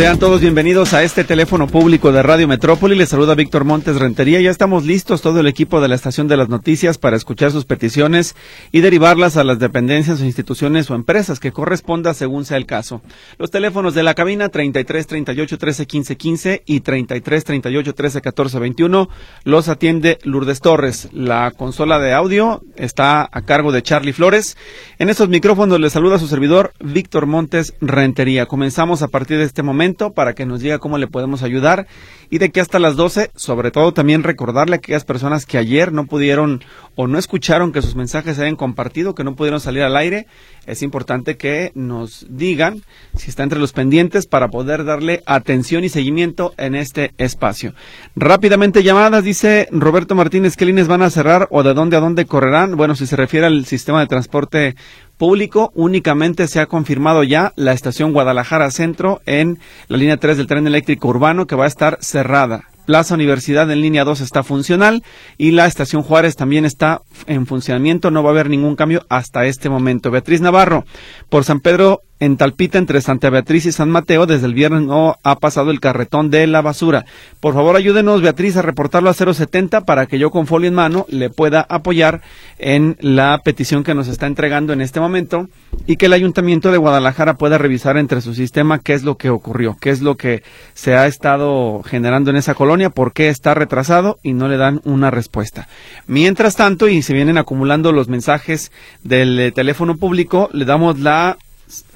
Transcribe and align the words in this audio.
Sean 0.00 0.18
todos 0.18 0.40
bienvenidos 0.40 0.94
a 0.94 1.02
este 1.02 1.24
teléfono 1.24 1.66
público 1.66 2.10
de 2.10 2.22
Radio 2.22 2.48
Metrópoli. 2.48 2.96
Les 2.96 3.10
saluda 3.10 3.34
Víctor 3.34 3.64
Montes 3.64 3.96
Rentería. 3.96 4.40
Ya 4.40 4.50
estamos 4.50 4.86
listos, 4.86 5.20
todo 5.20 5.40
el 5.40 5.46
equipo 5.46 5.82
de 5.82 5.88
la 5.88 5.94
Estación 5.94 6.26
de 6.26 6.38
las 6.38 6.48
Noticias, 6.48 6.96
para 6.96 7.18
escuchar 7.18 7.50
sus 7.50 7.66
peticiones 7.66 8.34
y 8.72 8.80
derivarlas 8.80 9.36
a 9.36 9.44
las 9.44 9.58
dependencias 9.58 10.22
o 10.22 10.24
instituciones 10.24 10.90
o 10.90 10.94
empresas 10.94 11.38
que 11.38 11.52
corresponda 11.52 12.14
según 12.14 12.46
sea 12.46 12.56
el 12.56 12.64
caso. 12.64 13.02
Los 13.36 13.50
teléfonos 13.50 13.92
de 13.94 14.02
la 14.02 14.14
cabina 14.14 14.48
33 14.48 15.06
38 15.06 15.58
13 15.58 15.86
15 15.86 16.16
15 16.16 16.62
y 16.64 16.80
33 16.80 17.44
38 17.44 17.94
13 17.94 18.22
14 18.22 18.58
21 18.58 19.08
los 19.44 19.68
atiende 19.68 20.16
Lourdes 20.22 20.62
Torres. 20.62 21.10
La 21.12 21.50
consola 21.50 21.98
de 21.98 22.14
audio 22.14 22.62
está 22.76 23.28
a 23.30 23.42
cargo 23.42 23.70
de 23.70 23.82
Charlie 23.82 24.14
Flores. 24.14 24.56
En 24.98 25.10
estos 25.10 25.28
micrófonos 25.28 25.78
les 25.78 25.92
saluda 25.92 26.18
su 26.18 26.26
servidor 26.26 26.72
Víctor 26.80 27.26
Montes 27.26 27.74
Rentería. 27.82 28.46
Comenzamos 28.46 29.02
a 29.02 29.08
partir 29.08 29.36
de 29.36 29.44
este 29.44 29.62
momento 29.62 29.89
para 29.94 30.34
que 30.34 30.46
nos 30.46 30.60
diga 30.60 30.78
cómo 30.78 30.98
le 30.98 31.06
podemos 31.06 31.42
ayudar 31.42 31.86
y 32.30 32.38
de 32.38 32.50
que 32.50 32.60
hasta 32.60 32.78
las 32.78 32.96
12, 32.96 33.30
sobre 33.34 33.70
todo 33.70 33.92
también 33.92 34.22
recordarle 34.22 34.76
a 34.76 34.78
aquellas 34.78 35.04
personas 35.04 35.46
que 35.46 35.58
ayer 35.58 35.92
no 35.92 36.06
pudieron 36.06 36.62
o 36.94 37.06
no 37.06 37.18
escucharon 37.18 37.72
que 37.72 37.82
sus 37.82 37.96
mensajes 37.96 38.36
se 38.36 38.42
hayan 38.42 38.56
compartido, 38.56 39.14
que 39.14 39.24
no 39.24 39.34
pudieron 39.34 39.60
salir 39.60 39.82
al 39.82 39.96
aire, 39.96 40.26
es 40.66 40.82
importante 40.82 41.36
que 41.36 41.72
nos 41.74 42.26
digan 42.28 42.82
si 43.16 43.30
está 43.30 43.42
entre 43.42 43.58
los 43.58 43.72
pendientes 43.72 44.26
para 44.26 44.48
poder 44.48 44.84
darle 44.84 45.22
atención 45.26 45.82
y 45.82 45.88
seguimiento 45.88 46.54
en 46.56 46.74
este 46.74 47.12
espacio. 47.18 47.74
Rápidamente 48.14 48.82
llamadas, 48.82 49.24
dice 49.24 49.68
Roberto 49.72 50.14
Martínez, 50.14 50.56
¿qué 50.56 50.66
líneas 50.66 50.88
van 50.88 51.02
a 51.02 51.10
cerrar 51.10 51.48
o 51.50 51.62
de 51.62 51.74
dónde 51.74 51.96
a 51.96 52.00
dónde 52.00 52.26
correrán? 52.26 52.76
Bueno, 52.76 52.94
si 52.94 53.06
se 53.06 53.16
refiere 53.16 53.46
al 53.46 53.66
sistema 53.66 54.00
de 54.00 54.06
transporte 54.06 54.76
público, 55.20 55.70
únicamente 55.74 56.48
se 56.48 56.60
ha 56.60 56.66
confirmado 56.66 57.22
ya 57.24 57.52
la 57.54 57.74
estación 57.74 58.14
Guadalajara 58.14 58.70
Centro 58.70 59.20
en 59.26 59.58
la 59.88 59.98
línea 59.98 60.16
3 60.16 60.38
del 60.38 60.46
tren 60.46 60.66
eléctrico 60.66 61.08
urbano 61.08 61.46
que 61.46 61.56
va 61.56 61.64
a 61.64 61.68
estar 61.68 61.98
cerrada. 62.00 62.64
Plaza 62.86 63.16
Universidad 63.16 63.70
en 63.70 63.82
línea 63.82 64.04
2 64.04 64.22
está 64.22 64.42
funcional 64.42 65.04
y 65.36 65.50
la 65.50 65.66
estación 65.66 66.02
Juárez 66.02 66.36
también 66.36 66.64
está 66.64 67.02
en 67.26 67.46
funcionamiento. 67.46 68.10
No 68.10 68.22
va 68.22 68.30
a 68.30 68.32
haber 68.32 68.50
ningún 68.50 68.76
cambio 68.76 69.04
hasta 69.08 69.46
este 69.46 69.68
momento. 69.68 70.10
Beatriz 70.10 70.40
Navarro, 70.40 70.84
por 71.28 71.44
San 71.44 71.60
Pedro 71.60 72.02
en 72.20 72.36
Talpita, 72.36 72.76
entre 72.76 73.00
Santa 73.00 73.30
Beatriz 73.30 73.64
y 73.64 73.72
San 73.72 73.90
Mateo, 73.90 74.26
desde 74.26 74.46
el 74.46 74.52
viernes 74.52 74.82
no 74.82 75.16
ha 75.24 75.36
pasado 75.36 75.70
el 75.70 75.80
carretón 75.80 76.30
de 76.30 76.46
la 76.46 76.60
basura. 76.60 77.06
Por 77.40 77.54
favor, 77.54 77.76
ayúdenos, 77.76 78.20
Beatriz, 78.20 78.58
a 78.58 78.62
reportarlo 78.62 79.08
a 79.08 79.14
070 79.14 79.80
para 79.86 80.04
que 80.04 80.18
yo 80.18 80.30
con 80.30 80.46
folio 80.46 80.68
en 80.68 80.74
mano 80.74 81.06
le 81.08 81.30
pueda 81.30 81.64
apoyar 81.66 82.20
en 82.58 82.98
la 83.00 83.40
petición 83.42 83.84
que 83.84 83.94
nos 83.94 84.06
está 84.06 84.26
entregando 84.26 84.74
en 84.74 84.82
este 84.82 85.00
momento 85.00 85.48
y 85.86 85.96
que 85.96 86.06
el 86.06 86.12
Ayuntamiento 86.12 86.70
de 86.70 86.76
Guadalajara 86.76 87.34
pueda 87.34 87.56
revisar 87.56 87.96
entre 87.96 88.20
su 88.20 88.34
sistema 88.34 88.80
qué 88.80 88.92
es 88.92 89.02
lo 89.02 89.16
que 89.16 89.30
ocurrió, 89.30 89.78
qué 89.80 89.88
es 89.88 90.02
lo 90.02 90.18
que 90.18 90.42
se 90.74 90.94
ha 90.94 91.06
estado 91.06 91.82
generando 91.82 92.30
en 92.30 92.36
esa 92.36 92.54
colonia, 92.54 92.90
por 92.90 93.14
qué 93.14 93.30
está 93.30 93.54
retrasado 93.54 94.18
y 94.22 94.34
no 94.34 94.46
le 94.46 94.58
dan 94.58 94.82
una 94.84 95.10
respuesta. 95.10 95.68
Mientras 96.06 96.54
tanto, 96.54 96.86
y 96.86 97.00
se 97.10 97.14
vienen 97.14 97.38
acumulando 97.38 97.90
los 97.90 98.06
mensajes 98.06 98.70
del 99.02 99.36
eh, 99.40 99.50
teléfono 99.50 99.96
público, 99.96 100.48
le 100.52 100.64
damos 100.64 101.00
la 101.00 101.38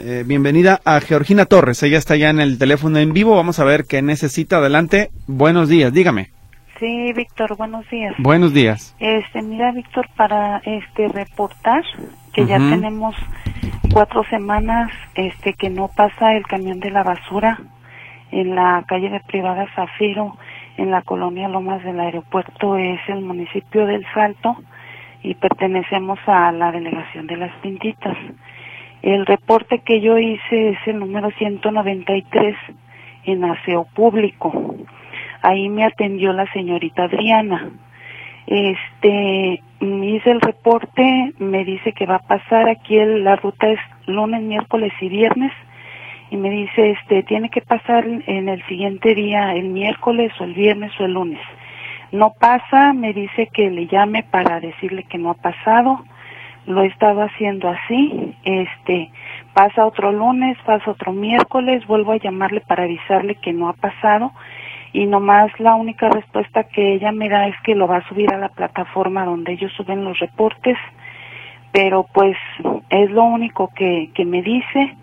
eh, 0.01 0.25
bienvenida 0.27 0.81
a 0.84 0.98
Georgina 0.98 1.47
Torres. 1.47 1.84
Ella 1.84 1.98
está 1.98 2.17
ya 2.17 2.31
en 2.31 2.41
el 2.41 2.59
teléfono 2.59 2.98
en 2.98 3.12
vivo. 3.12 3.36
Vamos 3.36 3.61
a 3.61 3.64
ver 3.64 3.85
qué 3.85 4.03
necesita. 4.03 4.57
Adelante. 4.57 5.11
Buenos 5.29 5.69
días. 5.69 5.92
Dígame. 5.92 6.30
Sí, 6.80 7.13
Víctor, 7.13 7.57
buenos 7.57 7.89
días. 7.91 8.13
Buenos 8.19 8.53
días. 8.53 8.97
Este, 8.98 9.41
mira, 9.41 9.70
Víctor, 9.70 10.08
para 10.17 10.61
este 10.64 11.07
reportar 11.07 11.85
que 12.33 12.45
ya 12.47 12.58
tenemos 12.58 13.14
cuatro 13.92 14.24
semanas 14.24 14.91
este 15.14 15.53
que 15.53 15.70
no 15.70 15.92
pasa 15.95 16.35
el 16.35 16.45
camión 16.45 16.80
de 16.80 16.91
la 16.91 17.05
basura 17.05 17.61
en 18.33 18.57
la 18.57 18.85
calle 18.89 19.11
de 19.11 19.20
Privada 19.20 19.64
Zafiro, 19.77 20.36
en 20.77 20.91
la 20.91 21.03
colonia 21.03 21.47
Lomas 21.47 21.85
del 21.85 22.01
Aeropuerto, 22.01 22.77
es 22.77 22.98
el 23.07 23.20
municipio 23.20 23.86
del 23.86 24.05
Salto 24.13 24.57
y 25.24 25.35
pertenecemos 25.35 26.18
a 26.27 26.52
la 26.52 26.70
delegación 26.70 27.27
de 27.27 27.39
las 27.39 27.52
Pintitas. 27.57 28.17
El 29.02 29.27
reporte 29.27 29.80
que 29.80 30.01
yo 30.01 30.18
hice 30.18 30.68
es 30.68 30.79
el 30.86 31.01
número 31.01 31.30
193 31.33 32.55
en 33.24 33.45
aseo 33.45 33.86
público. 33.95 34.77
Ahí 35.42 35.68
me 35.70 35.85
atendió 35.85 36.33
la 36.33 36.51
señorita 36.52 37.05
Adriana. 37.05 37.70
Este, 38.46 39.62
hice 39.80 40.30
el 40.30 40.40
reporte, 40.42 41.33
me 41.39 41.64
dice 41.64 41.92
que 41.92 42.05
va 42.05 42.17
a 42.17 42.27
pasar 42.27 42.68
aquí 42.68 42.96
la 42.96 43.36
ruta 43.36 43.68
es 43.68 43.80
lunes, 44.06 44.42
miércoles 44.42 44.92
y 45.01 45.08
viernes 45.08 45.52
y 46.30 46.36
me 46.36 46.51
dice, 46.51 46.91
este, 46.91 47.23
tiene 47.23 47.48
que 47.48 47.61
pasar 47.61 48.05
en 48.06 48.48
el 48.48 48.62
siguiente 48.67 49.14
día, 49.14 49.55
el 49.55 49.68
miércoles 49.68 50.33
o 50.41 50.45
el 50.45 50.52
viernes 50.52 50.92
o 50.98 51.05
el 51.05 51.12
lunes. 51.12 51.41
No 52.14 52.33
pasa, 52.33 52.92
me 52.92 53.13
dice 53.13 53.48
que 53.52 53.69
le 53.70 53.89
llame 53.89 54.23
para 54.23 54.61
decirle 54.61 55.02
que 55.02 55.19
no 55.19 55.30
ha 55.30 55.35
pasado. 55.35 56.05
Lo 56.64 56.85
he 56.85 56.86
estado 56.86 57.23
haciendo 57.23 57.69
así, 57.69 58.36
este, 58.45 59.11
pasa 59.52 59.85
otro 59.85 60.13
lunes, 60.13 60.57
pasa 60.64 60.92
otro 60.92 61.13
miércoles, 61.13 61.85
vuelvo 61.89 62.13
a 62.13 62.19
llamarle 62.19 62.61
para 62.61 62.85
avisarle 62.85 63.35
que 63.35 63.53
no 63.53 63.69
ha 63.69 63.73
pasado. 63.73 64.30
Y 64.92 65.07
nomás 65.07 65.51
la 65.58 65.74
única 65.74 66.08
respuesta 66.08 66.63
que 66.63 66.95
ella 66.95 67.11
me 67.11 67.29
da 67.29 67.48
es 67.48 67.57
que 67.64 67.74
lo 67.74 67.89
va 67.89 67.97
a 67.97 68.08
subir 68.08 68.33
a 68.33 68.39
la 68.39 68.48
plataforma 68.48 69.24
donde 69.24 69.55
ellos 69.55 69.73
suben 69.73 70.05
los 70.05 70.17
reportes, 70.20 70.79
pero 71.73 72.07
pues 72.14 72.36
es 72.91 73.11
lo 73.11 73.24
único 73.24 73.73
que, 73.74 74.13
que 74.14 74.24
me 74.24 74.41
dice. 74.41 74.95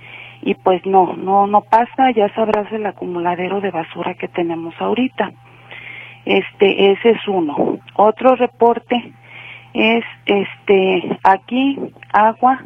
Y 0.44 0.56
pues 0.56 0.86
no, 0.86 1.18
no, 1.18 1.46
no 1.46 1.60
pasa, 1.60 2.12
ya 2.12 2.34
sabrás 2.34 2.72
el 2.72 2.86
acumuladero 2.86 3.60
de 3.60 3.70
basura 3.70 4.14
que 4.14 4.30
tenemos 4.30 4.74
ahorita. 4.80 5.34
Este, 6.26 6.92
ese 6.92 7.12
es 7.12 7.28
uno. 7.28 7.80
Otro 7.96 8.36
reporte 8.36 9.14
es 9.74 10.04
este 10.26 11.18
aquí 11.24 11.78
agua 12.14 12.59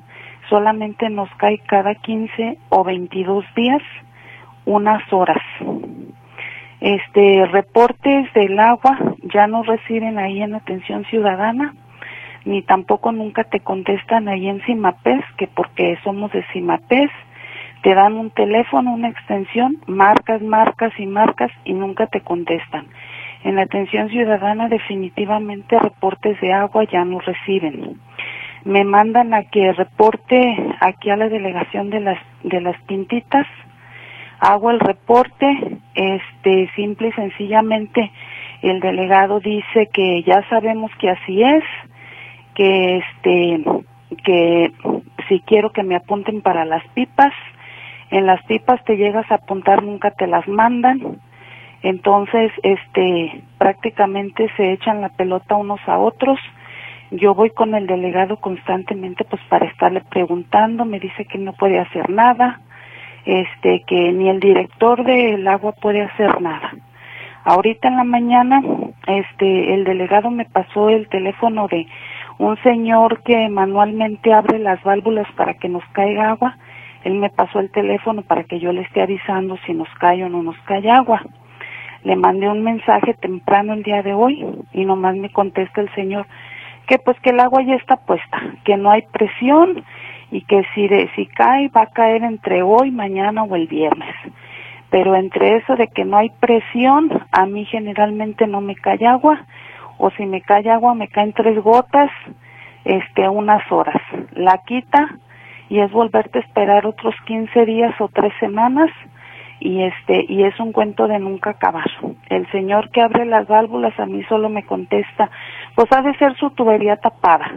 solamente 0.50 1.10
nos 1.10 1.30
cae 1.38 1.60
cada 1.60 1.96
15 1.96 2.58
o 2.70 2.84
22 2.84 3.46
días 3.56 3.82
unas 4.66 5.02
horas. 5.14 5.42
Este 6.82 7.46
reportes 7.46 8.32
del 8.34 8.60
agua 8.60 8.98
ya 9.34 9.48
no 9.48 9.64
reciben 9.64 10.18
ahí 10.20 10.42
en 10.42 10.56
atención 10.56 11.06
ciudadana 11.06 11.74
ni 12.46 12.62
tampoco 12.62 13.12
nunca 13.12 13.44
te 13.44 13.60
contestan 13.60 14.28
ahí 14.28 14.48
en 14.48 14.62
Cimapés, 14.62 15.24
que 15.38 15.48
porque 15.48 15.98
somos 16.04 16.32
de 16.32 16.46
Cimapés, 16.54 17.10
te 17.82 17.94
dan 17.94 18.14
un 18.14 18.30
teléfono, 18.30 18.94
una 18.94 19.10
extensión, 19.10 19.78
marcas, 19.88 20.42
marcas 20.42 20.94
y 20.98 21.06
marcas 21.08 21.52
y 21.66 21.74
nunca 21.74 22.08
te 22.08 22.22
contestan. 22.22 22.88
En 23.46 23.58
la 23.58 23.62
atención 23.62 24.10
ciudadana 24.10 24.70
definitivamente 24.70 25.78
reportes 25.78 26.42
de 26.42 26.52
agua 26.52 26.84
ya 26.86 27.06
no 27.06 27.20
reciben. 27.20 28.02
Me 28.64 28.84
mandan 28.84 29.36
a 29.36 29.44
que 29.44 29.72
reporte 29.72 30.58
aquí 30.80 31.12
a 31.12 31.16
la 31.16 31.30
delegación 31.30 31.92
de 31.92 32.00
las 32.00 32.18
de 32.42 32.60
las 32.60 32.76
pintitas. 32.88 33.46
Hago 34.40 34.72
el 34.72 34.80
reporte, 34.80 35.78
este 35.94 36.72
simple 36.76 37.10
y 37.10 37.12
sencillamente 37.12 38.12
el 38.64 38.80
delegado 38.80 39.40
dice 39.40 39.90
que 39.94 40.24
ya 40.24 40.42
sabemos 40.50 40.90
que 41.00 41.12
así 41.12 41.44
es, 41.44 41.64
que 42.56 42.98
este 42.98 43.64
que 44.24 44.72
si 45.30 45.40
quiero 45.42 45.70
que 45.70 45.84
me 45.84 45.96
apunten 45.96 46.42
para 46.42 46.66
las 46.66 46.84
pipas, 46.96 47.34
en 48.10 48.26
las 48.26 48.44
pipas 48.46 48.84
te 48.86 48.98
llegas 48.98 49.30
a 49.32 49.36
apuntar 49.36 49.84
nunca 49.84 50.10
te 50.10 50.26
las 50.26 50.48
mandan 50.48 51.20
entonces, 51.86 52.52
este, 52.64 53.44
prácticamente 53.60 54.50
se 54.58 54.72
echan 54.72 55.02
la 55.02 55.10
pelota 55.10 55.56
unos 55.56 55.80
a 55.86 56.00
otros. 56.00 56.40
Yo 57.12 57.36
voy 57.36 57.52
con 57.52 57.76
el 57.76 57.86
delegado 57.86 58.38
constantemente, 58.38 59.24
pues 59.24 59.40
para 59.50 59.68
estarle 59.68 60.02
preguntando, 60.02 60.84
me 60.84 61.00
dice 61.00 61.26
que 61.26 61.38
no 61.38 61.54
puede 61.54 61.78
hacer 61.78 62.10
nada, 62.10 62.60
este, 63.24 63.84
que 63.86 64.12
ni 64.14 64.30
el 64.30 64.40
director 64.40 65.04
del 65.04 65.48
agua 65.48 65.74
puede 65.74 66.02
hacer 66.02 66.42
nada. 66.42 66.74
Ahorita 67.44 67.90
en 67.90 67.98
la 67.98 68.04
mañana, 68.04 68.64
este, 69.06 69.76
el 69.76 69.84
delegado 69.84 70.32
me 70.32 70.46
pasó 70.46 70.90
el 70.90 71.08
teléfono 71.10 71.68
de 71.68 71.86
un 72.40 72.58
señor 72.64 73.22
que 73.22 73.48
manualmente 73.48 74.34
abre 74.34 74.58
las 74.58 74.82
válvulas 74.82 75.32
para 75.34 75.54
que 75.54 75.70
nos 75.70 75.86
caiga 75.92 76.32
agua. 76.32 76.58
Él 77.04 77.14
me 77.14 77.30
pasó 77.30 77.60
el 77.60 77.70
teléfono 77.70 78.24
para 78.24 78.44
que 78.44 78.60
yo 78.60 78.74
le 78.74 78.82
esté 78.82 79.04
avisando 79.04 79.56
si 79.68 79.76
nos 79.76 79.90
cae 80.00 80.24
o 80.24 80.30
no 80.30 80.42
nos 80.42 80.58
cae 80.62 80.90
agua 80.90 81.22
le 82.06 82.16
mandé 82.16 82.48
un 82.48 82.64
mensaje 82.64 83.16
temprano 83.16 83.74
el 83.74 83.84
día 83.84 84.04
de 84.04 84.14
hoy 84.14 84.46
y 84.74 84.86
nomás 84.86 85.16
me 85.18 85.32
contesta 85.32 85.82
el 85.82 85.94
señor 85.96 86.28
que 86.88 87.00
pues 87.00 87.20
que 87.22 87.32
el 87.32 87.40
agua 87.40 87.64
ya 87.64 87.76
está 87.76 87.98
puesta, 87.98 88.40
que 88.64 88.78
no 88.78 88.92
hay 88.92 89.02
presión 89.12 89.84
y 90.30 90.42
que 90.42 90.64
si, 90.76 90.88
de, 90.88 91.10
si 91.16 91.26
cae 91.26 91.70
va 91.70 91.82
a 91.82 91.92
caer 91.92 92.24
entre 92.24 92.62
hoy, 92.62 92.92
mañana 92.92 93.44
o 93.44 93.56
el 93.56 93.68
viernes. 93.68 94.16
Pero 94.92 95.16
entre 95.16 95.58
eso 95.58 95.76
de 95.76 95.88
que 95.88 96.06
no 96.06 96.18
hay 96.18 96.30
presión, 96.40 97.10
a 97.32 97.48
mí 97.48 97.66
generalmente 97.66 98.46
no 98.46 98.62
me 98.62 98.76
cae 98.76 99.06
agua 99.08 99.44
o 99.98 100.12
si 100.12 100.28
me 100.28 100.42
cae 100.42 100.70
agua 100.70 100.94
me 100.94 101.08
caen 101.08 101.34
tres 101.34 101.58
gotas, 101.62 102.12
este, 102.84 103.28
unas 103.28 103.64
horas. 103.72 104.02
La 104.34 104.60
quita 104.60 105.10
y 105.70 105.80
es 105.80 105.92
volverte 105.92 106.38
a 106.38 106.42
esperar 106.44 106.86
otros 106.86 107.16
15 107.26 107.66
días 107.66 108.00
o 108.00 108.10
tres 108.10 108.32
semanas 108.40 108.92
y 109.66 109.82
este 109.82 110.26
y 110.30 110.44
es 110.44 110.60
un 110.60 110.72
cuento 110.72 111.08
de 111.08 111.18
nunca 111.18 111.52
acabar. 111.52 111.90
El 112.30 112.50
señor 112.52 112.92
que 112.92 113.02
abre 113.02 113.26
las 113.26 113.48
válvulas 113.48 114.00
a 114.00 114.06
mí 114.06 114.24
solo 114.30 114.48
me 114.48 114.64
contesta, 114.64 115.32
pues 115.74 115.92
ha 115.92 116.04
de 116.04 116.16
ser 116.18 116.36
su 116.38 116.52
tubería 116.52 116.98
tapada. 116.98 117.52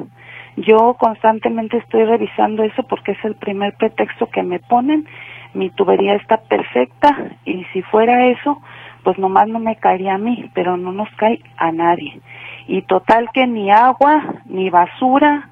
Yo 0.57 0.95
constantemente 0.99 1.77
estoy 1.77 2.05
revisando 2.05 2.65
eso 2.65 2.83
porque 2.85 3.13
es 3.13 3.25
el 3.25 3.35
primer 3.35 3.75
pretexto 3.75 4.27
que 4.27 4.43
me 4.43 4.59
ponen. 4.59 5.07
Mi 5.53 5.69
tubería 5.69 6.15
está 6.15 6.39
perfecta 6.39 7.15
y 7.45 7.65
si 7.73 7.83
fuera 7.83 8.27
eso, 8.27 8.61
pues 9.05 9.19
nomás 9.19 9.47
no 9.49 9.59
me 9.59 9.77
caería 9.77 10.15
a 10.15 10.19
mí, 10.19 10.51
pero 10.55 10.79
no 10.79 10.93
nos 10.93 11.11
cae 11.17 11.41
a 11.59 11.73
nadie. 11.73 12.21
Y 12.67 12.83
total 12.83 13.29
que 13.35 13.47
ni 13.47 13.71
agua, 13.71 14.23
ni 14.47 14.71
basura, 14.71 15.51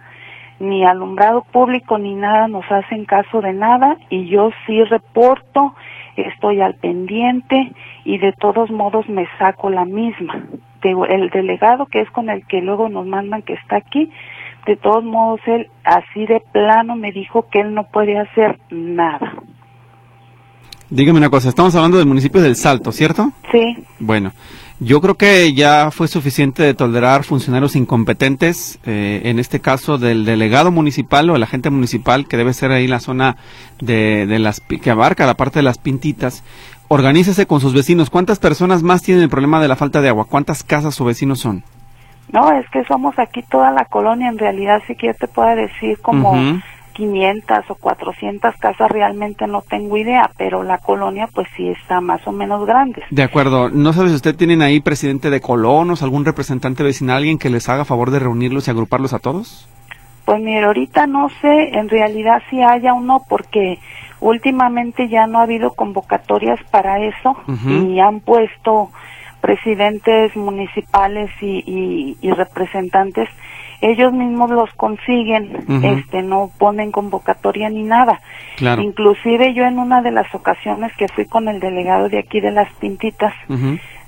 ni 0.59 0.85
alumbrado 0.85 1.43
público, 1.53 1.99
ni 1.99 2.15
nada 2.15 2.49
nos 2.49 2.65
hacen 2.71 3.05
caso 3.05 3.43
de 3.43 3.53
nada 3.53 3.99
y 4.09 4.27
yo 4.29 4.51
sí 4.67 4.83
reporto, 4.85 5.75
estoy 6.17 6.61
al 6.61 6.75
pendiente 6.75 7.73
y 8.05 8.19
de 8.19 8.33
todos 8.33 8.71
modos 8.71 9.09
me 9.09 9.27
saco 9.39 9.71
la 9.71 9.85
misma. 9.85 10.45
El 10.83 11.31
delegado 11.31 11.87
que 11.87 12.01
es 12.01 12.11
con 12.11 12.31
el 12.31 12.47
que 12.47 12.61
luego 12.61 12.89
nos 12.89 13.07
mandan 13.07 13.43
que 13.43 13.55
está 13.55 13.77
aquí, 13.77 14.11
de 14.67 14.77
todos 14.77 15.03
modos 15.05 15.41
él 15.47 15.69
así 15.85 16.27
de 16.27 16.41
plano 16.53 16.97
me 16.97 17.13
dijo 17.13 17.49
que 17.51 17.61
él 17.61 17.75
no 17.75 17.85
puede 17.85 18.19
hacer 18.19 18.59
nada. 18.71 19.33
Dígame 20.89 21.19
una 21.19 21.31
cosa, 21.31 21.49
estamos 21.49 21.75
hablando 21.75 21.99
del 21.99 22.07
municipio 22.07 22.41
del 22.41 22.55
Salto, 22.55 22.93
¿cierto? 22.93 23.33
Sí. 23.51 23.85
Bueno, 23.99 24.33
yo 24.79 25.01
creo 25.01 25.17
que 25.17 25.53
ya 25.53 25.91
fue 25.91 26.07
suficiente 26.07 26.63
de 26.63 26.75
tolerar 26.75 27.25
funcionarios 27.25 27.75
incompetentes, 27.75 28.79
eh, 28.87 29.23
en 29.25 29.39
este 29.41 29.61
caso 29.61 29.99
del 29.99 30.25
delegado 30.25 30.71
municipal 30.71 31.29
o 31.31 31.37
el 31.37 31.43
agente 31.43 31.71
municipal, 31.71 32.29
que 32.29 32.37
debe 32.37 32.53
ser 32.53 32.71
ahí 32.71 32.87
la 32.87 33.01
zona 33.01 33.37
de, 33.81 34.27
de 34.27 34.39
las 34.39 34.61
que 34.61 34.91
abarca 34.91 35.27
la 35.27 35.35
parte 35.35 35.59
de 35.59 35.65
las 35.65 35.79
pintitas. 35.79 36.45
Organícese 36.89 37.47
con 37.47 37.61
sus 37.61 37.75
vecinos. 37.75 38.11
¿Cuántas 38.11 38.39
personas 38.39 38.85
más 38.85 39.03
tienen 39.03 39.25
el 39.25 39.29
problema 39.29 39.61
de 39.61 39.67
la 39.67 39.75
falta 39.75 40.01
de 40.01 40.09
agua? 40.09 40.27
¿Cuántas 40.27 40.63
casas 40.63 41.01
o 41.01 41.05
vecinos 41.05 41.41
son? 41.41 41.65
No, 42.33 42.53
es 42.53 42.69
que 42.71 42.85
somos 42.85 43.19
aquí 43.19 43.43
toda 43.43 43.71
la 43.71 43.85
colonia, 43.87 44.29
en 44.29 44.39
realidad 44.39 44.83
sí 44.87 44.95
que 44.95 45.09
yo 45.09 45.15
te 45.15 45.29
puedo 45.29 45.55
decir 45.57 45.99
como 46.01 46.35
500 46.97 47.71
o 47.71 47.75
400 47.75 48.57
casas, 48.57 48.91
realmente 48.91 49.47
no 49.47 49.61
tengo 49.61 49.97
idea, 49.99 50.31
pero 50.39 50.63
la 50.63 50.79
colonia 50.79 51.29
pues 51.33 51.47
sí 51.55 51.69
está 51.69 52.01
más 52.01 52.27
o 52.27 52.33
menos 52.33 52.67
grande. 52.67 53.03
De 53.11 53.23
acuerdo, 53.23 53.69
¿no 53.69 53.93
sabe 53.93 54.09
si 54.09 54.15
usted 54.15 54.35
tienen 54.35 54.63
ahí 54.63 54.81
presidente 54.81 55.29
de 55.29 55.41
colonos, 55.41 56.03
algún 56.03 56.25
representante 56.25 56.83
vecinal, 56.83 57.19
alguien 57.19 57.39
que 57.39 57.51
les 57.51 57.69
haga 57.69 57.85
favor 57.85 58.11
de 58.11 58.21
reunirlos 58.21 58.67
y 58.67 58.71
agruparlos 58.71 59.13
a 59.13 59.19
todos? 59.19 59.69
Pues 60.25 60.41
mire, 60.41 60.65
ahorita 60.65 61.07
no 61.07 61.29
sé, 61.41 61.79
en 61.79 61.89
realidad 61.89 62.43
si 62.51 62.63
haya 62.63 62.95
o 62.95 63.01
no, 63.01 63.23
porque 63.29 63.79
últimamente 64.21 65.09
ya 65.09 65.27
no 65.27 65.39
ha 65.39 65.43
habido 65.43 65.75
convocatorias 65.75 66.59
para 66.71 66.99
eso 66.99 67.37
y 67.69 68.01
han 68.01 68.21
puesto 68.21 68.91
presidentes 69.41 70.35
municipales 70.35 71.31
y, 71.41 72.17
y, 72.21 72.31
representantes, 72.33 73.29
ellos 73.81 74.13
mismos 74.13 74.51
los 74.51 74.73
consiguen, 74.75 75.65
este, 75.83 76.23
no 76.23 76.51
ponen 76.59 76.91
convocatoria 76.93 77.69
ni 77.69 77.83
nada. 77.83 78.21
Inclusive 78.83 79.55
yo 79.55 79.65
en 79.65 79.79
una 79.79 80.03
de 80.03 80.11
las 80.11 80.35
ocasiones 80.35 80.93
que 80.97 81.09
fui 81.09 81.27
con 81.27 81.49
el 81.49 81.61
delegado 81.61 82.09
de 82.09 82.19
aquí 82.19 82.41
de 82.41 82.51
las 82.51 82.73
Pintitas, 82.75 83.35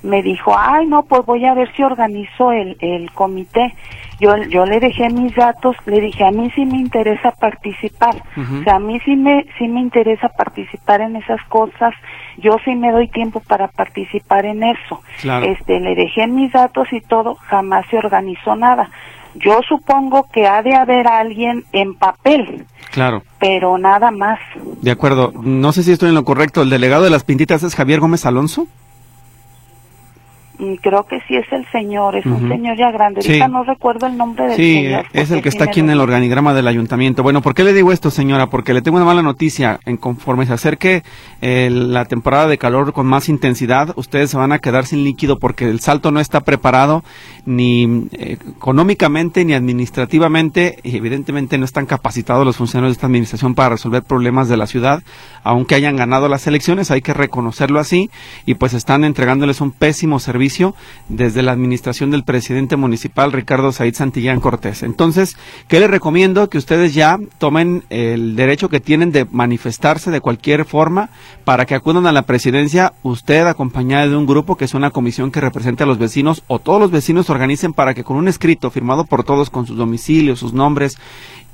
me 0.02 0.22
dijo, 0.22 0.54
ay 0.56 0.86
no, 0.86 1.02
pues 1.02 1.26
voy 1.26 1.44
a 1.44 1.54
ver 1.54 1.72
si 1.74 1.82
organizo 1.82 2.52
el, 2.52 2.76
el 2.80 3.10
comité. 3.12 3.74
Yo, 4.20 4.36
yo 4.48 4.64
le 4.64 4.80
dejé 4.80 5.10
mis 5.10 5.34
datos, 5.36 5.76
le 5.86 6.00
dije, 6.00 6.24
a 6.24 6.32
mí 6.32 6.50
sí 6.54 6.64
me 6.64 6.78
interesa 6.78 7.30
participar, 7.32 8.16
o 8.36 8.64
sea, 8.64 8.76
a 8.76 8.78
mí 8.80 8.98
sí 9.04 9.14
me, 9.14 9.46
sí 9.58 9.68
me 9.68 9.80
interesa 9.80 10.28
participar 10.28 11.02
en 11.02 11.14
esas 11.14 11.40
cosas, 11.44 11.94
yo 12.36 12.56
sí 12.64 12.74
me 12.74 12.90
doy 12.90 13.06
tiempo 13.08 13.38
para 13.40 13.68
participar 13.68 14.44
en 14.44 14.64
eso. 14.64 15.00
Este, 15.46 15.78
le 15.78 15.94
dejé 15.94 16.26
mis 16.26 16.52
datos 16.52 16.92
y 16.92 17.00
todo, 17.00 17.36
jamás 17.36 17.86
se 17.90 17.98
organizó 17.98 18.56
nada. 18.56 18.90
Yo 19.44 19.60
supongo 19.68 20.26
que 20.32 20.46
ha 20.46 20.62
de 20.62 20.74
haber 20.74 21.06
alguien 21.06 21.64
en 21.72 21.94
papel. 21.94 22.66
Claro. 22.90 23.22
Pero 23.38 23.78
nada 23.78 24.10
más. 24.10 24.38
De 24.82 24.90
acuerdo. 24.90 25.32
No 25.42 25.72
sé 25.72 25.82
si 25.82 25.92
estoy 25.92 26.08
en 26.08 26.14
lo 26.14 26.24
correcto. 26.24 26.62
¿El 26.62 26.70
delegado 26.70 27.04
de 27.04 27.10
las 27.10 27.24
pintitas 27.24 27.62
es 27.62 27.74
Javier 27.74 28.00
Gómez 28.00 28.26
Alonso? 28.26 28.66
Creo 30.82 31.04
que 31.04 31.20
sí 31.28 31.36
es 31.36 31.46
el 31.52 31.64
señor, 31.70 32.16
es 32.16 32.26
un 32.26 32.48
señor 32.48 32.76
ya 32.76 32.90
grande. 32.90 33.20
Ahorita 33.24 33.46
no 33.46 33.62
recuerdo 33.62 34.06
el 34.08 34.16
nombre 34.16 34.46
del 34.48 34.56
sí, 34.56 34.74
señor. 34.74 35.04
Sí, 35.04 35.10
es 35.12 35.30
el 35.30 35.40
que 35.40 35.48
está 35.48 35.64
aquí 35.64 35.78
en 35.78 35.90
el 35.90 36.00
organigrama 36.00 36.52
del 36.52 36.66
ayuntamiento. 36.66 37.22
Bueno, 37.22 37.42
¿por 37.42 37.54
qué 37.54 37.62
le 37.62 37.72
digo 37.72 37.92
esto, 37.92 38.10
señora? 38.10 38.48
Porque 38.48 38.74
le 38.74 38.82
tengo 38.82 38.96
una 38.96 39.06
mala 39.06 39.22
noticia. 39.22 39.78
En 39.84 39.96
conforme 39.98 40.46
se 40.46 40.54
acerque 40.54 41.04
eh, 41.42 41.68
la 41.70 42.06
temporada 42.06 42.48
de 42.48 42.58
calor 42.58 42.92
con 42.92 43.06
más 43.06 43.28
intensidad, 43.28 43.92
ustedes 43.94 44.30
se 44.30 44.36
van 44.36 44.50
a 44.50 44.58
quedar 44.58 44.84
sin 44.84 45.04
líquido 45.04 45.38
porque 45.38 45.66
el 45.66 45.78
salto 45.78 46.10
no 46.10 46.18
está 46.18 46.40
preparado 46.40 47.04
ni 47.46 48.08
eh, 48.12 48.36
económicamente 48.56 49.44
ni 49.44 49.54
administrativamente 49.54 50.80
y 50.82 50.96
evidentemente 50.96 51.56
no 51.56 51.66
están 51.66 51.86
capacitados 51.86 52.44
los 52.44 52.56
funcionarios 52.56 52.94
de 52.94 52.98
esta 52.98 53.06
administración 53.06 53.54
para 53.54 53.70
resolver 53.70 54.02
problemas 54.02 54.48
de 54.48 54.56
la 54.56 54.66
ciudad, 54.66 55.04
aunque 55.44 55.76
hayan 55.76 55.94
ganado 55.94 56.28
las 56.28 56.48
elecciones, 56.48 56.90
hay 56.90 57.00
que 57.00 57.14
reconocerlo 57.14 57.78
así 57.78 58.10
y 58.44 58.54
pues 58.54 58.74
están 58.74 59.04
entregándoles 59.04 59.60
un 59.60 59.70
pésimo 59.70 60.18
servicio 60.18 60.47
desde 61.08 61.42
la 61.42 61.52
administración 61.52 62.10
del 62.10 62.24
presidente 62.24 62.76
municipal 62.76 63.32
Ricardo 63.32 63.72
Said 63.72 63.94
Santillán 63.94 64.40
Cortés. 64.40 64.82
Entonces, 64.82 65.36
¿qué 65.68 65.80
les 65.80 65.90
recomiendo? 65.90 66.48
Que 66.48 66.58
ustedes 66.58 66.94
ya 66.94 67.18
tomen 67.38 67.84
el 67.90 68.36
derecho 68.36 68.68
que 68.68 68.80
tienen 68.80 69.12
de 69.12 69.26
manifestarse 69.30 70.10
de 70.10 70.20
cualquier 70.20 70.64
forma 70.64 71.10
para 71.44 71.66
que 71.66 71.74
acudan 71.74 72.06
a 72.06 72.12
la 72.12 72.22
presidencia, 72.22 72.92
usted 73.02 73.46
acompañada 73.46 74.08
de 74.08 74.16
un 74.16 74.26
grupo 74.26 74.56
que 74.56 74.64
es 74.64 74.74
una 74.74 74.90
comisión 74.90 75.30
que 75.30 75.40
represente 75.40 75.82
a 75.82 75.86
los 75.86 75.98
vecinos 75.98 76.42
o 76.46 76.58
todos 76.58 76.80
los 76.80 76.90
vecinos 76.90 77.30
organicen 77.30 77.72
para 77.72 77.94
que 77.94 78.04
con 78.04 78.16
un 78.16 78.28
escrito 78.28 78.70
firmado 78.70 79.04
por 79.04 79.24
todos 79.24 79.50
con 79.50 79.66
sus 79.66 79.76
domicilios, 79.76 80.38
sus 80.38 80.52
nombres 80.52 80.98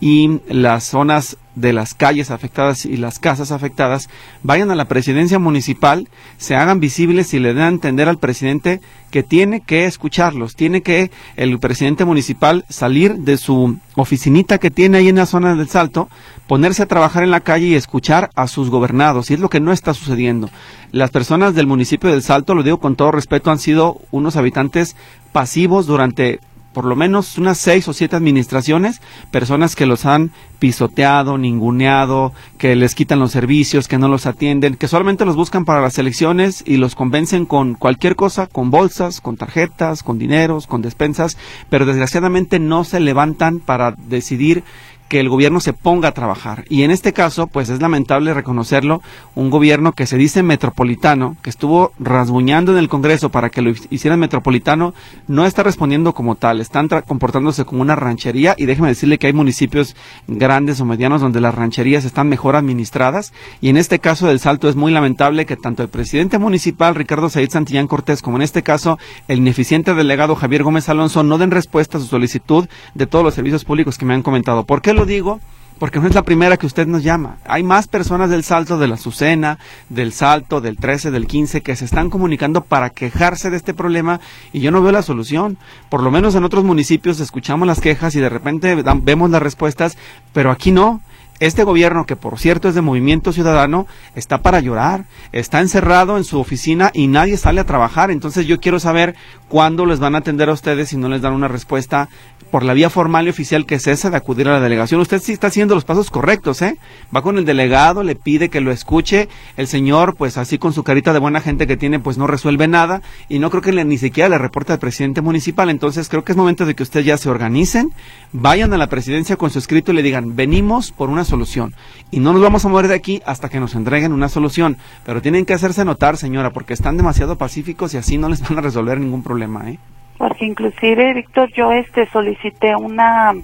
y 0.01 0.41
las 0.49 0.85
zonas 0.85 1.37
de 1.55 1.73
las 1.73 1.95
calles 1.95 2.31
afectadas 2.31 2.85
y 2.85 2.97
las 2.97 3.19
casas 3.19 3.53
afectadas 3.53 4.09
vayan 4.43 4.71
a 4.71 4.75
la 4.75 4.87
presidencia 4.87 5.39
municipal, 5.39 6.09
se 6.37 6.57
hagan 6.57 6.81
visibles 6.81 7.33
y 7.33 7.39
le 7.39 7.55
den 7.55 7.63
a 7.63 7.69
entender 7.69 8.09
al 8.09 8.19
presidente 8.19 8.81
que 9.11 9.23
tiene 9.23 9.61
que 9.61 9.87
escucharlos, 9.87 10.57
tiene 10.57 10.83
que 10.83 11.13
el 11.37 11.59
presidente 11.61 12.05
municipal 12.05 12.65
salir 12.69 13.15
de 13.19 13.37
su 13.37 13.79
oficinita 13.95 14.59
que 14.59 14.73
tiene 14.73 14.99
ahí 14.99 15.09
en 15.09 15.17
la 15.17 15.27
zona 15.27 15.55
del 15.55 15.69
Salto, 15.69 16.09
ponerse 16.49 16.83
a 16.83 16.89
trabajar 16.89 17.23
en 17.23 17.31
la 17.31 17.41
calle 17.41 17.67
y 17.67 17.75
escuchar 17.75 18.31
a 18.35 18.49
sus 18.49 18.71
gobernados, 18.71 19.31
y 19.31 19.35
es 19.35 19.41
lo 19.41 19.49
que 19.49 19.61
no 19.61 19.73
está 19.73 19.95
sucediendo. 19.95 20.51
Las 20.91 21.11
personas 21.11 21.55
del 21.55 21.69
municipio 21.69 22.11
del 22.11 22.23
Salto, 22.23 22.55
lo 22.55 22.65
digo 22.65 22.81
con 22.81 22.97
todo 22.97 23.13
respeto, 23.13 23.53
han 23.53 23.61
sido 23.61 24.01
unos 24.11 24.35
habitantes 24.37 24.97
pasivos 25.33 25.87
durante 25.87 26.41
por 26.75 26.85
lo 26.85 26.97
menos 26.97 27.39
unas 27.39 27.57
seis 27.57 27.89
o 27.89 27.95
siete 27.95 28.17
administraciones, 28.17 29.01
personas 29.31 29.75
que 29.77 29.87
los 29.87 30.05
han 30.05 30.33
pisoteado, 30.59 31.39
ninguneado, 31.39 32.33
que 32.59 32.75
les 32.75 32.95
quitan 32.95 33.21
los 33.21 33.31
servicios, 33.31 33.89
que 33.89 33.99
no 33.99 34.09
los 34.09 34.27
atienden, 34.27 34.77
que 34.77 34.89
solamente 34.89 35.25
los 35.25 35.37
buscan 35.37 35.65
para 35.65 35.81
las 35.81 35.99
elecciones 35.99 36.63
y 36.67 36.77
los 36.77 36.95
convencen 36.95 37.47
con 37.47 37.75
cualquier 37.75 38.17
cosa, 38.17 38.47
con 38.47 38.71
bolsas, 38.71 39.21
con 39.21 39.37
tarjetas, 39.37 40.03
con 40.03 40.19
dineros, 40.19 40.67
con 40.67 40.83
despensas, 40.83 41.39
pero 41.71 41.87
desgraciadamente 41.87 42.59
no 42.59 42.85
se 42.85 43.01
levantan 43.01 43.61
para 43.61 43.93
decidir 43.93 44.65
que 45.09 45.21
el 45.21 45.29
gobierno 45.29 45.61
se 45.61 45.73
ponga 45.73 46.09
a 46.09 46.13
trabajar. 46.13 46.65
Y 46.69 46.83
en 46.83 46.91
este 46.91 47.13
caso, 47.13 47.47
pues 47.47 47.69
es 47.69 47.81
lamentable 47.81 48.35
reconocerlo, 48.35 49.03
un 49.35 49.51
gobierno 49.51 49.93
que 49.93 50.07
se 50.07 50.17
dice 50.17 50.43
metropolitano, 50.43 51.37
que 51.43 51.51
estuvo 51.51 51.93
rasguñando 51.99 52.73
en 52.73 52.79
el 52.79 52.89
Congreso 52.89 53.31
para 53.31 53.51
que 53.51 53.63
lo 53.63 53.71
hicieran 53.91 54.21
metropolitano, 54.21 54.95
no 55.29 55.47
está 55.47 55.63
respondiendo 55.63 56.15
como 56.15 56.35
tal, 56.37 56.61
están 56.61 56.89
comportándose 57.07 57.65
como 57.65 57.83
una 57.83 57.97
ranchería 57.97 58.55
y 58.57 58.67
déjeme 58.67 58.89
decirle 58.89 59.19
que 59.19 59.27
hay 59.27 59.33
municipios 59.33 59.97
grandes 60.27 60.81
o 60.81 60.85
medianos 60.85 61.21
donde 61.21 61.41
las 61.41 61.55
rancherías 61.55 62.05
están 62.05 62.29
mejor 62.29 62.57
administradas 62.57 63.33
y 63.61 63.69
en 63.69 63.77
este 63.77 63.99
caso 63.99 64.27
del 64.27 64.41
Salto 64.41 64.69
es 64.69 64.77
muy 64.77 64.93
lamentable 64.93 65.47
que 65.47 65.57
tanto 65.57 65.83
el 65.83 65.89
presidente 65.89 66.39
municipal 66.39 66.95
Ricardo 66.95 67.29
Said 67.29 67.51
Santillán 67.51 67.87
Cortés 67.87 68.23
como 68.23 68.37
en 68.37 68.43
este 68.43 68.63
caso 68.63 68.99
el 69.29 69.39
ineficiente 69.39 69.95
delegado 69.95 70.37
Javier 70.37 70.63
Gómez 70.63 70.89
Alonso 70.89 71.23
no 71.23 71.39
den 71.39 71.51
respuesta 71.51 71.99
a 71.99 72.01
su 72.01 72.07
solicitud 72.07 72.69
de 72.95 73.07
todos 73.07 73.25
los 73.25 73.35
servicios 73.35 73.65
públicos 73.65 73.99
que 73.99 74.05
me 74.05 74.15
han 74.15 74.23
comentado. 74.23 74.65
¿Por 74.65 74.83
qué 74.83 74.94
lo 74.95 75.07
digo? 75.07 75.41
Porque 75.79 75.99
no 75.99 76.07
es 76.07 76.15
la 76.15 76.23
primera 76.23 76.57
que 76.57 76.67
usted 76.67 76.87
nos 76.87 77.03
llama. 77.03 77.39
Hay 77.45 77.63
más 77.63 77.89
personas 77.89 78.31
del 78.31 78.45
Salto, 78.45 78.79
de 78.79 78.87
la 78.87 78.95
Azucena, 78.95 79.59
del 79.89 80.13
Salto, 80.13 80.61
del 80.61 80.77
13, 80.77 81.11
del 81.11 81.27
15, 81.27 81.63
que 81.63 81.75
se 81.75 81.85
están 81.85 82.11
comunicando 82.11 82.63
para 82.63 82.91
quejarse 82.91 83.51
de 83.51 83.57
este 83.57 83.75
problema 83.75 84.21
y 84.53 84.61
yo 84.61 84.71
no 84.71 84.83
veo 84.83 84.93
la 84.93 85.03
solución. 85.03 85.59
Por 85.91 86.03
lo 86.03 86.11
menos 86.11 86.37
en 86.37 86.45
otros 86.45 86.65
municipios 86.65 87.19
escuchamos 87.19 87.67
las 87.67 87.81
quejas 87.81 88.15
y 88.15 88.21
de 88.21 88.29
repente 88.29 88.77
vemos 89.03 89.31
las 89.31 89.43
respuestas, 89.43 89.99
pero 90.33 90.53
aquí 90.53 90.71
no 90.71 91.01
este 91.41 91.65
gobierno, 91.65 92.07
que 92.07 92.17
por 92.17 92.39
cierto 92.39 92.69
es 92.69 92.75
de 92.75 92.81
Movimiento 92.81 93.33
Ciudadano, 93.33 93.87
está 94.15 94.39
para 94.43 94.61
llorar, 94.61 95.07
está 95.33 95.61
encerrado 95.61 96.17
en 96.17 96.25
su 96.25 96.39
oficina 96.39 96.91
y 96.95 97.09
nadie 97.09 97.37
sale 97.37 97.61
a 97.61 97.67
trabajar. 97.67 98.11
Entonces 98.11 98.47
yo 98.47 98.61
quiero 98.61 98.79
saber 98.79 99.17
cuándo 99.55 99.87
les 99.87 100.01
van 100.01 100.17
a 100.17 100.19
atender 100.19 100.49
a 100.49 100.53
ustedes 100.53 100.89
si 100.89 100.97
no 100.97 101.09
les 101.09 101.23
dan 101.23 101.33
una 101.33 101.47
respuesta 101.47 102.09
por 102.55 102.65
la 102.65 102.73
vía 102.73 102.89
formal 102.89 103.27
y 103.27 103.31
oficial 103.31 103.67
que 103.67 103.75
es 103.75 103.87
esa 103.89 104.11
de 104.11 104.17
acudir 104.17 104.47
a 104.47 104.53
la 104.53 104.61
delegación. 104.61 105.01
Usted 105.01 105.21
sí 105.21 105.33
está 105.33 105.49
haciendo 105.49 105.75
los 105.75 105.85
pasos 105.85 106.09
correctos, 106.09 106.63
¿eh? 106.63 106.79
Va 107.15 107.21
con 107.21 107.37
el 107.37 107.45
delegado, 107.45 108.05
le 108.05 108.15
pide 108.15 108.49
que 108.49 108.61
lo 108.61 108.71
escuche. 108.71 109.29
El 109.57 109.67
señor, 109.67 110.15
pues 110.15 110.39
así 110.39 110.57
con 110.57 110.73
su 110.73 110.85
carita 110.85 111.13
de 111.13 111.19
buena 111.19 111.41
gente 111.41 111.67
que 111.67 111.77
tiene, 111.77 111.99
pues 111.99 112.17
no 112.17 112.29
resuelve 112.29 112.69
nada 112.69 113.03
y 113.29 113.41
no 113.41 113.51
creo 113.51 113.61
que 113.61 113.85
ni 113.85 113.99
siquiera 113.99 114.29
le 114.29 114.39
reporte 114.39 114.73
al 114.73 114.79
presidente 114.79 115.21
municipal. 115.21 115.69
Entonces 115.69 116.09
creo 116.09 116.23
que 116.23 116.31
es 116.31 116.39
momento 116.39 116.65
de 116.65 116.77
que 116.77 116.85
ustedes 116.85 117.07
ya 117.07 117.17
se 117.17 117.29
organicen, 117.29 117.93
vayan 118.33 118.73
a 118.73 118.77
la 118.77 118.87
presidencia 118.89 119.35
con 119.35 119.51
su 119.51 119.59
escrito 119.59 119.91
y 119.91 119.97
le 119.97 120.05
digan, 120.05 120.37
venimos 120.37 120.93
por 120.93 121.11
una 121.11 121.25
solución 121.25 121.75
y 122.13 122.21
no 122.21 122.33
nos 122.33 122.43
vamos 122.43 122.65
a 122.65 122.69
mover 122.69 122.87
de 122.87 122.95
aquí 122.95 123.21
hasta 123.27 123.49
que 123.49 123.59
nos 123.59 123.75
entreguen 123.75 124.13
una 124.13 124.29
solución. 124.29 124.77
Pero 125.05 125.23
tienen 125.23 125.45
que 125.45 125.55
hacerse 125.55 125.85
notar, 125.85 126.17
señora, 126.17 126.53
porque 126.53 126.73
están 126.73 126.97
demasiado 126.97 127.37
pacíficos 127.37 127.95
y 127.95 127.97
así 127.97 128.17
no 128.17 128.29
les 128.29 128.43
van 128.43 128.59
a 128.59 128.61
resolver 128.61 129.01
ningún 129.01 129.25
problema, 129.25 129.44
¿eh? 129.45 129.79
Porque 130.19 130.45
inclusive, 130.45 131.15
Víctor, 131.15 131.51
yo 131.53 131.73
este 131.73 132.07
solicité 132.11 132.75
una 132.77 133.35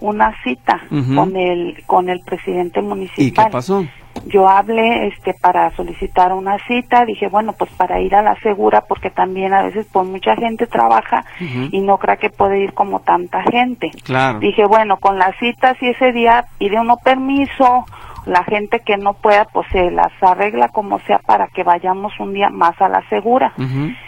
una 0.00 0.34
cita 0.42 0.80
con 1.14 1.36
el 1.36 1.82
con 1.86 2.08
el 2.08 2.20
presidente 2.20 2.80
municipal. 2.80 3.24
¿Y 3.24 3.32
qué 3.32 3.50
pasó? 3.50 3.84
Yo 4.26 4.48
hablé 4.48 5.06
este 5.06 5.34
para 5.34 5.70
solicitar 5.76 6.32
una 6.32 6.58
cita, 6.66 7.04
dije, 7.04 7.28
bueno, 7.28 7.52
pues 7.52 7.70
para 7.72 8.00
ir 8.00 8.14
a 8.14 8.22
la 8.22 8.34
segura 8.40 8.82
porque 8.82 9.10
también 9.10 9.54
a 9.54 9.62
veces 9.62 9.86
pues 9.92 10.06
mucha 10.06 10.34
gente 10.36 10.66
trabaja 10.66 11.24
y 11.38 11.80
no 11.80 11.96
creo 11.98 12.18
que 12.18 12.28
puede 12.28 12.60
ir 12.60 12.74
como 12.74 13.00
tanta 13.00 13.42
gente. 13.42 13.90
Claro. 14.04 14.40
Dije, 14.40 14.64
bueno, 14.66 14.96
con 14.98 15.18
la 15.18 15.32
cita 15.38 15.74
si 15.78 15.88
ese 15.88 16.12
día 16.12 16.44
pide 16.58 16.80
uno 16.80 16.96
permiso 16.96 17.86
la 18.26 18.44
gente 18.44 18.80
que 18.80 18.96
no 18.96 19.14
pueda 19.14 19.44
pues 19.46 19.66
se 19.72 19.90
las 19.90 20.12
arregla 20.20 20.68
como 20.68 20.98
sea 21.00 21.18
para 21.18 21.48
que 21.48 21.62
vayamos 21.62 22.12
un 22.20 22.32
día 22.32 22.50
más 22.50 22.80
a 22.80 22.88
la 22.88 23.02
segura. 23.08 23.52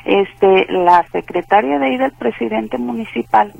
Este 0.04 0.66
la 0.68 1.04
secretaria 1.12 1.78
de 1.78 1.86
ahí 1.86 1.96
del 1.96 2.12
presidente 2.12 2.78
municipal 2.78 3.52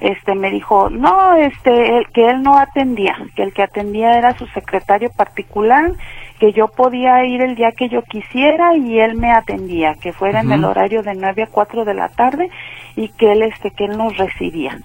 este 0.00 0.34
me 0.34 0.50
dijo 0.50 0.90
no 0.90 1.34
este 1.34 2.06
que 2.12 2.28
él 2.28 2.42
no 2.42 2.58
atendía 2.58 3.16
que 3.34 3.42
el 3.42 3.52
que 3.52 3.62
atendía 3.62 4.18
era 4.18 4.36
su 4.36 4.46
secretario 4.48 5.10
particular 5.10 5.92
que 6.38 6.52
yo 6.52 6.68
podía 6.68 7.24
ir 7.24 7.40
el 7.40 7.54
día 7.54 7.72
que 7.72 7.88
yo 7.88 8.02
quisiera 8.02 8.76
y 8.76 8.98
él 8.98 9.14
me 9.14 9.30
atendía 9.30 9.94
que 9.94 10.12
fuera 10.12 10.40
en 10.40 10.50
el 10.50 10.64
horario 10.64 11.02
de 11.02 11.14
9 11.14 11.44
a 11.44 11.46
4 11.46 11.84
de 11.84 11.94
la 11.94 12.08
tarde 12.08 12.50
y 12.96 13.08
que 13.08 13.32
él 13.32 13.42
este 13.42 13.70
que 13.70 13.84
él 13.84 13.96
nos 13.96 14.16
recibía 14.16 14.78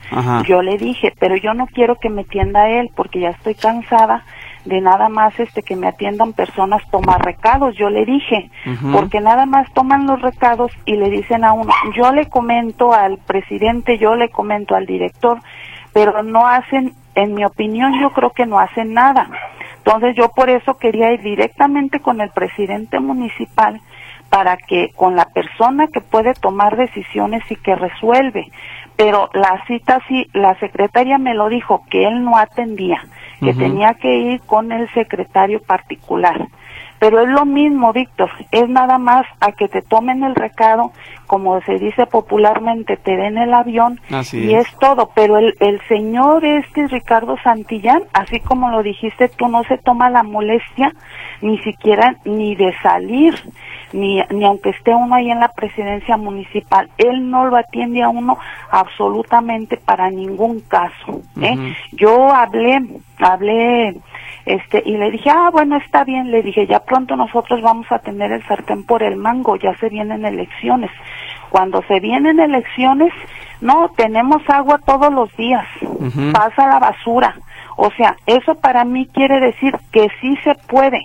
yo 0.45 0.61
le 0.61 0.77
dije 0.77 1.13
pero 1.19 1.35
yo 1.35 1.53
no 1.53 1.67
quiero 1.67 1.95
que 1.95 2.09
me 2.09 2.21
atienda 2.21 2.69
él 2.69 2.89
porque 2.95 3.19
ya 3.19 3.29
estoy 3.29 3.55
cansada 3.55 4.23
de 4.69 4.81
nada 4.81 5.09
más 5.09 5.37
este 5.39 5.63
que 5.63 5.75
me 5.75 5.87
atiendan 5.87 6.33
personas 6.33 6.81
tomar 6.91 7.21
recados, 7.25 7.75
yo 7.75 7.89
le 7.89 8.05
dije, 8.05 8.49
porque 8.93 9.19
nada 9.19 9.45
más 9.45 9.71
toman 9.73 10.05
los 10.05 10.21
recados 10.21 10.71
y 10.85 10.95
le 10.95 11.09
dicen 11.09 11.43
a 11.43 11.53
uno, 11.53 11.73
yo 11.95 12.11
le 12.13 12.29
comento 12.29 12.93
al 12.93 13.17
presidente, 13.17 13.97
yo 13.97 14.15
le 14.15 14.29
comento 14.29 14.75
al 14.75 14.85
director, 14.85 15.39
pero 15.91 16.23
no 16.23 16.47
hacen, 16.47 16.93
en 17.15 17.33
mi 17.33 17.43
opinión 17.43 17.99
yo 17.99 18.11
creo 18.11 18.29
que 18.29 18.45
no 18.45 18.59
hacen 18.59 18.93
nada. 18.93 19.27
Entonces 19.77 20.15
yo 20.15 20.29
por 20.29 20.49
eso 20.49 20.77
quería 20.77 21.11
ir 21.11 21.21
directamente 21.21 21.99
con 21.99 22.21
el 22.21 22.29
presidente 22.29 22.99
municipal 22.99 23.81
para 24.29 24.55
que 24.55 24.91
con 24.95 25.15
la 25.15 25.25
persona 25.25 25.87
que 25.87 26.01
puede 26.01 26.35
tomar 26.35 26.77
decisiones 26.77 27.41
y 27.49 27.55
que 27.55 27.75
resuelve. 27.75 28.51
Pero 28.95 29.29
la 29.33 29.63
cita 29.65 29.99
sí, 30.07 30.27
la 30.33 30.53
secretaria 30.59 31.17
me 31.17 31.33
lo 31.33 31.49
dijo 31.49 31.81
que 31.89 32.05
él 32.07 32.23
no 32.23 32.37
atendía 32.37 33.01
que 33.39 33.53
tenía 33.53 33.93
que 33.93 34.15
ir 34.15 34.41
con 34.41 34.71
el 34.71 34.89
secretario 34.93 35.61
particular. 35.61 36.47
Pero 36.99 37.21
es 37.21 37.29
lo 37.29 37.45
mismo, 37.45 37.93
Víctor, 37.93 38.29
es 38.51 38.67
nada 38.67 38.97
más 38.97 39.25
a 39.39 39.53
que 39.53 39.67
te 39.67 39.81
tomen 39.81 40.23
el 40.23 40.35
recado, 40.35 40.91
como 41.27 41.61
se 41.61 41.79
dice 41.79 42.05
popularmente, 42.05 42.97
te 42.97 43.15
den 43.15 43.37
el 43.37 43.53
avión 43.53 43.99
y 44.33 44.53
es. 44.53 44.67
todo. 44.79 45.11
Pero 45.15 45.37
el, 45.37 45.55
el 45.59 45.79
señor 45.87 46.43
este, 46.43 46.87
Ricardo 46.87 47.37
Santillán, 47.43 48.03
así 48.13 48.39
como 48.39 48.69
lo 48.69 48.83
dijiste 48.83 49.29
tú, 49.29 49.47
no 49.47 49.63
se 49.63 49.77
toma 49.77 50.09
la 50.09 50.23
molestia 50.23 50.93
ni 51.41 51.57
siquiera 51.59 52.15
ni 52.25 52.55
de 52.55 52.73
salir 52.81 53.35
ni, 53.93 54.21
ni 54.29 54.45
aunque 54.45 54.69
esté 54.69 54.93
uno 54.93 55.15
ahí 55.15 55.31
en 55.31 55.39
la 55.39 55.49
presidencia 55.49 56.17
municipal, 56.17 56.89
él 56.97 57.29
no 57.29 57.45
lo 57.45 57.57
atiende 57.57 58.03
a 58.03 58.09
uno 58.09 58.37
absolutamente 58.71 59.77
para 59.77 60.09
ningún 60.09 60.61
caso. 60.61 61.21
¿eh? 61.41 61.73
Yo 61.93 62.33
hablé, 62.33 62.81
hablé 63.19 63.99
este 64.45 64.81
y 64.85 64.97
le 64.97 65.11
dije 65.11 65.29
ah 65.29 65.49
bueno 65.51 65.77
está 65.77 66.03
bien 66.03 66.31
le 66.31 66.41
dije 66.41 66.67
ya 66.67 66.79
pronto 66.79 67.15
nosotros 67.15 67.61
vamos 67.61 67.91
a 67.91 67.99
tener 67.99 68.31
el 68.31 68.43
sartén 68.45 68.85
por 68.85 69.03
el 69.03 69.15
mango 69.15 69.55
ya 69.55 69.75
se 69.77 69.89
vienen 69.89 70.25
elecciones 70.25 70.91
cuando 71.49 71.81
se 71.83 71.99
vienen 71.99 72.39
elecciones 72.39 73.11
no 73.61 73.89
tenemos 73.95 74.41
agua 74.47 74.79
todos 74.85 75.11
los 75.11 75.35
días 75.35 75.65
pasa 76.33 76.67
la 76.67 76.79
basura. 76.79 77.35
O 77.75 77.91
sea 77.91 78.15
eso 78.25 78.55
para 78.55 78.85
mí 78.85 79.07
quiere 79.07 79.39
decir 79.39 79.75
que 79.91 80.07
sí 80.21 80.37
se 80.43 80.55
puede 80.55 81.01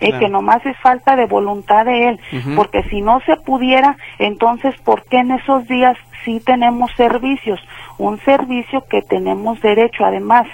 eh, 0.00 0.18
que 0.18 0.28
nomás 0.28 0.64
es 0.64 0.76
falta 0.78 1.14
de 1.14 1.26
voluntad 1.26 1.84
de 1.84 2.08
él, 2.08 2.20
porque 2.56 2.82
si 2.84 3.02
no 3.02 3.20
se 3.26 3.36
pudiera, 3.36 3.98
entonces, 4.18 4.74
¿por 4.82 5.04
qué 5.04 5.18
en 5.18 5.32
esos 5.32 5.68
días 5.68 5.94
sí 6.24 6.40
tenemos 6.40 6.90
servicios? 6.96 7.60
Un 7.98 8.18
servicio 8.20 8.82
que 8.88 9.02
tenemos 9.02 9.60
derecho, 9.60 10.06
además, 10.06 10.46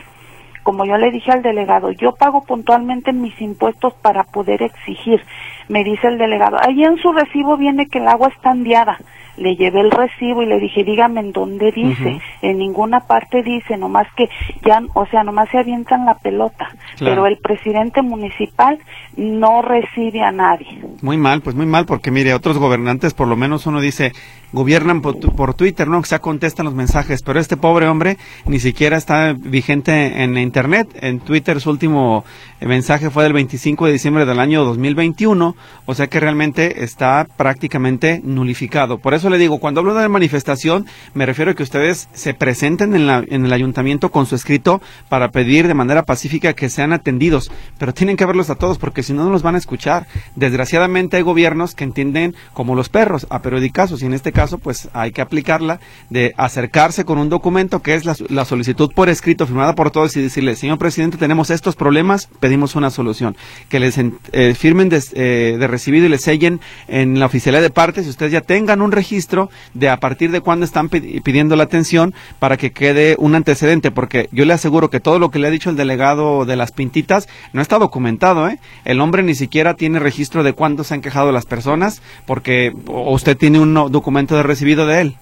como 0.66 0.85
yo 0.85 0.96
le 0.96 1.12
dije 1.12 1.30
al 1.30 1.42
delegado, 1.42 1.92
yo 1.92 2.16
pago 2.16 2.42
puntualmente 2.42 3.12
mis 3.12 3.40
impuestos 3.40 3.94
para 4.02 4.25
poder 4.25 4.62
exigir. 4.62 5.23
Me 5.68 5.85
dice 5.85 6.08
el 6.08 6.18
delegado, 6.18 6.56
ahí 6.61 6.82
en 6.82 6.96
su 6.96 7.12
recibo 7.12 7.56
viene 7.56 7.87
que 7.87 7.99
el 7.99 8.08
agua 8.08 8.32
está 8.35 8.50
andiada 8.50 8.99
le 9.37 9.56
llevé 9.56 9.80
el 9.80 9.90
recibo 9.90 10.42
y 10.42 10.46
le 10.46 10.58
dije, 10.58 10.85
dígame 10.85 11.20
en 11.20 11.32
dónde 11.32 11.73
dice. 11.73 12.20
En 12.42 12.58
ninguna 12.58 13.00
parte 13.00 13.42
dice, 13.42 13.76
nomás 13.76 14.06
que 14.16 14.28
ya, 14.64 14.82
o 14.94 15.06
sea, 15.06 15.25
nomás 15.25 15.49
se 15.50 15.58
avientan 15.58 16.06
la 16.06 16.14
pelota. 16.14 16.68
Pero 16.99 17.26
el 17.26 17.38
presidente 17.38 18.02
municipal 18.02 18.78
no 19.16 19.62
recibe 19.62 20.23
a 20.23 20.32
nadie. 20.32 20.82
Muy 21.02 21.16
mal, 21.16 21.42
pues 21.42 21.54
muy 21.54 21.66
mal, 21.66 21.87
porque 21.87 22.11
mire, 22.11 22.35
otros 22.35 22.58
gobernantes, 22.58 23.14
por 23.14 23.28
lo 23.28 23.37
menos 23.37 23.66
uno 23.66 23.80
dice, 23.80 24.12
gobiernan 24.53 25.03
por, 25.03 25.19
por 25.35 25.55
Twitter, 25.55 25.88
¿no? 25.88 26.03
Sea, 26.05 26.21
contestan 26.21 26.67
los 26.67 26.75
mensajes, 26.75 27.23
pero 27.23 27.41
este 27.41 27.57
pobre 27.57 27.88
hombre 27.88 28.17
ni 28.47 28.61
siquiera 28.61 28.97
está 28.97 29.35
vigente 29.37 30.23
en 30.23 30.37
Internet. 30.37 30.88
En 31.00 31.21
Twitter 31.21 31.61
su 31.61 31.71
último 31.71 32.25
eh, 32.61 32.67
mensaje 32.67 33.11
fue 33.11 33.25
del 33.25 33.33
25 33.33 33.87
de 33.87 33.93
diciembre 33.93 34.25
del 34.25 34.38
año 34.38 34.65
2021, 34.65 35.57
o 35.85 35.95
sea 35.95 36.07
que 36.07 36.21
realmente 36.21 36.85
está 36.85 37.26
prácticamente 37.37 38.21
nulificado. 38.25 38.99
Por 38.99 39.15
eso 39.15 39.31
le 39.31 39.38
digo, 39.38 39.59
cuando 39.59 39.81
hablo 39.81 39.95
de 39.95 40.09
manifestación, 40.09 40.87
me 41.15 41.26
refiero 41.26 41.50
a 41.50 41.55
que 41.55 41.62
ustedes 41.62 42.09
se 42.12 42.35
presenten 42.35 42.95
en, 42.95 43.07
la, 43.07 43.25
en 43.26 43.45
el 43.45 43.53
ayuntamiento 43.53 44.11
con 44.11 44.26
su 44.26 44.35
escrito 44.35 44.81
para 45.09 45.31
pedir 45.31 45.69
de 45.69 45.75
manera 45.75 46.05
pacífica 46.05 46.55
que 46.55 46.69
sean 46.69 46.93
atendidos, 46.93 47.50
pero 47.79 47.93
tienen 47.93 48.17
que 48.17 48.25
verlos 48.25 48.50
a 48.50 48.55
todos 48.55 48.79
porque 48.79 49.03
si 49.03 49.12
no, 49.12 49.25
no 49.25 49.31
los 49.31 49.43
van 49.43 49.55
a 49.55 49.59
escuchar. 49.59 50.07
Desgraciadamente 50.35 51.17
hay 51.17 51.23
gobiernos 51.23 51.75
que 51.75 51.85
entienden 51.85 52.35
como 52.53 52.75
los 52.75 52.88
perros, 52.88 53.26
a 53.31 53.43
periodicazos, 53.43 54.03
y 54.03 54.07
en 54.07 54.15
este 54.15 54.33
caso, 54.33 54.46
pues 54.59 54.88
hay 54.93 55.12
que 55.12 55.21
aplicarla 55.21 55.81
de 56.11 56.35
acercarse 56.37 57.05
con 57.05 57.19
un 57.19 57.29
documento 57.29 57.83
que 57.83 57.95
es 57.95 58.05
la, 58.05 58.45
solicitud 58.45 58.93
por 58.95 59.09
escrito 59.09 59.47
firmada 59.47 59.75
por 59.75 59.91
todos 59.91 60.17
y 60.17 60.23
decirle, 60.23 60.55
señor 60.55 60.79
presidente, 60.79 61.17
tenemos 61.17 61.50
estos 61.50 61.75
problemas, 61.75 62.29
pedimos 62.41 62.76
una 62.76 62.91
solución. 62.91 63.37
Que 63.69 63.81
les 63.81 63.99
eh, 63.99 64.55
firmen 64.55 64.88
de, 64.88 65.03
eh, 65.15 65.57
de 65.59 65.67
recibido 65.67 66.07
y 66.07 66.09
les 66.09 66.23
sellen 66.23 66.61
en 66.88 67.19
la 67.19 67.26
oficialidad 67.26 67.62
de 67.62 67.71
partes 67.71 68.07
y 68.07 68.11
ustedes 68.11 68.33
ya 68.33 68.41
tengan 68.41 68.83
un 68.83 68.93
registro 68.93 69.50
de 69.75 69.88
a 69.88 69.99
partir 69.99 70.31
de 70.31 70.41
cuándo 70.41 70.65
están 70.65 70.88
pidiendo 70.88 71.57
la 71.57 71.65
atención 71.65 72.15
para 72.38 72.57
que 72.57 72.73
quede 72.73 73.17
un 73.19 73.35
antecedente, 73.35 73.91
porque 73.91 74.29
yo 74.33 74.45
le 74.45 74.53
aseguro 74.53 74.91
que 74.91 75.00
todo 75.00 75.19
lo 75.19 75.31
que 75.31 75.38
le 75.38 75.49
ha 75.49 75.50
dicho 75.50 75.71
el 75.71 75.76
delegado 75.76 76.45
de 76.45 76.57
las 76.57 76.73
pintitas 76.73 77.29
no 77.53 77.62
está 77.62 77.79
documentado, 77.79 78.49
¿eh? 78.49 78.59
El 78.85 79.00
hombre 79.00 79.23
ni 79.23 79.35
siquiera 79.35 79.75
tiene 79.75 79.99
registro 79.99 80.43
de 80.43 80.53
cuándo 80.53 80.85
se 80.85 80.95
han 80.95 81.00
quejado 81.00 81.33
las 81.33 81.47
personas, 81.47 82.03
porque 82.26 82.73
usted 82.87 83.37
tiene 83.37 83.61
un 83.61 83.75
documento 83.75 84.25
de 84.35 84.42
recibido 84.42 84.87
de 84.87 85.00
él. 85.02 85.16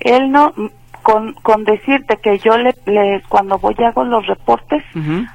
Él 0.00 0.30
no, 0.30 0.52
con, 1.06 1.34
con 1.34 1.62
decirte 1.62 2.16
que 2.16 2.40
yo 2.40 2.58
le, 2.58 2.74
cuando 3.28 3.60
voy 3.60 3.76
y 3.78 3.84
hago 3.84 4.02
los 4.02 4.26
reportes, 4.26 4.82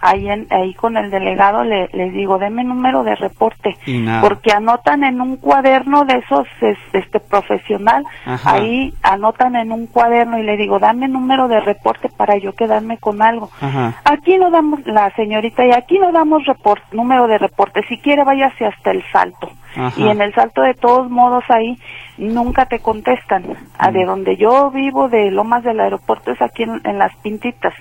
ahí, 0.01 0.29
en, 0.29 0.45
ahí 0.49 0.73
con 0.73 0.97
el 0.97 1.09
delegado 1.09 1.63
le, 1.63 1.87
les 1.93 2.11
digo, 2.11 2.37
deme 2.39 2.65
número 2.65 3.05
de 3.05 3.15
reporte, 3.15 3.77
porque 4.19 4.51
anotan 4.51 5.05
en 5.05 5.21
un 5.21 5.37
cuaderno 5.37 6.03
de 6.03 6.17
esos 6.17 6.45
este 6.91 7.21
profesional, 7.21 8.03
ahí 8.43 8.93
anotan 9.01 9.55
en 9.55 9.71
un 9.71 9.87
cuaderno 9.87 10.37
y 10.39 10.43
le 10.43 10.57
digo, 10.57 10.77
dame 10.77 11.07
número 11.07 11.47
de 11.47 11.61
reporte 11.61 12.09
para 12.09 12.37
yo 12.37 12.51
quedarme 12.51 12.97
con 12.97 13.21
algo. 13.21 13.49
Aquí 14.03 14.37
no 14.37 14.51
damos, 14.51 14.85
la 14.85 15.09
señorita, 15.15 15.65
y 15.65 15.71
aquí 15.71 15.99
no 15.99 16.11
damos 16.11 16.45
report, 16.45 16.83
número 16.91 17.27
de 17.27 17.37
reporte, 17.37 17.81
si 17.87 17.97
quiere 17.97 18.25
váyase 18.25 18.65
hasta 18.65 18.91
el 18.91 19.01
salto 19.09 19.49
Y 19.97 20.07
en 20.07 20.21
el 20.21 20.33
salto 20.33 20.61
de 20.61 20.73
todos 20.73 21.09
modos 21.09 21.43
ahí 21.49 21.77
nunca 22.17 22.65
te 22.65 22.79
contestan. 22.79 23.45
A 23.77 23.91
de 23.91 24.03
mm. 24.03 24.07
donde 24.07 24.37
yo 24.37 24.69
vivo, 24.71 25.09
de 25.09 25.31
Lomas 25.31 25.63
del 25.63 25.79
Aeropuerto, 25.79 26.31
es 26.31 26.41
aquí 26.41 26.63
en, 26.63 26.97
las 26.97 27.15
Pintitas. 27.17 27.73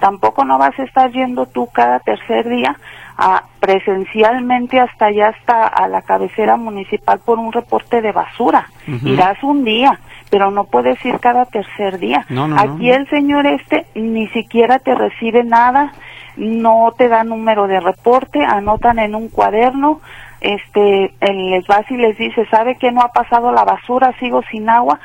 Tampoco 0.00 0.44
no 0.44 0.58
vas 0.58 0.78
a 0.78 0.84
estar 0.84 1.10
yendo 1.10 1.46
tú 1.46 1.68
cada 1.72 1.98
tercer 2.00 2.48
día 2.48 2.76
a, 3.16 3.44
presencialmente 3.60 4.80
hasta 4.80 5.06
allá, 5.06 5.28
hasta 5.28 5.66
a 5.66 5.88
la 5.88 6.02
cabecera 6.02 6.56
municipal 6.56 7.20
por 7.24 7.38
un 7.38 7.52
reporte 7.52 8.00
de 8.00 8.12
basura. 8.12 8.68
Irás 9.04 9.42
un 9.42 9.64
día, 9.64 9.98
pero 10.30 10.50
no 10.50 10.64
puedes 10.64 11.04
ir 11.04 11.18
cada 11.20 11.44
tercer 11.46 11.98
día. 11.98 12.26
aquí 12.56 12.90
el 12.90 13.08
señor 13.08 13.46
este 13.46 13.86
ni 13.94 14.28
siquiera 14.28 14.78
te 14.78 14.94
recibe 14.94 15.44
nada, 15.44 15.92
no 16.36 16.92
te 16.96 17.08
da 17.08 17.24
número 17.24 17.66
de 17.66 17.80
reporte, 17.80 18.44
anotan 18.44 18.98
en 18.98 19.14
un 19.14 19.28
cuaderno, 19.28 20.00
este, 20.42 21.14
les 21.20 21.64
va 21.64 21.84
y 21.88 21.96
les 21.96 22.16
dice, 22.18 22.46
¿sabe 22.46 22.76
que 22.76 22.92
no 22.92 23.00
ha 23.00 23.12
pasado 23.12 23.52
la 23.52 23.64
basura? 23.64 24.14
Sigo 24.18 24.42
sin 24.50 24.68
agua 24.68 24.98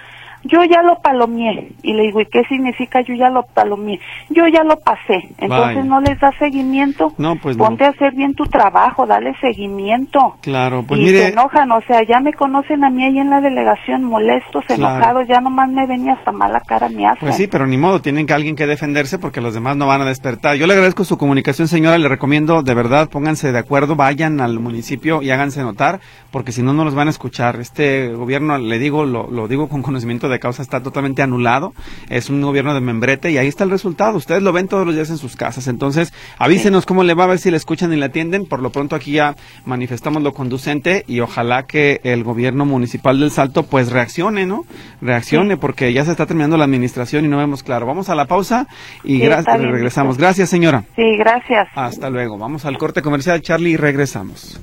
yo 0.48 0.63
ya 0.63 0.82
lo 0.82 1.00
palomié. 1.00 1.72
Y 1.84 1.94
le 1.94 2.04
digo, 2.04 2.22
¿y 2.22 2.25
qué 2.25 2.44
significa 2.46 3.01
yo 3.01 3.13
ya 3.13 3.30
lo 3.30 3.44
palomié? 3.44 4.00
Yo 4.30 4.48
ya 4.48 4.63
lo 4.63 4.80
pasé. 4.80 5.30
Entonces 5.38 5.86
no 5.86 6.01
les 6.01 6.20
da 6.20 6.32
seguimiento. 6.39 7.13
No, 7.18 7.36
pues 7.36 7.58
Ponte 7.58 7.86
a 7.86 7.89
hacer 7.89 8.13
bien 8.13 8.34
tu 8.34 8.46
trabajo, 8.46 9.06
dale 9.06 9.36
seguimiento. 9.39 10.36
Claro, 10.42 10.84
pues 10.84 11.01
y 11.01 11.10
se 11.10 11.27
enojan, 11.30 11.72
o 11.72 11.82
sea, 11.82 12.04
ya 12.04 12.20
me 12.20 12.34
conocen 12.34 12.84
a 12.84 12.89
mí 12.89 13.04
ahí 13.04 13.20
en 13.20 13.30
la 13.30 13.42
delegación 13.42 14.04
molestos, 14.04 14.63
enojados, 14.70 15.27
ya 15.27 15.42
nomás 15.42 15.70
me 15.70 15.86
venía 15.86 16.13
hasta 16.13 16.32
mala 16.32 16.62
cara 16.62 16.89
me 16.89 17.06
hace. 17.06 17.20
Pues 17.20 17.36
sí, 17.36 17.48
pero 17.48 17.68
ni 17.68 17.77
modo, 17.77 18.01
tienen 18.01 18.25
que 18.25 18.34
alguien 18.34 18.56
que 18.56 18.68
defenderse 18.68 19.20
porque 19.20 19.42
los 19.42 19.54
demás 19.54 19.77
no 19.77 19.88
van 19.88 20.01
a 20.01 20.06
despertar. 20.06 20.56
Yo 20.56 20.68
le 20.68 20.74
agradezco 20.74 21.04
su 21.04 21.18
comunicación, 21.18 21.68
señora, 21.68 21.98
le 21.98 22.08
recomiendo 22.08 22.63
de 22.63 22.74
verdad, 22.74 23.10
pónganse 23.10 23.51
de 23.51 23.60
acuerdo, 23.60 23.96
vayan 23.96 24.39
al 24.42 24.60
municipio 24.60 25.22
y 25.22 25.32
háganse 25.32 25.62
notar, 25.62 26.00
porque 26.32 26.51
si 26.51 26.62
no, 26.62 26.74
no 26.74 26.86
los 26.86 26.96
van 26.96 27.08
a 27.08 27.12
escuchar. 27.12 27.60
Este 27.60 28.10
gobierno, 28.13 28.58
le 28.58 28.80
digo, 28.80 29.06
lo, 29.06 29.30
lo 29.30 29.48
digo 29.48 29.68
con 29.68 29.82
conocimiento 29.82 30.30
de 30.30 30.36
causa 30.39 30.62
está 30.62 30.82
totalmente 30.82 31.22
anulado, 31.22 31.74
es 32.10 32.29
un 32.29 32.41
gobierno 32.41 32.74
de 32.74 32.82
membrete 32.82 33.32
y 33.32 33.38
ahí 33.38 33.48
está 33.48 33.63
el 33.63 33.70
resultado. 33.70 34.17
Ustedes 34.17 34.41
lo 34.41 34.53
ven 34.53 34.67
todos 34.67 34.86
los 34.86 34.96
días 34.96 35.10
en 35.10 35.17
sus 35.17 35.36
casas. 35.36 35.67
Entonces, 35.67 36.13
avísenos 36.38 36.86
cómo 36.86 37.03
le 37.03 37.13
va 37.13 37.25
a 37.25 37.27
ver 37.27 37.39
si 37.39 37.51
le 37.51 37.58
escuchan 37.58 37.94
y 37.94 37.96
le 37.96 38.06
atienden. 38.06 38.46
Por 38.46 38.62
lo 38.62 38.72
pronto 38.72 38.96
aquí 38.96 39.12
ya 39.12 39.36
manifestamos 39.65 40.24
lo 40.24 40.34
conducente 40.34 41.03
y 41.08 41.20
ojalá 41.20 41.63
que 41.63 42.01
el 42.03 42.24
gobierno 42.24 42.65
municipal 42.65 43.20
del 43.20 43.32
Salto 43.32 43.63
pues 43.63 43.91
reaccione, 43.91 44.46
¿no? 44.46 44.65
Reaccione 45.01 45.58
porque 45.58 45.94
ya 45.94 46.06
se 46.06 46.12
está 46.12 46.25
terminando 46.25 46.58
la 46.58 46.65
administración 46.65 47.25
y 47.25 47.27
no 47.27 47.38
vemos 47.38 47.63
claro. 47.63 47.86
Vamos 47.86 48.10
a 48.10 48.15
la 48.15 48.25
pausa 48.25 48.67
y 49.03 49.27
regresamos. 49.27 50.17
Gracias, 50.17 50.50
señora. 50.50 50.84
Sí, 50.96 51.17
gracias. 51.17 51.67
Hasta 51.75 52.10
luego. 52.10 52.38
Vamos 52.38 52.65
al 52.65 52.77
corte 52.77 53.01
comercial, 53.01 53.41
Charlie, 53.41 53.72
y 53.72 53.77
regresamos. 53.77 54.60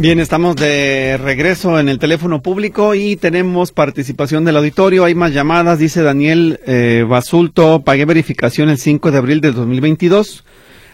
Bien, 0.00 0.18
estamos 0.18 0.56
de 0.56 1.18
regreso 1.18 1.78
en 1.78 1.90
el 1.90 1.98
teléfono 1.98 2.40
público 2.40 2.94
y 2.94 3.16
tenemos 3.16 3.70
participación 3.70 4.46
del 4.46 4.56
auditorio. 4.56 5.04
Hay 5.04 5.14
más 5.14 5.34
llamadas, 5.34 5.78
dice 5.78 6.00
Daniel 6.00 6.58
eh, 6.66 7.04
Basulto. 7.06 7.82
Pagué 7.82 8.06
verificación 8.06 8.70
el 8.70 8.78
5 8.78 9.10
de 9.10 9.18
abril 9.18 9.42
de 9.42 9.52
2022. 9.52 10.46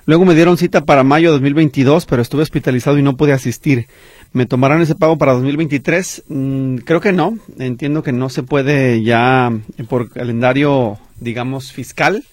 Luego 0.07 0.25
me 0.25 0.35
dieron 0.35 0.59
cita 0.59 0.85
para 0.85 1.05
mayo 1.05 1.29
de 1.29 1.35
2022, 1.35 2.05
pero 2.05 2.21
estuve 2.21 2.43
hospitalizado 2.43 2.99
y 2.99 3.03
no 3.05 3.17
pude 3.17 3.33
asistir. 3.33 3.87
¿Me 4.33 4.45
tomarán 4.45 4.83
ese 4.83 4.97
pago 4.97 5.17
para 5.17 5.35
2023? 5.35 6.25
Mm, 6.27 6.77
creo 6.79 7.01
que 7.01 7.13
no. 7.13 7.39
Entiendo 7.61 8.03
que 8.03 8.11
no 8.11 8.29
se 8.29 8.43
puede 8.43 9.05
ya 9.05 9.53
por 9.89 10.11
calendario, 10.11 10.99
digamos, 11.21 11.71
fiscal 11.71 12.25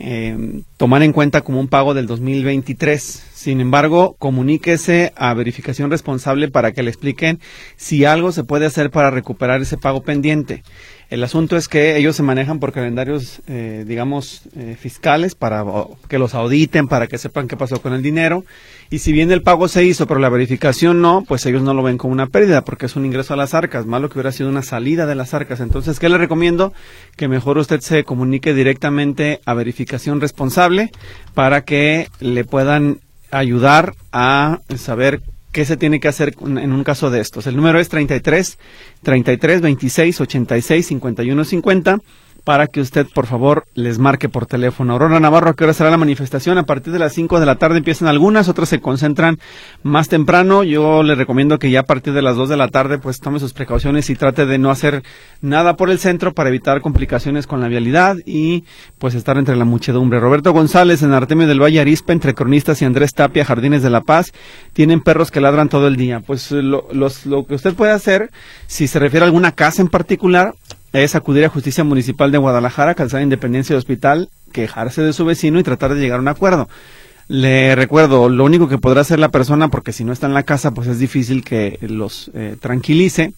eh, 0.00 0.62
tomar 0.76 1.02
en 1.02 1.12
cuenta 1.12 1.40
como 1.40 1.60
un 1.60 1.68
pago 1.68 1.94
del 1.94 2.06
2023. 2.06 3.24
Sin 3.38 3.60
embargo, 3.60 4.16
comuníquese 4.18 5.12
a 5.14 5.32
verificación 5.32 5.92
responsable 5.92 6.48
para 6.48 6.72
que 6.72 6.82
le 6.82 6.90
expliquen 6.90 7.38
si 7.76 8.04
algo 8.04 8.32
se 8.32 8.42
puede 8.42 8.66
hacer 8.66 8.90
para 8.90 9.12
recuperar 9.12 9.62
ese 9.62 9.78
pago 9.78 10.02
pendiente. 10.02 10.64
El 11.08 11.22
asunto 11.22 11.56
es 11.56 11.68
que 11.68 11.96
ellos 11.96 12.16
se 12.16 12.24
manejan 12.24 12.58
por 12.58 12.72
calendarios, 12.72 13.40
eh, 13.46 13.84
digamos, 13.86 14.42
eh, 14.56 14.76
fiscales 14.78 15.36
para 15.36 15.64
que 16.08 16.18
los 16.18 16.34
auditen, 16.34 16.88
para 16.88 17.06
que 17.06 17.16
sepan 17.16 17.46
qué 17.46 17.56
pasó 17.56 17.80
con 17.80 17.92
el 17.92 18.02
dinero. 18.02 18.44
Y 18.90 18.98
si 18.98 19.12
bien 19.12 19.30
el 19.30 19.42
pago 19.42 19.68
se 19.68 19.84
hizo, 19.84 20.08
pero 20.08 20.18
la 20.18 20.30
verificación 20.30 21.00
no, 21.00 21.22
pues 21.22 21.46
ellos 21.46 21.62
no 21.62 21.74
lo 21.74 21.84
ven 21.84 21.96
como 21.96 22.14
una 22.14 22.26
pérdida 22.26 22.64
porque 22.64 22.86
es 22.86 22.96
un 22.96 23.06
ingreso 23.06 23.34
a 23.34 23.36
las 23.36 23.54
arcas, 23.54 23.86
malo 23.86 24.08
que 24.08 24.18
hubiera 24.18 24.32
sido 24.32 24.48
una 24.48 24.62
salida 24.62 25.06
de 25.06 25.14
las 25.14 25.32
arcas. 25.32 25.60
Entonces, 25.60 26.00
¿qué 26.00 26.08
le 26.08 26.18
recomiendo? 26.18 26.72
Que 27.16 27.28
mejor 27.28 27.56
usted 27.56 27.78
se 27.82 28.02
comunique 28.02 28.52
directamente 28.52 29.40
a 29.46 29.54
verificación 29.54 30.20
responsable 30.20 30.90
para 31.34 31.62
que 31.62 32.08
le 32.18 32.42
puedan 32.42 32.98
ayudar 33.30 33.94
a 34.12 34.60
saber 34.76 35.20
¿Qué 35.52 35.64
se 35.64 35.78
tiene 35.78 35.98
que 35.98 36.08
hacer 36.08 36.34
en 36.40 36.72
un 36.72 36.84
caso 36.84 37.10
de 37.10 37.20
estos? 37.20 37.46
El 37.46 37.56
número 37.56 37.80
es 37.80 37.88
33 37.88 38.58
33 39.02 39.60
26 39.62 40.20
86 40.20 40.86
51 40.86 41.44
50 41.44 41.98
para 42.48 42.66
que 42.66 42.80
usted, 42.80 43.06
por 43.12 43.26
favor, 43.26 43.66
les 43.74 43.98
marque 43.98 44.30
por 44.30 44.46
teléfono. 44.46 44.94
Aurora 44.94 45.20
Navarro, 45.20 45.50
¿a 45.50 45.54
qué 45.54 45.64
hora 45.64 45.74
será 45.74 45.90
la 45.90 45.98
manifestación? 45.98 46.56
A 46.56 46.62
partir 46.62 46.94
de 46.94 46.98
las 46.98 47.12
5 47.12 47.40
de 47.40 47.44
la 47.44 47.56
tarde 47.56 47.76
empiezan 47.76 48.08
algunas, 48.08 48.48
otras 48.48 48.70
se 48.70 48.80
concentran 48.80 49.38
más 49.82 50.08
temprano. 50.08 50.64
Yo 50.64 51.02
le 51.02 51.14
recomiendo 51.14 51.58
que 51.58 51.70
ya 51.70 51.80
a 51.80 51.82
partir 51.82 52.14
de 52.14 52.22
las 52.22 52.36
2 52.36 52.48
de 52.48 52.56
la 52.56 52.68
tarde, 52.68 52.96
pues 52.96 53.20
tome 53.20 53.38
sus 53.38 53.52
precauciones 53.52 54.08
y 54.08 54.14
trate 54.14 54.46
de 54.46 54.56
no 54.56 54.70
hacer 54.70 55.02
nada 55.42 55.76
por 55.76 55.90
el 55.90 55.98
centro 55.98 56.32
para 56.32 56.48
evitar 56.48 56.80
complicaciones 56.80 57.46
con 57.46 57.60
la 57.60 57.68
vialidad 57.68 58.16
y 58.24 58.64
pues 58.98 59.14
estar 59.14 59.36
entre 59.36 59.54
la 59.54 59.66
muchedumbre. 59.66 60.18
Roberto 60.18 60.54
González 60.54 61.02
en 61.02 61.12
Artemio 61.12 61.46
del 61.46 61.62
Valle 61.62 61.80
Arispa, 61.80 62.14
entre 62.14 62.32
cronistas 62.32 62.80
y 62.80 62.86
Andrés 62.86 63.12
Tapia, 63.12 63.44
Jardines 63.44 63.82
de 63.82 63.90
la 63.90 64.00
Paz, 64.00 64.32
tienen 64.72 65.02
perros 65.02 65.30
que 65.30 65.42
ladran 65.42 65.68
todo 65.68 65.86
el 65.86 65.96
día. 65.96 66.20
Pues 66.20 66.50
lo, 66.50 66.88
lo 66.92 67.46
que 67.46 67.56
usted 67.56 67.74
puede 67.74 67.92
hacer, 67.92 68.30
si 68.66 68.86
se 68.86 68.98
refiere 68.98 69.24
a 69.24 69.26
alguna 69.26 69.52
casa 69.52 69.82
en 69.82 69.88
particular, 69.88 70.54
es 70.92 71.14
acudir 71.14 71.44
a 71.44 71.48
Justicia 71.48 71.84
Municipal 71.84 72.32
de 72.32 72.38
Guadalajara, 72.38 72.94
Calzada 72.94 73.22
Independencia 73.22 73.74
de 73.74 73.78
Hospital, 73.78 74.30
quejarse 74.52 75.02
de 75.02 75.12
su 75.12 75.24
vecino 75.24 75.58
y 75.58 75.62
tratar 75.62 75.94
de 75.94 76.00
llegar 76.00 76.18
a 76.18 76.22
un 76.22 76.28
acuerdo. 76.28 76.68
Le 77.28 77.74
recuerdo, 77.74 78.28
lo 78.30 78.44
único 78.44 78.68
que 78.68 78.78
podrá 78.78 79.02
hacer 79.02 79.18
la 79.18 79.28
persona, 79.28 79.68
porque 79.68 79.92
si 79.92 80.02
no 80.02 80.12
está 80.12 80.26
en 80.26 80.34
la 80.34 80.44
casa, 80.44 80.70
pues 80.70 80.88
es 80.88 80.98
difícil 80.98 81.44
que 81.44 81.78
los 81.82 82.30
eh, 82.34 82.56
tranquilice, 82.58 83.34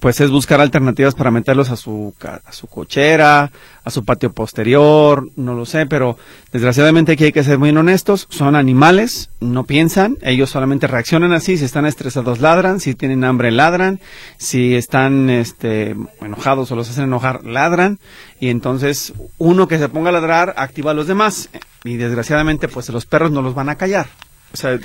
pues 0.00 0.20
es 0.20 0.30
buscar 0.30 0.60
alternativas 0.60 1.14
para 1.14 1.30
meterlos 1.30 1.70
a 1.70 1.76
su, 1.76 2.14
a 2.22 2.52
su 2.52 2.66
cochera, 2.66 3.50
a 3.84 3.90
su 3.90 4.04
patio 4.04 4.32
posterior, 4.32 5.28
no 5.36 5.54
lo 5.54 5.66
sé, 5.66 5.86
pero 5.86 6.16
desgraciadamente 6.52 7.12
aquí 7.12 7.24
hay 7.24 7.32
que 7.32 7.44
ser 7.44 7.58
muy 7.58 7.70
honestos, 7.70 8.26
son 8.30 8.56
animales, 8.56 9.30
no 9.40 9.64
piensan, 9.64 10.18
ellos 10.22 10.50
solamente 10.50 10.86
reaccionan 10.86 11.32
así, 11.32 11.56
si 11.56 11.64
están 11.64 11.86
estresados 11.86 12.40
ladran, 12.40 12.80
si 12.80 12.94
tienen 12.94 13.24
hambre 13.24 13.50
ladran, 13.50 14.00
si 14.38 14.74
están 14.74 15.30
este, 15.30 15.96
enojados 16.20 16.70
o 16.70 16.76
los 16.76 16.90
hacen 16.90 17.04
enojar 17.04 17.44
ladran, 17.44 17.98
y 18.40 18.48
entonces 18.48 19.12
uno 19.38 19.68
que 19.68 19.78
se 19.78 19.88
ponga 19.88 20.10
a 20.10 20.12
ladrar 20.12 20.54
activa 20.56 20.92
a 20.92 20.94
los 20.94 21.06
demás, 21.06 21.48
y 21.84 21.96
desgraciadamente 21.96 22.68
pues 22.68 22.88
los 22.90 23.06
perros 23.06 23.32
no 23.32 23.42
los 23.42 23.54
van 23.54 23.68
a 23.68 23.76
callar 23.76 24.06
o 24.52 24.56
sea, 24.56 24.78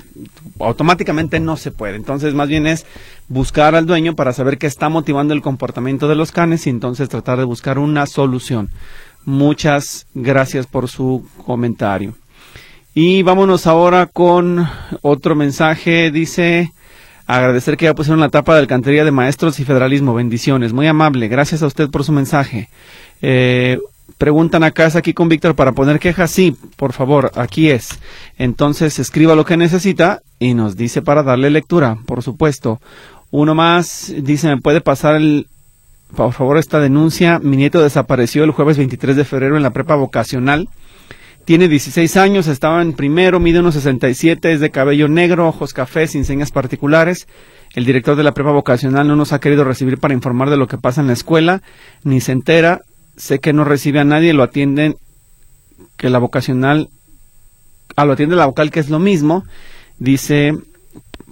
automáticamente 0.59 1.39
no 1.39 1.57
se 1.57 1.71
puede. 1.71 1.95
Entonces, 1.95 2.33
más 2.33 2.47
bien 2.47 2.67
es 2.67 2.85
buscar 3.27 3.75
al 3.75 3.85
dueño 3.85 4.15
para 4.15 4.33
saber 4.33 4.57
qué 4.57 4.67
está 4.67 4.89
motivando 4.89 5.33
el 5.33 5.41
comportamiento 5.41 6.07
de 6.07 6.15
los 6.15 6.31
canes 6.31 6.67
y 6.67 6.69
entonces 6.69 7.09
tratar 7.09 7.37
de 7.37 7.43
buscar 7.43 7.79
una 7.79 8.05
solución. 8.05 8.69
Muchas 9.25 10.07
gracias 10.13 10.67
por 10.67 10.87
su 10.87 11.27
comentario. 11.45 12.15
Y 12.93 13.21
vámonos 13.21 13.67
ahora 13.67 14.07
con 14.07 14.67
otro 15.01 15.35
mensaje. 15.35 16.09
Dice, 16.09 16.71
agradecer 17.27 17.77
que 17.77 17.85
ya 17.85 17.93
pusieron 17.93 18.21
la 18.21 18.29
tapa 18.29 18.53
de 18.53 18.61
alcantarilla 18.61 19.05
de 19.05 19.11
maestros 19.11 19.59
y 19.59 19.65
federalismo. 19.65 20.15
Bendiciones. 20.15 20.73
Muy 20.73 20.87
amable. 20.87 21.27
Gracias 21.27 21.61
a 21.61 21.67
usted 21.67 21.89
por 21.89 22.03
su 22.03 22.11
mensaje. 22.11 22.69
Eh, 23.21 23.77
preguntan 24.17 24.63
acá, 24.63 24.87
¿es 24.87 24.95
aquí 24.95 25.13
con 25.13 25.29
Víctor 25.29 25.55
para 25.55 25.73
poner 25.73 25.99
quejas? 25.99 26.31
Sí, 26.31 26.55
por 26.75 26.93
favor, 26.93 27.31
aquí 27.35 27.69
es. 27.69 27.99
Entonces 28.37 28.97
escriba 28.97 29.35
lo 29.35 29.45
que 29.45 29.57
necesita 29.57 30.21
y 30.39 30.53
nos 30.53 30.75
dice 30.75 31.01
para 31.01 31.23
darle 31.23 31.49
lectura, 31.49 31.97
por 32.05 32.23
supuesto. 32.23 32.79
Uno 33.31 33.55
más 33.55 34.13
dice, 34.21 34.47
¿me 34.47 34.61
puede 34.61 34.81
pasar 34.81 35.15
el, 35.15 35.47
por 36.15 36.33
favor 36.33 36.57
esta 36.57 36.79
denuncia? 36.79 37.39
Mi 37.39 37.57
nieto 37.57 37.81
desapareció 37.81 38.43
el 38.43 38.51
jueves 38.51 38.77
23 38.77 39.15
de 39.15 39.25
febrero 39.25 39.57
en 39.57 39.63
la 39.63 39.71
prepa 39.71 39.95
vocacional. 39.95 40.69
Tiene 41.45 41.67
16 41.67 42.17
años, 42.17 42.47
estaba 42.47 42.81
en 42.81 42.93
primero, 42.93 43.39
mide 43.39 43.59
unos 43.59 43.75
67, 43.75 44.51
es 44.51 44.59
de 44.59 44.69
cabello 44.69 45.07
negro, 45.07 45.47
ojos 45.47 45.73
cafés, 45.73 46.11
sin 46.11 46.25
señas 46.25 46.51
particulares. 46.51 47.27
El 47.73 47.85
director 47.85 48.15
de 48.15 48.23
la 48.23 48.33
prepa 48.33 48.51
vocacional 48.51 49.07
no 49.07 49.15
nos 49.15 49.33
ha 49.33 49.39
querido 49.39 49.63
recibir 49.63 49.97
para 49.97 50.13
informar 50.13 50.49
de 50.49 50.57
lo 50.57 50.67
que 50.67 50.77
pasa 50.77 51.01
en 51.01 51.07
la 51.07 51.13
escuela, 51.13 51.61
ni 52.03 52.19
se 52.19 52.33
entera 52.33 52.81
sé 53.17 53.39
que 53.39 53.51
no 53.51 53.63
recibe 53.63 53.99
a 53.99 54.05
nadie, 54.05 54.33
lo 54.33 54.43
atienden, 54.43 54.95
que 55.97 56.09
la 56.09 56.19
vocacional, 56.19 56.89
a 57.95 58.03
ah, 58.03 58.05
lo 58.05 58.13
atiende 58.13 58.35
la 58.35 58.45
vocal, 58.45 58.71
que 58.71 58.79
es 58.79 58.89
lo 58.89 58.99
mismo, 58.99 59.43
dice, 59.97 60.53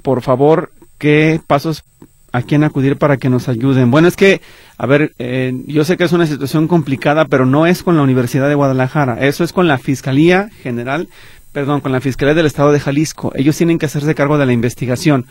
por 0.02 0.22
favor, 0.22 0.72
qué 0.98 1.40
pasos, 1.46 1.84
a 2.32 2.42
quién 2.42 2.64
acudir 2.64 2.98
para 2.98 3.18
que 3.18 3.30
nos 3.30 3.48
ayuden. 3.48 3.92
Bueno, 3.92 4.08
es 4.08 4.16
que, 4.16 4.42
a 4.78 4.86
ver, 4.86 5.14
eh, 5.20 5.54
yo 5.68 5.86
sé 5.86 5.96
que 5.96 6.04
es 6.04 6.12
una 6.12 6.28
situación 6.28 6.68
complicada, 6.68 7.26
pero 7.26 7.46
no 7.46 7.66
es 7.66 7.82
con 7.82 7.96
la 7.96 8.04
Universidad 8.04 8.50
de 8.50 8.56
Guadalajara, 8.56 9.26
eso 9.26 9.44
es 9.44 9.54
con 9.54 9.68
la 9.68 9.78
Fiscalía 9.78 10.50
General, 10.62 11.08
perdón, 11.54 11.80
con 11.80 11.94
la 11.94 12.02
Fiscalía 12.02 12.34
del 12.34 12.46
Estado 12.46 12.74
de 12.74 12.82
Jalisco. 12.82 13.32
Ellos 13.36 13.56
tienen 13.56 13.80
que 13.80 13.86
hacerse 13.86 14.16
cargo 14.16 14.38
de 14.38 14.46
la 14.46 14.52
investigación. 14.52 15.26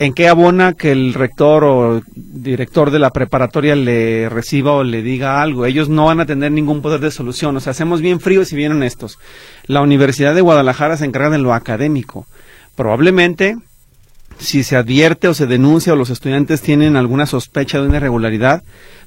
¿En 0.00 0.12
qué 0.14 0.28
abona 0.28 0.74
que 0.74 0.92
el 0.92 1.12
rector 1.12 1.64
o 1.64 2.02
director 2.14 2.92
de 2.92 3.00
la 3.00 3.10
preparatoria 3.10 3.74
le 3.74 4.28
reciba 4.28 4.70
o 4.70 4.84
le 4.84 5.02
diga 5.02 5.42
algo? 5.42 5.66
Ellos 5.66 5.88
no 5.88 6.04
van 6.04 6.20
a 6.20 6.26
tener 6.26 6.52
ningún 6.52 6.82
poder 6.82 7.00
de 7.00 7.10
solución. 7.10 7.56
O 7.56 7.60
sea, 7.60 7.72
hacemos 7.72 8.00
bien 8.00 8.20
fríos 8.20 8.52
y 8.52 8.56
bien 8.56 8.70
honestos. 8.70 9.18
La 9.66 9.80
Universidad 9.80 10.36
de 10.36 10.40
Guadalajara 10.40 10.96
se 10.96 11.04
encarga 11.04 11.30
de 11.30 11.38
lo 11.38 11.52
académico. 11.52 12.28
Probablemente 12.76 13.56
si 14.38 14.62
se 14.62 14.76
advierte 14.76 15.28
o 15.28 15.34
se 15.34 15.46
denuncia 15.46 15.92
o 15.92 15.96
los 15.96 16.10
estudiantes 16.10 16.60
tienen 16.60 16.96
alguna 16.96 17.26
sospecha 17.26 17.80
de 17.80 17.88
una 17.88 17.96
irregularidad, 17.96 18.62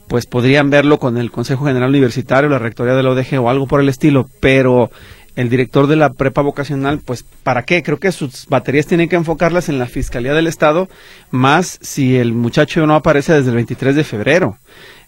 pues 0.07 0.25
podrían 0.25 0.69
verlo 0.69 0.99
con 0.99 1.17
el 1.17 1.31
Consejo 1.31 1.65
General 1.65 1.89
Universitario, 1.89 2.49
la 2.49 2.59
Rectoría 2.59 2.95
de 2.95 3.03
la 3.03 3.11
ODG 3.11 3.39
o 3.39 3.49
algo 3.49 3.67
por 3.67 3.79
el 3.79 3.89
estilo, 3.89 4.29
pero 4.39 4.91
el 5.35 5.49
director 5.49 5.87
de 5.87 5.95
la 5.95 6.11
prepa 6.11 6.41
vocacional, 6.41 6.99
pues 6.99 7.23
¿para 7.43 7.63
qué? 7.63 7.83
Creo 7.83 7.99
que 7.99 8.11
sus 8.11 8.47
baterías 8.47 8.87
tienen 8.87 9.07
que 9.07 9.15
enfocarlas 9.15 9.69
en 9.69 9.79
la 9.79 9.87
Fiscalía 9.87 10.33
del 10.33 10.47
Estado, 10.47 10.89
más 11.29 11.79
si 11.81 12.17
el 12.17 12.33
muchacho 12.33 12.85
no 12.85 12.95
aparece 12.95 13.33
desde 13.33 13.49
el 13.49 13.55
23 13.55 13.95
de 13.95 14.03
febrero. 14.03 14.57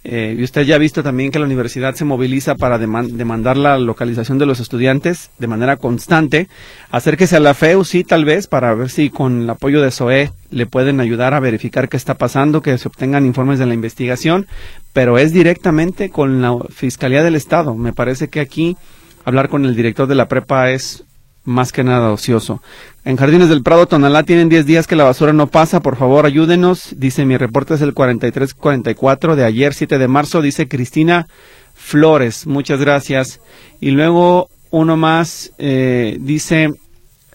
Eh, 0.05 0.35
y 0.37 0.43
usted 0.43 0.63
ya 0.63 0.75
ha 0.75 0.79
visto 0.79 1.01
también 1.01 1.31
que 1.31 1.39
la 1.39 1.45
universidad 1.45 1.95
se 1.95 2.03
moviliza 2.03 2.55
para 2.55 2.77
demandar 2.77 3.55
la 3.55 3.77
localización 3.77 4.37
de 4.37 4.45
los 4.45 4.59
estudiantes 4.59 5.29
de 5.39 5.47
manera 5.47 5.77
constante. 5.77 6.49
Acérquese 6.89 7.37
a 7.37 7.39
la 7.39 7.53
FEU, 7.53 7.85
sí, 7.85 8.03
tal 8.03 8.25
vez, 8.25 8.47
para 8.47 8.73
ver 8.73 8.89
si 8.89 9.09
con 9.09 9.43
el 9.43 9.49
apoyo 9.49 9.81
de 9.81 9.91
SOE 9.91 10.31
le 10.51 10.65
pueden 10.65 10.99
ayudar 10.99 11.33
a 11.33 11.39
verificar 11.39 11.87
qué 11.87 11.95
está 11.95 12.15
pasando, 12.15 12.61
que 12.61 12.77
se 12.77 12.87
obtengan 12.87 13.25
informes 13.25 13.59
de 13.59 13.65
la 13.65 13.73
investigación, 13.73 14.47
pero 14.91 15.17
es 15.17 15.31
directamente 15.31 16.09
con 16.09 16.41
la 16.41 16.57
Fiscalía 16.69 17.23
del 17.23 17.35
Estado. 17.35 17.73
Me 17.73 17.93
parece 17.93 18.27
que 18.27 18.41
aquí 18.41 18.75
hablar 19.23 19.47
con 19.47 19.65
el 19.65 19.75
director 19.75 20.07
de 20.07 20.15
la 20.15 20.27
prepa 20.27 20.71
es 20.71 21.05
más 21.43 21.71
que 21.71 21.83
nada 21.83 22.11
ocioso. 22.11 22.61
En 23.05 23.17
Jardines 23.17 23.49
del 23.49 23.63
Prado, 23.63 23.87
Tonalá, 23.87 24.23
tienen 24.23 24.49
10 24.49 24.65
días 24.65 24.87
que 24.87 24.95
la 24.95 25.03
basura 25.03 25.33
no 25.33 25.47
pasa. 25.47 25.81
Por 25.81 25.97
favor, 25.97 26.25
ayúdenos. 26.25 26.95
Dice, 26.97 27.25
mi 27.25 27.37
reporte 27.37 27.73
es 27.73 27.81
el 27.81 27.93
4344 27.93 29.35
de 29.35 29.43
ayer, 29.43 29.73
7 29.73 29.97
de 29.97 30.07
marzo. 30.07 30.41
Dice 30.41 30.67
Cristina 30.67 31.27
Flores. 31.73 32.47
Muchas 32.47 32.79
gracias. 32.79 33.41
Y 33.81 33.91
luego 33.91 34.49
uno 34.71 34.95
más 34.95 35.51
eh, 35.57 36.17
dice, 36.19 36.73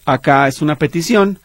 acá 0.05 0.47
es 0.47 0.61
una 0.61 0.77
petición. 0.77 1.39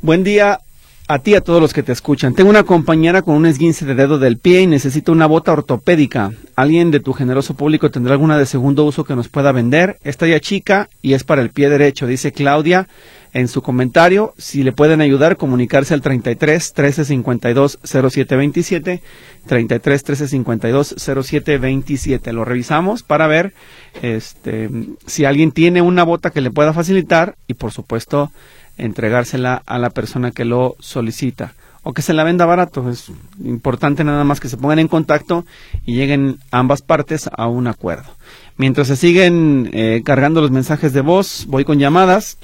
Buen 0.00 0.24
día, 0.24 0.60
a 1.08 1.18
ti 1.20 1.34
a 1.34 1.40
todos 1.40 1.60
los 1.60 1.72
que 1.72 1.82
te 1.82 1.92
escuchan. 1.92 2.34
Tengo 2.34 2.50
una 2.50 2.64
compañera 2.64 3.22
con 3.22 3.34
un 3.34 3.46
esguince 3.46 3.86
de 3.86 3.94
dedo 3.94 4.18
del 4.18 4.36
pie 4.36 4.60
y 4.60 4.66
necesito 4.66 5.10
una 5.10 5.26
bota 5.26 5.52
ortopédica. 5.52 6.32
¿Alguien 6.54 6.90
de 6.90 7.00
tu 7.00 7.14
generoso 7.14 7.54
público 7.54 7.90
tendrá 7.90 8.12
alguna 8.12 8.36
de 8.36 8.44
segundo 8.44 8.84
uso 8.84 9.04
que 9.04 9.16
nos 9.16 9.28
pueda 9.28 9.50
vender? 9.50 9.98
Está 10.04 10.26
ya 10.26 10.38
chica 10.38 10.90
y 11.00 11.14
es 11.14 11.24
para 11.24 11.40
el 11.40 11.48
pie 11.48 11.70
derecho, 11.70 12.06
dice 12.06 12.32
Claudia 12.32 12.88
en 13.32 13.48
su 13.48 13.62
comentario. 13.62 14.34
Si 14.36 14.62
le 14.62 14.72
pueden 14.72 15.00
ayudar, 15.00 15.38
comunicarse 15.38 15.94
al 15.94 16.02
33 16.02 16.74
13 16.74 17.04
52 17.06 17.78
07 17.82 18.36
27, 18.36 19.02
33 19.46 20.04
13 20.04 20.28
52 20.28 20.94
07 20.98 21.58
27. 21.58 22.32
Lo 22.34 22.44
revisamos 22.44 23.02
para 23.02 23.26
ver 23.26 23.54
este, 24.02 24.68
si 25.06 25.24
alguien 25.24 25.52
tiene 25.52 25.80
una 25.80 26.04
bota 26.04 26.30
que 26.30 26.42
le 26.42 26.50
pueda 26.50 26.74
facilitar 26.74 27.36
y, 27.46 27.54
por 27.54 27.72
supuesto, 27.72 28.30
entregársela 28.78 29.62
a 29.66 29.78
la 29.78 29.90
persona 29.90 30.30
que 30.30 30.44
lo 30.44 30.76
solicita 30.80 31.52
o 31.82 31.92
que 31.92 32.02
se 32.02 32.12
la 32.12 32.24
venda 32.24 32.46
barato. 32.46 32.90
Es 32.90 33.10
importante 33.44 34.04
nada 34.04 34.24
más 34.24 34.40
que 34.40 34.48
se 34.48 34.56
pongan 34.56 34.78
en 34.78 34.88
contacto 34.88 35.44
y 35.84 35.94
lleguen 35.94 36.38
ambas 36.50 36.82
partes 36.82 37.28
a 37.32 37.46
un 37.46 37.66
acuerdo. 37.66 38.10
Mientras 38.56 38.88
se 38.88 38.96
siguen 38.96 39.70
eh, 39.72 40.02
cargando 40.04 40.40
los 40.40 40.50
mensajes 40.50 40.92
de 40.92 41.00
voz, 41.00 41.46
voy 41.48 41.64
con 41.64 41.78
llamadas. 41.78 42.38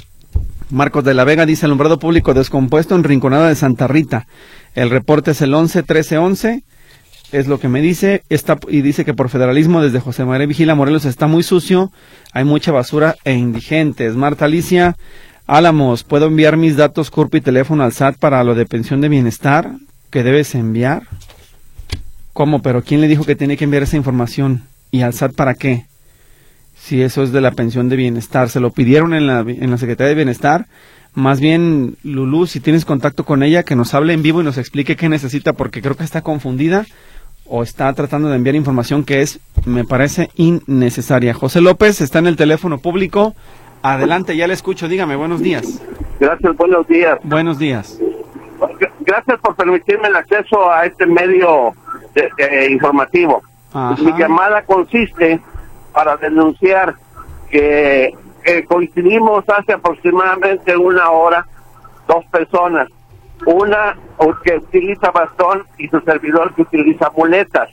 Marcos 0.71 1.05
de 1.05 1.15
la 1.15 1.25
Vega 1.25 1.47
dice 1.47 1.67
alumbrado 1.67 1.99
público 1.99 2.35
descompuesto 2.35 2.95
en 2.95 3.05
Rinconada 3.05 3.49
de 3.49 3.55
Santa 3.55 3.87
Rita. 3.87 4.27
El 4.75 4.91
reporte 4.91 5.33
es 5.33 5.43
el 5.43 5.53
11 5.55 5.83
13 5.83 6.19
11. 6.19 6.63
Es 7.33 7.47
lo 7.49 7.59
que 7.59 7.69
me 7.69 7.83
dice. 7.83 8.23
Está, 8.29 8.59
y 8.69 8.81
dice 8.81 9.05
que 9.05 9.13
por 9.13 9.29
federalismo 9.29 9.83
desde 9.83 10.01
José 10.01 10.25
María 10.25 10.47
Vigila 10.47 10.75
Morelos 10.75 11.05
está 11.05 11.27
muy 11.27 11.43
sucio. 11.43 11.93
Hay 12.33 12.45
mucha 12.45 12.73
basura 12.73 13.17
e 13.25 13.35
indigentes. 13.35 14.15
Marta 14.15 14.47
Alicia 14.47 14.97
Álamos, 15.47 16.05
¿puedo 16.05 16.27
enviar 16.27 16.57
mis 16.57 16.77
datos 16.77 17.11
CURP 17.11 17.35
y 17.35 17.41
teléfono 17.43 17.85
al 17.85 17.93
SAT 17.93 18.17
para 18.17 18.43
lo 18.45 18.55
de 18.55 18.65
pensión 18.65 19.03
de 19.03 19.11
bienestar 19.11 19.73
que 20.09 20.23
debes 20.23 20.55
enviar? 20.55 21.03
¿Cómo? 22.33 22.63
¿Pero 22.63 22.83
quién 22.83 23.03
le 23.03 23.09
dijo 23.09 23.25
que 23.25 23.37
tiene 23.37 23.59
que 23.59 23.65
enviar 23.65 23.83
esa 23.83 23.99
información? 23.99 24.63
¿Y 24.91 25.03
al 25.03 25.13
SAT 25.13 25.35
para 25.35 25.55
qué? 25.55 25.85
Si 26.75 27.03
eso 27.03 27.23
es 27.23 27.31
de 27.31 27.43
la 27.43 27.51
pensión 27.51 27.91
de 27.91 27.97
bienestar. 27.97 28.49
¿Se 28.49 28.59
lo 28.59 28.71
pidieron 28.71 29.13
en 29.13 29.27
la, 29.27 29.41
en 29.41 29.71
la 29.71 29.77
Secretaría 29.77 30.09
de 30.09 30.15
Bienestar? 30.15 30.67
Más 31.13 31.41
bien, 31.41 31.97
Lulú, 32.03 32.47
si 32.47 32.61
tienes 32.61 32.87
contacto 32.87 33.25
con 33.25 33.43
ella, 33.43 33.65
que 33.65 33.77
nos 33.77 33.93
hable 33.93 34.15
en 34.15 34.23
vivo 34.23 34.41
y 34.41 34.45
nos 34.45 34.57
explique 34.57 34.97
qué 34.97 35.11
necesita, 35.11 35.53
porque 35.53 35.83
creo 35.83 35.95
que 35.95 36.05
está 36.05 36.23
confundida 36.23 36.87
o 37.45 37.63
está 37.63 37.93
tratando 37.93 38.31
de 38.31 38.37
enviar 38.37 38.57
información 38.57 39.05
que 39.05 39.21
es, 39.21 39.41
me 39.67 39.85
parece, 39.85 40.31
innecesaria. 40.37 41.35
José 41.35 41.61
López 41.61 42.01
está 42.01 42.19
en 42.19 42.29
el 42.29 42.37
teléfono 42.37 42.79
público 42.79 43.35
Adelante, 43.85 44.35
ya 44.35 44.47
le 44.47 44.55
escucho. 44.55 44.89
Dígame, 44.89 45.15
buenos 45.15 45.43
días. 45.43 45.83
Gracias, 46.19 46.57
buenos 46.57 46.87
días. 46.89 47.19
Buenos 47.23 47.59
días. 47.59 48.01
Gracias 49.01 49.39
por 49.41 49.55
permitirme 49.57 50.09
el 50.09 50.17
acceso 50.17 50.71
a 50.71 50.87
este 50.87 51.05
medio 51.05 51.75
informativo. 52.71 53.43
Mi 53.99 54.13
llamada 54.19 54.63
consiste 54.63 55.39
para 55.93 56.17
denunciar 56.17 56.95
que 57.51 58.15
coincidimos 58.67 59.45
hace 59.51 59.75
aproximadamente 59.75 60.75
una 60.79 61.11
hora 61.11 61.47
dos 62.09 62.25
personas. 62.33 62.89
Una 63.45 63.99
que 64.43 64.57
utiliza 64.57 65.11
bastón 65.11 65.67
y 65.77 65.89
su 65.89 66.01
servidor 66.01 66.55
que 66.55 66.63
utiliza 66.63 67.13
muletas. 67.15 67.69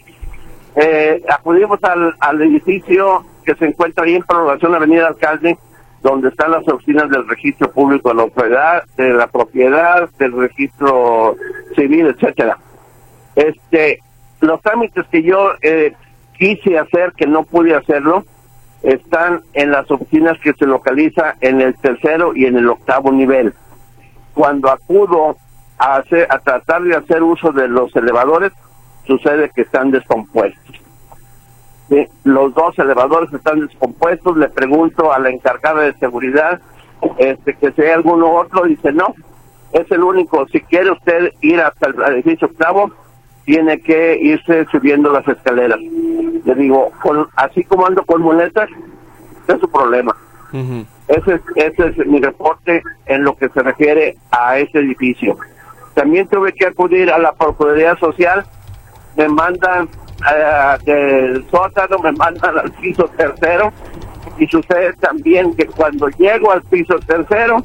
Eh, 0.75 1.23
acudimos 1.29 1.81
al, 1.85 2.13
al 2.19 2.41
edificio 2.41 3.23
que 3.45 3.55
se 3.55 3.67
encuentra 3.67 4.03
ahí 4.03 4.15
en 4.15 4.23
prolongación 4.23 4.75
Avenida 4.75 5.07
Alcalde 5.07 5.57
donde 6.01 6.29
están 6.29 6.51
las 6.51 6.67
oficinas 6.67 7.09
del 7.09 7.27
registro 7.27 7.71
público 7.71 8.09
de 8.09 8.15
la 8.15 8.27
propiedad, 8.27 8.83
de 8.97 9.13
la 9.13 9.27
propiedad, 9.27 10.09
del 10.17 10.31
registro 10.33 11.35
civil, 11.75 12.07
etcétera. 12.07 12.57
Este, 13.35 13.99
los 14.39 14.61
trámites 14.61 15.05
que 15.11 15.21
yo 15.21 15.51
eh, 15.61 15.93
quise 16.37 16.77
hacer, 16.77 17.13
que 17.13 17.27
no 17.27 17.43
pude 17.43 17.75
hacerlo, 17.75 18.25
están 18.81 19.41
en 19.53 19.71
las 19.71 19.89
oficinas 19.91 20.39
que 20.39 20.53
se 20.53 20.65
localiza 20.65 21.35
en 21.39 21.61
el 21.61 21.75
tercero 21.75 22.31
y 22.35 22.45
en 22.45 22.57
el 22.57 22.67
octavo 22.67 23.11
nivel. 23.11 23.53
Cuando 24.33 24.71
acudo 24.71 25.37
a, 25.77 25.97
hacer, 25.97 26.25
a 26.31 26.39
tratar 26.39 26.81
de 26.81 26.95
hacer 26.95 27.21
uso 27.21 27.51
de 27.51 27.67
los 27.67 27.95
elevadores, 27.95 28.51
sucede 29.05 29.51
que 29.53 29.61
están 29.61 29.91
descompuestos 29.91 30.80
los 32.23 32.53
dos 32.53 32.77
elevadores 32.79 33.33
están 33.33 33.59
descompuestos, 33.61 34.37
le 34.37 34.49
pregunto 34.49 35.11
a 35.11 35.19
la 35.19 35.29
encargada 35.29 35.81
de 35.81 35.93
seguridad 35.93 36.61
este 37.17 37.55
que 37.55 37.71
si 37.71 37.81
hay 37.81 37.91
alguno 37.91 38.31
otro, 38.33 38.63
dice 38.65 38.91
no, 38.91 39.13
es 39.71 39.89
el 39.91 40.03
único, 40.03 40.47
si 40.47 40.61
quiere 40.61 40.91
usted 40.91 41.31
ir 41.41 41.59
hasta 41.59 41.87
el 41.87 42.13
edificio 42.13 42.47
octavo, 42.47 42.91
tiene 43.45 43.79
que 43.81 44.17
irse 44.21 44.65
subiendo 44.71 45.11
las 45.11 45.27
escaleras. 45.27 45.79
Le 45.79 46.55
digo, 46.55 46.91
así 47.35 47.63
como 47.63 47.87
ando 47.87 48.03
con 48.03 48.21
muletas, 48.21 48.69
es 49.47 49.59
su 49.59 49.69
problema. 49.69 50.15
ese, 51.07 51.33
es, 51.33 51.41
ese 51.55 51.87
es 51.87 52.07
mi 52.07 52.21
reporte 52.21 52.83
en 53.05 53.23
lo 53.23 53.35
que 53.35 53.49
se 53.49 53.63
refiere 53.63 54.17
a 54.31 54.57
ese 54.59 54.79
edificio. 54.79 55.37
También 55.93 56.27
tuve 56.27 56.53
que 56.53 56.67
acudir 56.67 57.11
a 57.11 57.17
la 57.17 57.33
Procuraduría 57.33 57.95
Social, 57.97 58.45
me 59.17 59.27
mandan 59.27 59.89
eh, 60.29 60.77
del 60.85 61.49
sótano 61.49 61.99
me 61.99 62.11
mandan 62.11 62.57
al 62.57 62.71
piso 62.73 63.05
tercero 63.17 63.71
y 64.37 64.47
sucede 64.47 64.93
también 64.93 65.55
que 65.55 65.65
cuando 65.65 66.07
llego 66.09 66.51
al 66.51 66.61
piso 66.63 66.99
tercero, 66.99 67.63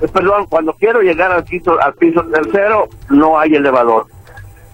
eh, 0.00 0.08
perdón, 0.12 0.46
cuando 0.48 0.74
quiero 0.74 1.00
llegar 1.00 1.32
al 1.32 1.44
piso, 1.44 1.80
al 1.80 1.94
piso 1.94 2.22
tercero 2.24 2.88
no 3.10 3.38
hay 3.38 3.54
elevador. 3.54 4.06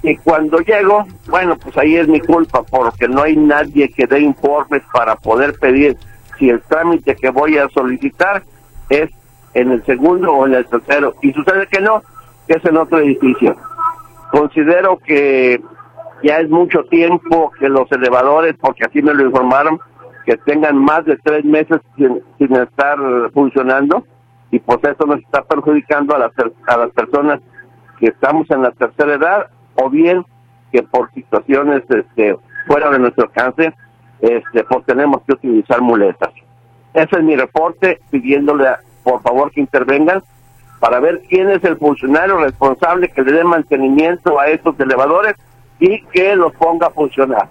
Y 0.02 0.16
cuando 0.16 0.58
llego, 0.58 1.06
bueno, 1.28 1.56
pues 1.56 1.76
ahí 1.76 1.96
es 1.96 2.06
mi 2.06 2.20
culpa 2.20 2.62
porque 2.62 3.08
no 3.08 3.22
hay 3.22 3.36
nadie 3.36 3.90
que 3.90 4.06
dé 4.06 4.20
informes 4.20 4.82
para 4.92 5.16
poder 5.16 5.54
pedir 5.58 5.96
si 6.38 6.50
el 6.50 6.60
trámite 6.62 7.16
que 7.16 7.30
voy 7.30 7.58
a 7.58 7.68
solicitar 7.70 8.42
es 8.88 9.10
en 9.54 9.72
el 9.72 9.84
segundo 9.84 10.32
o 10.32 10.46
en 10.46 10.54
el 10.54 10.66
tercero. 10.66 11.14
Y 11.22 11.32
sucede 11.32 11.66
que 11.66 11.80
no, 11.80 12.02
que 12.46 12.54
es 12.54 12.64
en 12.64 12.76
otro 12.76 12.98
edificio. 12.98 13.56
Considero 14.30 14.98
que 14.98 15.60
ya 16.22 16.38
es 16.38 16.48
mucho 16.48 16.82
tiempo 16.84 17.52
que 17.58 17.68
los 17.68 17.90
elevadores, 17.92 18.54
porque 18.60 18.84
así 18.84 19.02
me 19.02 19.14
lo 19.14 19.24
informaron, 19.24 19.80
que 20.24 20.36
tengan 20.38 20.76
más 20.76 21.04
de 21.04 21.16
tres 21.18 21.44
meses 21.44 21.78
sin, 21.96 22.22
estar 22.54 22.98
funcionando 23.32 24.04
y 24.50 24.58
pues 24.58 24.78
eso 24.82 25.06
nos 25.06 25.20
está 25.20 25.42
perjudicando 25.42 26.14
a 26.14 26.18
las, 26.18 26.32
a 26.66 26.76
las 26.76 26.90
personas 26.90 27.40
que 27.98 28.06
estamos 28.06 28.50
en 28.50 28.62
la 28.62 28.70
tercera 28.72 29.14
edad 29.14 29.46
o 29.74 29.88
bien 29.88 30.24
que 30.72 30.82
por 30.82 31.10
situaciones 31.12 31.82
este, 31.88 32.36
fuera 32.66 32.90
de 32.90 32.98
nuestro 32.98 33.24
alcance, 33.24 33.72
este, 34.20 34.64
pues 34.64 34.84
tenemos 34.84 35.22
que 35.26 35.32
utilizar 35.32 35.80
muletas. 35.80 36.30
Ese 36.92 37.16
es 37.16 37.22
mi 37.22 37.36
reporte, 37.36 38.00
pidiéndole 38.10 38.66
por 39.04 39.22
favor 39.22 39.50
que 39.50 39.60
intervengan 39.60 40.22
para 40.80 41.00
ver 41.00 41.22
quién 41.28 41.50
es 41.50 41.64
el 41.64 41.76
funcionario 41.76 42.38
responsable 42.38 43.08
que 43.08 43.22
le 43.22 43.32
dé 43.32 43.44
mantenimiento 43.44 44.38
a 44.38 44.48
estos 44.48 44.78
elevadores 44.78 45.34
y 45.80 46.02
que 46.12 46.36
los 46.36 46.52
ponga 46.54 46.88
a 46.88 46.90
funcionar. 46.90 47.48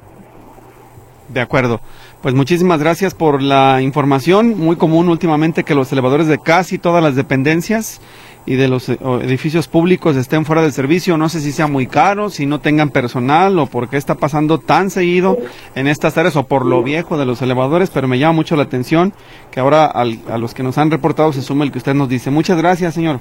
De 1.29 1.41
acuerdo. 1.41 1.81
Pues 2.21 2.33
muchísimas 2.33 2.79
gracias 2.79 3.13
por 3.13 3.41
la 3.41 3.81
información. 3.81 4.57
Muy 4.57 4.75
común 4.75 5.07
últimamente 5.07 5.63
que 5.63 5.75
los 5.75 5.91
elevadores 5.91 6.27
de 6.27 6.39
casi 6.39 6.77
todas 6.79 7.03
las 7.03 7.15
dependencias 7.15 8.01
y 8.45 8.55
de 8.55 8.67
los 8.69 8.89
eh, 8.89 8.97
edificios 9.21 9.67
públicos 9.67 10.15
estén 10.15 10.45
fuera 10.45 10.61
de 10.61 10.71
servicio. 10.71 11.17
No 11.17 11.29
sé 11.29 11.41
si 11.41 11.51
sea 11.51 11.67
muy 11.67 11.85
caro, 11.85 12.29
si 12.29 12.45
no 12.45 12.59
tengan 12.59 12.89
personal 12.89 13.59
o 13.59 13.67
por 13.67 13.87
qué 13.89 13.97
está 13.97 14.15
pasando 14.15 14.57
tan 14.57 14.89
seguido 14.89 15.37
en 15.75 15.87
estas 15.87 16.17
áreas 16.17 16.35
o 16.37 16.47
por 16.47 16.65
lo 16.65 16.81
viejo 16.81 17.17
de 17.17 17.25
los 17.25 17.41
elevadores, 17.41 17.91
pero 17.91 18.07
me 18.07 18.17
llama 18.17 18.33
mucho 18.33 18.55
la 18.55 18.63
atención 18.63 19.13
que 19.51 19.59
ahora 19.59 19.85
a 19.85 20.37
los 20.37 20.53
que 20.53 20.63
nos 20.63 20.77
han 20.77 20.89
reportado 20.89 21.33
se 21.33 21.41
suma 21.41 21.65
el 21.65 21.71
que 21.71 21.77
usted 21.77 21.93
nos 21.93 22.09
dice. 22.09 22.31
Muchas 22.31 22.57
gracias, 22.57 22.93
señor. 22.93 23.19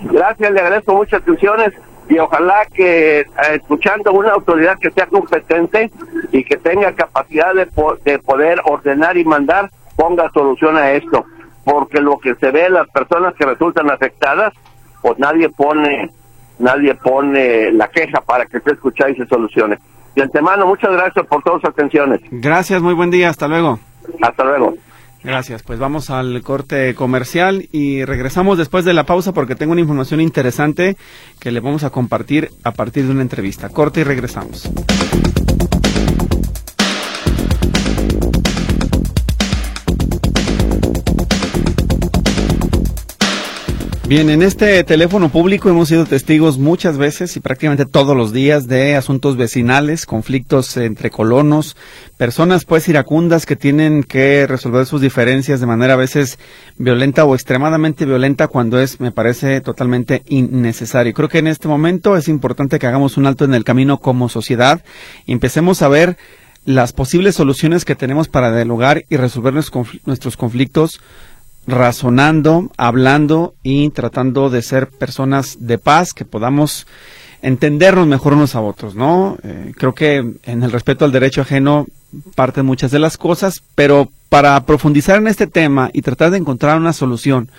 Gracias, 0.00 0.50
le 0.50 0.60
agradezco 0.60 0.94
muchas 0.94 1.22
atenciones 1.22 1.72
y 2.08 2.18
ojalá 2.18 2.66
que 2.72 3.20
eh, 3.20 3.26
escuchando 3.54 4.12
una 4.12 4.32
autoridad 4.32 4.78
que 4.78 4.90
sea 4.90 5.06
competente 5.06 5.90
y 6.32 6.44
que 6.44 6.56
tenga 6.56 6.92
capacidad 6.92 7.54
de, 7.54 7.68
de 8.04 8.18
poder 8.18 8.60
ordenar 8.64 9.16
y 9.16 9.24
mandar, 9.24 9.70
ponga 9.96 10.30
solución 10.32 10.76
a 10.76 10.92
esto 10.92 11.24
porque 11.66 12.00
lo 12.00 12.18
que 12.18 12.36
se 12.36 12.52
ve 12.52 12.70
las 12.70 12.88
personas 12.90 13.34
que 13.34 13.44
resultan 13.44 13.90
afectadas, 13.90 14.54
pues 15.02 15.18
nadie 15.18 15.48
pone, 15.48 16.10
nadie 16.60 16.94
pone 16.94 17.72
la 17.72 17.88
queja 17.88 18.20
para 18.20 18.46
que 18.46 18.60
se 18.60 18.70
escuche 18.70 19.10
y 19.10 19.16
se 19.16 19.26
solucione. 19.26 19.76
De 20.14 20.22
antemano, 20.22 20.64
muchas 20.64 20.92
gracias 20.92 21.26
por 21.26 21.42
todas 21.42 21.60
sus 21.60 21.70
atenciones. 21.70 22.20
Gracias, 22.30 22.80
muy 22.80 22.94
buen 22.94 23.10
día, 23.10 23.30
hasta 23.30 23.48
luego. 23.48 23.80
Hasta 24.22 24.44
luego. 24.44 24.74
Gracias, 25.26 25.64
pues 25.64 25.80
vamos 25.80 26.08
al 26.10 26.40
corte 26.42 26.94
comercial 26.94 27.68
y 27.72 28.04
regresamos 28.04 28.58
después 28.58 28.84
de 28.84 28.94
la 28.94 29.06
pausa 29.06 29.34
porque 29.34 29.56
tengo 29.56 29.72
una 29.72 29.80
información 29.80 30.20
interesante 30.20 30.96
que 31.40 31.50
le 31.50 31.58
vamos 31.58 31.82
a 31.82 31.90
compartir 31.90 32.52
a 32.62 32.70
partir 32.70 33.06
de 33.06 33.10
una 33.10 33.22
entrevista. 33.22 33.68
Corte 33.70 34.02
y 34.02 34.04
regresamos. 34.04 34.70
Bien, 44.08 44.30
en 44.30 44.42
este 44.42 44.84
teléfono 44.84 45.30
público 45.30 45.68
hemos 45.68 45.88
sido 45.88 46.06
testigos 46.06 46.58
muchas 46.58 46.96
veces 46.96 47.36
y 47.36 47.40
prácticamente 47.40 47.86
todos 47.86 48.16
los 48.16 48.32
días 48.32 48.68
de 48.68 48.94
asuntos 48.94 49.36
vecinales, 49.36 50.06
conflictos 50.06 50.76
entre 50.76 51.10
colonos, 51.10 51.76
personas 52.16 52.64
pues 52.64 52.88
iracundas 52.88 53.46
que 53.46 53.56
tienen 53.56 54.04
que 54.04 54.46
resolver 54.46 54.86
sus 54.86 55.00
diferencias 55.00 55.58
de 55.58 55.66
manera 55.66 55.94
a 55.94 55.96
veces 55.96 56.38
violenta 56.78 57.24
o 57.24 57.34
extremadamente 57.34 58.06
violenta 58.06 58.46
cuando 58.46 58.78
es, 58.78 59.00
me 59.00 59.10
parece, 59.10 59.60
totalmente 59.60 60.22
innecesario. 60.28 61.12
Creo 61.12 61.28
que 61.28 61.38
en 61.38 61.48
este 61.48 61.66
momento 61.66 62.16
es 62.16 62.28
importante 62.28 62.78
que 62.78 62.86
hagamos 62.86 63.16
un 63.16 63.26
alto 63.26 63.44
en 63.44 63.54
el 63.54 63.64
camino 63.64 63.98
como 63.98 64.28
sociedad 64.28 64.84
y 65.26 65.32
empecemos 65.32 65.82
a 65.82 65.88
ver 65.88 66.16
las 66.64 66.92
posibles 66.92 67.34
soluciones 67.34 67.84
que 67.84 67.96
tenemos 67.96 68.28
para 68.28 68.54
dialogar 68.54 69.04
y 69.08 69.16
resolver 69.16 69.52
nuestros 69.52 70.36
conflictos 70.36 71.00
razonando, 71.66 72.70
hablando 72.76 73.54
y 73.62 73.90
tratando 73.90 74.50
de 74.50 74.62
ser 74.62 74.88
personas 74.88 75.58
de 75.60 75.78
paz, 75.78 76.12
que 76.12 76.24
podamos 76.24 76.86
entendernos 77.42 78.06
mejor 78.06 78.34
unos 78.34 78.54
a 78.54 78.60
otros, 78.60 78.94
¿no? 78.94 79.36
Eh, 79.42 79.72
creo 79.76 79.94
que 79.94 80.16
en 80.44 80.62
el 80.62 80.72
respeto 80.72 81.04
al 81.04 81.12
derecho 81.12 81.42
ajeno 81.42 81.86
parten 82.34 82.66
muchas 82.66 82.90
de 82.90 82.98
las 82.98 83.16
cosas, 83.16 83.62
pero 83.74 84.10
para 84.28 84.64
profundizar 84.64 85.18
en 85.18 85.28
este 85.28 85.46
tema 85.46 85.90
y 85.92 86.02
tratar 86.02 86.30
de 86.30 86.38
encontrar 86.38 86.78
una 86.78 86.92
solución, 86.92 87.50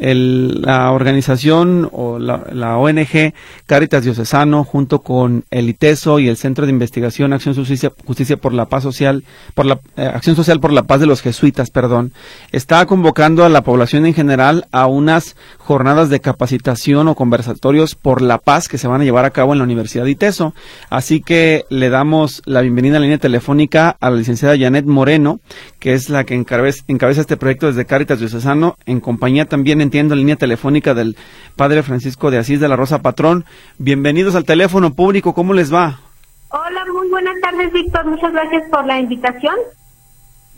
la 0.00 0.92
organización 0.92 1.88
o 1.92 2.18
la, 2.18 2.76
ONG 2.78 3.32
Caritas 3.66 4.04
Diocesano 4.04 4.64
junto 4.64 5.00
con 5.00 5.44
el 5.50 5.68
ITESO 5.68 6.18
y 6.18 6.28
el 6.28 6.36
Centro 6.36 6.66
de 6.66 6.72
Investigación 6.72 7.32
Acción 7.32 7.54
Justicia, 7.54 7.92
Justicia 8.06 8.36
por 8.36 8.52
la 8.52 8.66
Paz 8.66 8.82
Social, 8.82 9.24
por 9.54 9.66
la 9.66 9.80
eh, 9.96 10.02
Acción 10.06 10.36
Social 10.36 10.60
por 10.60 10.72
la 10.72 10.84
Paz 10.84 11.00
de 11.00 11.06
los 11.06 11.22
Jesuitas, 11.22 11.70
perdón, 11.70 12.12
está 12.52 12.86
convocando 12.86 13.44
a 13.44 13.48
la 13.48 13.62
población 13.62 14.06
en 14.06 14.14
general 14.14 14.66
a 14.72 14.86
unas 14.86 15.36
jornadas 15.68 16.08
de 16.08 16.20
capacitación 16.20 17.08
o 17.08 17.14
conversatorios 17.14 17.94
por 17.94 18.22
la 18.22 18.38
paz 18.38 18.68
que 18.68 18.78
se 18.78 18.88
van 18.88 19.02
a 19.02 19.04
llevar 19.04 19.26
a 19.26 19.32
cabo 19.32 19.52
en 19.52 19.58
la 19.58 19.64
Universidad 19.64 20.04
de 20.04 20.12
ITESO. 20.12 20.54
Así 20.88 21.20
que 21.20 21.66
le 21.68 21.90
damos 21.90 22.40
la 22.46 22.62
bienvenida 22.62 22.96
a 22.96 23.00
la 23.00 23.04
línea 23.04 23.18
telefónica 23.18 23.94
a 24.00 24.08
la 24.08 24.16
licenciada 24.16 24.56
Janet 24.58 24.86
Moreno, 24.86 25.40
que 25.78 25.92
es 25.92 26.08
la 26.08 26.24
que 26.24 26.34
encabeza, 26.34 26.84
encabeza 26.88 27.20
este 27.20 27.36
proyecto 27.36 27.66
desde 27.66 27.84
Caritas 27.84 28.18
Diocesano, 28.18 28.76
en 28.86 29.00
compañía 29.00 29.44
también 29.44 29.82
entiendo 29.82 30.14
en 30.14 30.20
línea 30.20 30.36
telefónica 30.36 30.94
del 30.94 31.18
Padre 31.54 31.82
Francisco 31.82 32.30
de 32.30 32.38
Asís 32.38 32.60
de 32.60 32.68
la 32.68 32.76
Rosa 32.76 33.02
Patrón. 33.02 33.44
Bienvenidos 33.76 34.36
al 34.36 34.46
teléfono 34.46 34.94
público, 34.94 35.34
¿cómo 35.34 35.52
les 35.52 35.70
va? 35.70 36.00
Hola, 36.48 36.82
muy 36.94 37.10
buenas 37.10 37.34
tardes, 37.42 37.70
Víctor. 37.74 38.06
Muchas 38.06 38.32
gracias 38.32 38.62
por 38.70 38.86
la 38.86 39.00
invitación. 39.00 39.56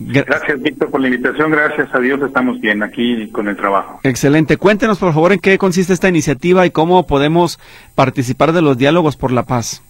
Gracias, 0.01 0.63
Víctor, 0.63 0.91
por 0.91 1.01
la 1.01 1.09
invitación. 1.09 1.51
Gracias 1.51 1.95
a 1.95 1.99
Dios 1.99 2.21
estamos 2.23 2.59
bien 2.59 2.83
aquí 2.83 3.29
con 3.31 3.49
el 3.49 3.57
trabajo. 3.57 4.01
Excelente. 4.03 4.57
Cuéntenos, 4.57 4.99
por 4.99 5.13
favor, 5.13 5.33
en 5.33 5.41
qué 5.41 5.59
consiste 5.59 5.93
esta 5.93 6.09
iniciativa 6.09 6.65
y 6.65 6.71
cómo 6.71 7.07
podemos 7.07 7.61
participar 7.95 8.53
de 8.53 8.63
los 8.63 8.79
diálogos 8.79 9.17
por 9.17 9.31
la 9.31 9.43
paz. 9.43 9.83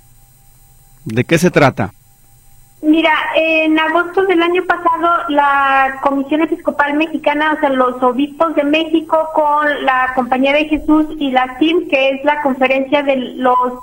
¿De 1.04 1.24
qué 1.24 1.38
se 1.38 1.52
trata? 1.52 1.92
Mira, 2.82 3.12
en 3.36 3.78
agosto 3.78 4.24
del 4.24 4.42
año 4.42 4.64
pasado 4.64 5.28
la 5.28 6.00
Comisión 6.02 6.40
Episcopal 6.40 6.94
Mexicana, 6.94 7.52
o 7.52 7.60
sea, 7.60 7.68
los 7.68 8.02
obispos 8.02 8.54
de 8.56 8.64
México 8.64 9.28
con 9.34 9.84
la 9.84 10.12
Compañía 10.14 10.54
de 10.54 10.64
Jesús 10.64 11.06
y 11.18 11.30
la 11.30 11.56
CIM, 11.58 11.88
que 11.88 12.10
es 12.10 12.24
la 12.24 12.42
Conferencia 12.42 13.02
de 13.02 13.16
los 13.36 13.74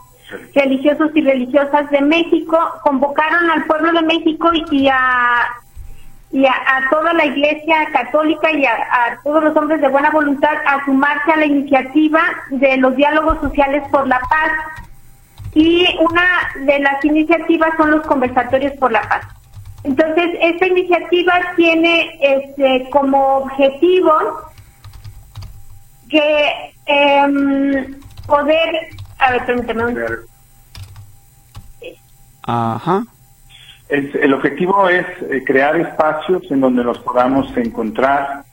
Religiosos 0.53 1.11
y 1.13 1.21
Religiosas 1.21 1.89
de 1.91 2.01
México, 2.01 2.57
convocaron 2.83 3.49
al 3.49 3.65
pueblo 3.65 3.93
de 3.93 4.01
México 4.01 4.49
y 4.71 4.87
a, 4.89 5.47
y 6.31 6.45
a, 6.45 6.53
toda 6.89 7.13
la 7.13 7.25
Iglesia 7.25 7.87
Católica 7.91 8.51
y 8.51 8.65
a, 8.65 8.73
a 8.73 9.21
todos 9.23 9.43
los 9.43 9.55
hombres 9.55 9.81
de 9.81 9.87
buena 9.87 10.09
voluntad 10.11 10.55
a 10.65 10.83
sumarse 10.85 11.31
a 11.31 11.37
la 11.37 11.45
iniciativa 11.45 12.21
de 12.49 12.77
los 12.77 12.95
diálogos 12.95 13.39
sociales 13.39 13.83
por 13.91 14.07
la 14.07 14.19
paz 14.19 14.51
y 15.53 15.87
una 15.99 16.65
de 16.65 16.79
las 16.79 17.03
iniciativas 17.03 17.69
son 17.77 17.91
los 17.91 18.05
conversatorios 18.05 18.73
por 18.73 18.91
la 18.91 19.01
paz. 19.07 19.25
Entonces, 19.83 20.31
esta 20.41 20.67
iniciativa 20.67 21.33
tiene 21.55 22.17
este, 22.21 22.89
como 22.91 23.37
objetivo 23.37 24.13
que 26.09 26.73
em, 26.85 27.99
poder, 28.25 28.75
a 29.19 29.31
ver, 29.31 29.45
permíteme 29.45 29.85
un... 29.85 29.99
Ajá. 32.43 33.03
El 33.89 34.33
objetivo 34.33 34.89
es 34.89 35.05
eh, 35.29 35.43
crear 35.45 35.79
espacios 35.79 36.43
en 36.51 36.61
donde 36.61 36.83
nos 36.83 36.99
podamos 36.99 37.55
encontrar 37.55 38.43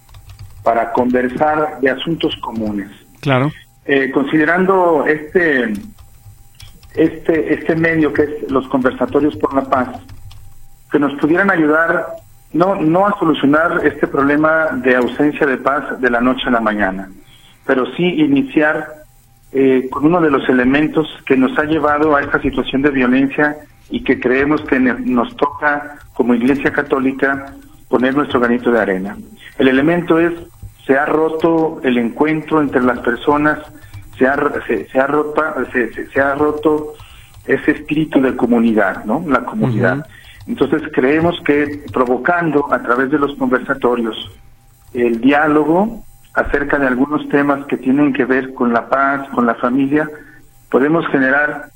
para 0.62 0.92
conversar 0.92 1.81
de 1.81 1.90
asuntos 1.90 2.37
comunes. 2.37 2.88
Claro. 3.20 3.51
Eh, 3.85 4.11
considerando 4.12 5.05
este 5.07 5.73
este, 6.94 7.53
este 7.53 7.75
medio 7.75 8.12
que 8.12 8.23
es 8.23 8.51
los 8.51 8.68
conversatorios 8.68 9.37
por 9.37 9.53
la 9.53 9.62
paz, 9.62 9.88
que 10.90 10.99
nos 10.99 11.12
pudieran 11.14 11.51
ayudar 11.51 12.07
no, 12.53 12.77
no 12.77 13.07
a 13.07 13.18
solucionar 13.18 13.85
este 13.85 14.07
problema 14.07 14.68
de 14.75 14.94
ausencia 14.94 15.44
de 15.44 15.57
paz 15.57 16.01
de 16.01 16.09
la 16.09 16.20
noche 16.20 16.44
a 16.47 16.53
la 16.53 16.61
mañana, 16.61 17.11
pero 17.66 17.85
sí 17.97 18.05
iniciar 18.05 19.03
eh, 19.53 19.88
con 19.90 20.07
uno 20.07 20.20
de 20.20 20.31
los 20.31 20.49
elementos 20.49 21.09
que 21.27 21.37
nos 21.37 21.59
ha 21.59 21.64
llevado 21.64 22.14
a 22.14 22.23
esta 22.23 22.40
situación 22.40 22.83
de 22.83 22.90
violencia 22.90 23.57
y 23.90 24.03
que 24.03 24.18
creemos 24.18 24.62
que 24.62 24.79
nos 24.81 25.37
toca 25.37 25.99
como 26.14 26.35
Iglesia 26.35 26.73
Católica 26.73 27.55
poner 27.88 28.14
nuestro 28.14 28.40
granito 28.40 28.70
de 28.70 28.81
arena. 28.81 29.16
El 29.59 29.68
elemento 29.68 30.18
es, 30.18 30.33
se 30.87 30.97
ha 30.97 31.07
roto 31.07 31.81
el 31.83 31.99
encuentro 31.99 32.61
entre 32.61 32.83
las 32.83 32.99
personas 33.01 33.59
se 34.18 34.27
ha, 34.27 34.37
se, 34.66 35.01
ha, 35.01 35.07
roto, 35.07 35.42
se, 35.73 36.20
ha 36.20 36.35
roto 36.35 36.94
ese 37.47 37.73
espíritu 37.73 38.20
de 38.20 38.37
comunidad, 38.37 39.05
¿no? 39.05 39.25
La 39.27 39.40
comunidad. 39.44 40.07
Entonces 40.47 40.83
creemos 40.92 41.40
que 41.44 41.85
provocando 41.92 42.73
a 42.73 42.83
través 42.83 43.11
de 43.11 43.18
los 43.18 43.35
conversatorios 43.37 44.31
el 44.92 45.20
diálogo 45.20 46.05
acerca 46.35 46.79
de 46.79 46.87
algunos 46.87 47.29
temas 47.29 47.64
que 47.66 47.77
tienen 47.77 48.12
que 48.12 48.25
ver 48.25 48.55
con 48.55 48.73
la 48.73 48.88
paz, 48.88 49.29
con 49.31 49.47
la 49.47 49.55
familia, 49.55 50.09
podemos 50.68 51.07
generar 51.09 51.68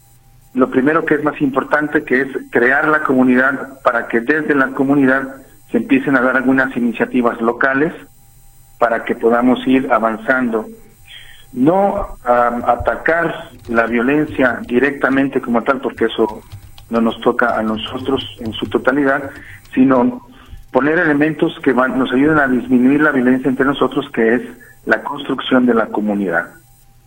lo 0.54 0.70
primero 0.70 1.04
que 1.04 1.14
es 1.14 1.24
más 1.24 1.40
importante, 1.40 2.04
que 2.04 2.22
es 2.22 2.28
crear 2.50 2.88
la 2.88 3.02
comunidad 3.02 3.80
para 3.82 4.08
que 4.08 4.20
desde 4.20 4.54
la 4.54 4.68
comunidad 4.68 5.36
se 5.70 5.78
empiecen 5.78 6.16
a 6.16 6.20
dar 6.20 6.36
algunas 6.36 6.76
iniciativas 6.76 7.40
locales 7.40 7.92
para 8.78 9.04
que 9.04 9.14
podamos 9.14 9.66
ir 9.66 9.92
avanzando 9.92 10.66
no 11.52 12.06
atacar 12.24 13.50
la 13.68 13.86
violencia 13.86 14.60
directamente 14.66 15.40
como 15.40 15.62
tal, 15.62 15.80
porque 15.80 16.06
eso 16.06 16.42
no 16.90 17.00
nos 17.00 17.20
toca 17.20 17.58
a 17.58 17.62
nosotros 17.62 18.22
en 18.40 18.52
su 18.52 18.66
totalidad, 18.66 19.30
sino 19.74 20.26
poner 20.70 20.98
elementos 20.98 21.58
que 21.62 21.72
nos 21.72 22.12
ayuden 22.12 22.38
a 22.38 22.48
disminuir 22.48 23.00
la 23.00 23.12
violencia 23.12 23.48
entre 23.48 23.64
nosotros, 23.64 24.10
que 24.12 24.34
es 24.34 24.42
la 24.84 25.02
construcción 25.02 25.66
de 25.66 25.74
la 25.74 25.86
comunidad. 25.86 26.48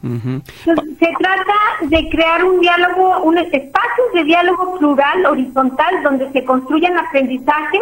Se 0.02 1.14
trata 1.20 1.54
de 1.82 2.10
crear 2.10 2.44
un 2.44 2.60
diálogo, 2.60 3.20
un 3.24 3.38
espacio 3.38 4.04
de 4.16 4.24
diálogo 4.24 4.78
plural, 4.80 5.26
horizontal, 5.26 6.02
donde 6.04 6.32
se 6.32 6.44
construyan 6.44 6.98
aprendizajes 6.98 7.82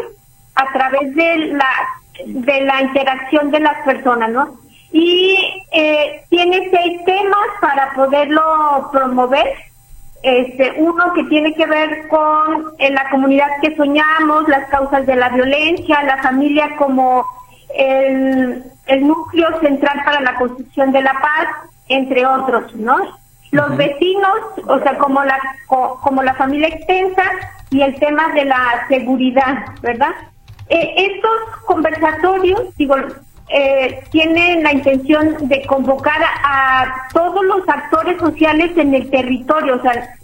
a 0.56 0.72
través 0.74 1.16
de 1.16 1.38
la 1.54 1.70
de 2.26 2.62
la 2.62 2.82
interacción 2.82 3.50
de 3.52 3.60
las 3.62 3.78
personas, 3.86 4.30
¿no? 4.32 4.58
Y 4.92 5.38
eh, 5.72 6.24
tiene 6.30 6.70
seis 6.72 7.06
temas 7.06 7.48
para 7.62 7.94
poderlo 7.94 8.90
promover. 8.92 9.48
Este, 10.22 10.74
uno 10.78 11.14
que 11.14 11.24
tiene 11.26 11.54
que 11.54 11.66
ver 11.66 12.10
con 12.10 12.74
eh, 12.78 12.92
la 12.92 13.10
comunidad 13.10 13.48
que 13.62 13.74
soñamos, 13.78 14.50
las 14.50 14.68
causas 14.70 15.06
de 15.06 15.16
la 15.16 15.30
violencia, 15.30 16.04
la 16.04 16.22
familia 16.22 16.76
como 16.78 17.24
el, 17.74 18.66
el 18.88 19.08
núcleo 19.08 19.48
central 19.62 20.02
para 20.04 20.20
la 20.20 20.36
construcción 20.36 20.92
de 20.92 21.02
la 21.04 21.14
paz, 21.14 21.48
entre 21.90 22.26
otros, 22.26 22.76
¿no? 22.76 22.98
Los 23.52 23.76
vecinos, 23.76 24.38
o 24.68 24.80
sea, 24.80 24.98
como 24.98 25.24
la 25.24 25.40
como 25.68 26.24
la 26.24 26.36
familia 26.36 26.68
extensa 26.68 27.24
y 27.72 27.82
el 27.82 27.96
tema 28.00 28.30
de 28.34 28.46
la 28.46 28.86
seguridad, 28.88 29.66
¿verdad? 29.82 30.12
Eh, 30.70 30.94
estos 30.98 31.64
conversatorios, 31.66 32.76
digo, 32.78 32.96
eh, 33.50 34.04
tienen 34.12 34.64
la 34.64 34.74
intención 34.74 35.48
de 35.48 35.66
convocar 35.66 36.22
a, 36.44 37.08
todos 37.12 37.44
los 37.44 37.68
actores 37.68 38.20
sociales 38.20 38.78
en 38.78 38.94
el 38.94 39.10
territorio, 39.10 39.78
o 39.78 39.82
sea, 39.82 40.16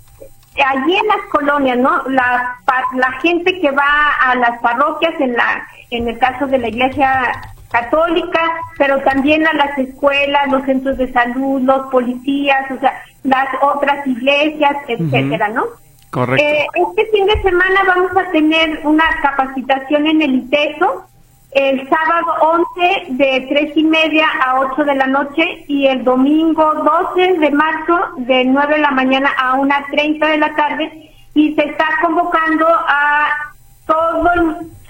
allí 0.68 0.96
en 0.96 1.08
las 1.08 1.26
colonias, 1.32 1.78
¿no? 1.78 2.04
La, 2.10 2.58
la 2.94 3.12
gente 3.22 3.60
que 3.60 3.72
va 3.72 4.12
a 4.24 4.36
las 4.36 4.60
parroquias, 4.60 5.20
en 5.20 5.34
la 5.34 5.68
en 5.92 6.08
el 6.08 6.18
caso 6.18 6.48
de 6.48 6.58
la 6.58 6.68
iglesia 6.68 7.42
católica, 7.72 8.42
pero 8.78 9.00
también 9.02 9.46
a 9.48 9.54
las 9.54 9.78
escuelas, 9.78 10.52
los 10.52 10.64
centros 10.66 10.98
de 10.98 11.12
salud, 11.12 11.62
los 11.62 11.88
policías, 11.88 12.70
o 12.72 12.80
sea, 12.80 13.02
las 13.24 13.48
otras 13.62 14.06
iglesias, 14.08 14.78
etcétera, 14.88 15.50
¿no? 15.50 15.66
Correcto. 16.12 16.44
Eh, 16.44 16.68
este 16.76 17.06
fin 17.12 17.26
de 17.26 17.42
semana 17.42 17.84
vamos 17.88 18.12
a 18.16 18.32
tener 18.32 18.80
una 18.84 19.04
capacitación 19.22 20.08
en 20.08 20.22
el 20.22 20.36
ITESO, 20.36 21.06
el 21.52 21.90
sábado 21.90 22.34
11 22.78 23.06
de 23.10 23.46
tres 23.50 23.78
y 23.78 23.84
media 23.84 24.28
a 24.46 24.60
8 24.60 24.84
de 24.84 24.96
la 24.96 25.08
noche 25.08 25.64
y 25.68 25.88
el 25.88 26.04
domingo 26.04 26.74
12 27.16 27.40
de 27.40 27.52
marzo 27.52 27.98
de 28.18 28.44
9 28.44 28.76
de 28.76 28.82
la 28.82 28.92
mañana 28.92 29.32
a 29.38 29.56
1.30 29.56 30.32
de 30.32 30.38
la 30.38 30.54
tarde 30.56 31.12
y 31.34 31.56
se 31.56 31.64
está 31.64 31.86
convocando 32.02 32.68
a 32.68 33.30
todo, 33.86 34.30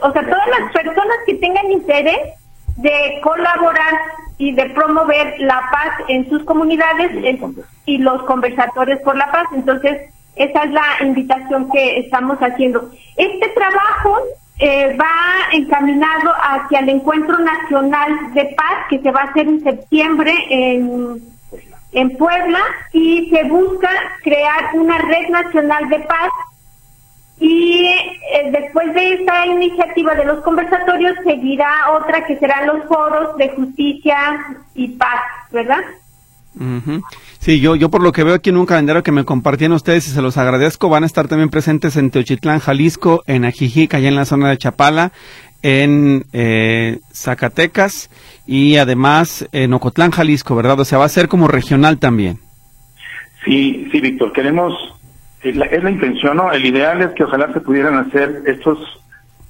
o 0.02 0.12
sea, 0.12 0.22
todas 0.24 0.48
las 0.60 0.72
personas 0.72 1.18
que 1.26 1.36
tengan 1.36 1.72
interés 1.72 2.34
de 2.76 3.20
colaborar 3.22 3.94
y 4.38 4.52
de 4.54 4.66
promover 4.72 5.36
la 5.40 5.62
paz 5.72 6.06
en 6.10 6.30
sus 6.30 6.44
comunidades 6.44 7.12
y 7.86 7.98
los 8.00 8.24
conversatorios 8.24 9.00
por 9.02 9.16
la 9.16 9.32
paz. 9.32 9.48
Entonces, 9.54 10.10
esa 10.36 10.64
es 10.64 10.72
la 10.72 10.86
invitación 11.02 11.72
que 11.72 12.00
estamos 12.00 12.38
haciendo. 12.40 12.92
Este 13.16 13.48
trabajo 13.50 14.18
eh, 14.60 14.96
va 15.00 15.54
encaminado 15.54 16.32
hacia 16.42 16.80
el 16.80 16.90
Encuentro 16.90 17.38
Nacional 17.40 18.34
de 18.34 18.46
Paz 18.58 18.86
que 18.90 19.00
se 19.00 19.12
va 19.12 19.22
a 19.22 19.26
hacer 19.26 19.48
en 19.48 19.64
septiembre 19.64 20.34
en, 20.50 21.22
en 21.94 22.18
Puebla 22.18 22.60
y 22.92 23.30
se 23.30 23.44
busca 23.46 23.90
crear 24.24 24.72
una 24.74 24.98
red 24.98 25.30
nacional 25.30 25.88
de 25.90 26.00
paz 26.00 26.30
y 27.40 27.88
eh, 27.88 28.52
después 28.52 28.94
de 28.94 29.14
esta 29.14 29.46
iniciativa 29.46 30.16
de 30.16 30.26
los 30.26 30.44
conversatorios 30.44 31.16
seguirá 31.24 31.92
otra 31.92 32.26
que 32.26 32.38
serán 32.38 32.68
los 32.68 32.86
foros 32.88 33.36
de 33.38 33.50
justicia 33.50 34.18
y 34.74 34.90
paz, 34.90 35.22
¿verdad? 35.52 35.82
Sí, 37.40 37.60
yo, 37.60 37.76
yo 37.76 37.90
por 37.90 38.02
lo 38.02 38.14
que 38.14 38.24
veo 38.24 38.36
aquí 38.36 38.50
en 38.50 38.58
un 38.58 38.66
calendario 38.66 39.04
que 39.04 39.12
me 39.12 39.26
compartían 39.26 39.74
ustedes 39.74 40.08
y 40.08 40.12
se 40.12 40.22
los 40.22 40.38
agradezco, 40.38 40.88
van 40.88 41.04
a 41.04 41.06
estar 41.06 41.28
también 41.28 41.50
presentes 41.50 41.98
en 41.98 42.12
Teochitlán, 42.12 42.60
Jalisco, 42.60 43.24
en 43.28 43.44
Ajijic, 43.44 43.94
allá 43.94 44.08
en 44.08 44.16
la 44.16 44.24
zona 44.24 44.50
de 44.50 44.58
Chapala, 44.58 45.12
en 45.62 46.26
eh, 46.32 47.00
Zacatecas 47.12 48.10
y 48.48 48.78
además 48.78 49.48
en 49.52 49.74
Ocotlán, 49.74 50.12
Jalisco, 50.12 50.56
¿verdad? 50.56 50.80
O 50.80 50.86
sea, 50.86 50.98
va 50.98 51.06
a 51.06 51.10
ser 51.10 51.28
como 51.28 51.50
regional 51.50 52.00
también. 52.00 52.40
Sí, 53.44 53.90
sí, 53.92 54.00
Víctor, 54.00 54.32
queremos 54.32 54.74
es 55.50 55.84
la 55.84 55.92
intención, 55.92 56.38
¿no? 56.38 56.52
El 56.52 56.66
ideal 56.66 57.02
es 57.02 57.10
que 57.14 57.24
ojalá 57.24 57.52
se 57.54 57.62
pudieran 57.62 57.96
hacer 57.96 58.44
estos 58.46 58.80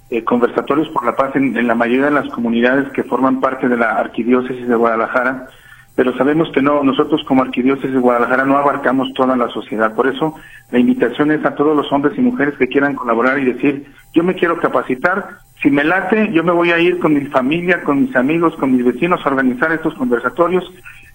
eh, 0.09 0.23
conversatorios 0.23 0.89
por 0.89 1.05
la 1.05 1.15
paz 1.15 1.35
en, 1.35 1.65
la 1.65 1.75
mayoría 1.75 2.05
de 2.05 2.11
las 2.11 2.29
comunidades 2.29 2.91
que 2.91 3.03
forman 3.03 3.39
parte 3.39 3.67
de 3.67 3.77
la 3.77 3.97
arquidiócesis 3.97 4.67
de 4.67 4.75
Guadalajara, 4.75 5.47
pero 5.95 6.15
sabemos 6.17 6.51
que 6.51 6.61
no, 6.61 6.83
nosotros 6.83 7.23
como 7.25 7.41
arquidiócesis 7.41 7.93
de 7.93 7.99
Guadalajara 7.99 8.45
no 8.45 8.57
abarcamos 8.57 9.13
toda 9.13 9.35
la 9.35 9.47
sociedad. 9.49 9.95
Por 9.95 10.07
eso 10.07 10.35
la 10.71 10.79
invitación 10.79 11.31
es 11.31 11.43
a 11.45 11.55
todos 11.55 11.75
los 11.75 11.91
hombres 11.91 12.17
y 12.17 12.21
mujeres 12.21 12.55
que 12.57 12.67
quieran 12.67 12.95
colaborar 12.95 13.39
y 13.39 13.45
decir, 13.45 13.87
yo 14.13 14.23
me 14.23 14.35
quiero 14.35 14.59
capacitar, 14.59 15.39
si 15.61 15.71
me 15.71 15.83
late, 15.83 16.31
yo 16.31 16.43
me 16.43 16.51
voy 16.51 16.71
a 16.71 16.79
ir 16.79 16.99
con 16.99 17.13
mi 17.13 17.25
familia, 17.25 17.81
con 17.81 18.01
mis 18.01 18.15
amigos, 18.15 18.55
con 18.57 18.75
mis 18.75 18.85
vecinos 18.85 19.25
a 19.25 19.29
organizar 19.29 19.71
estos 19.71 19.95
conversatorios, 19.95 20.71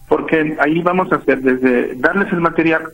porque 0.09 0.57
ahí 0.59 0.81
vamos 0.83 1.13
a 1.13 1.17
hacer 1.17 1.43
desde 1.43 1.95
darles 1.97 2.33
el 2.33 2.41
material, 2.41 2.89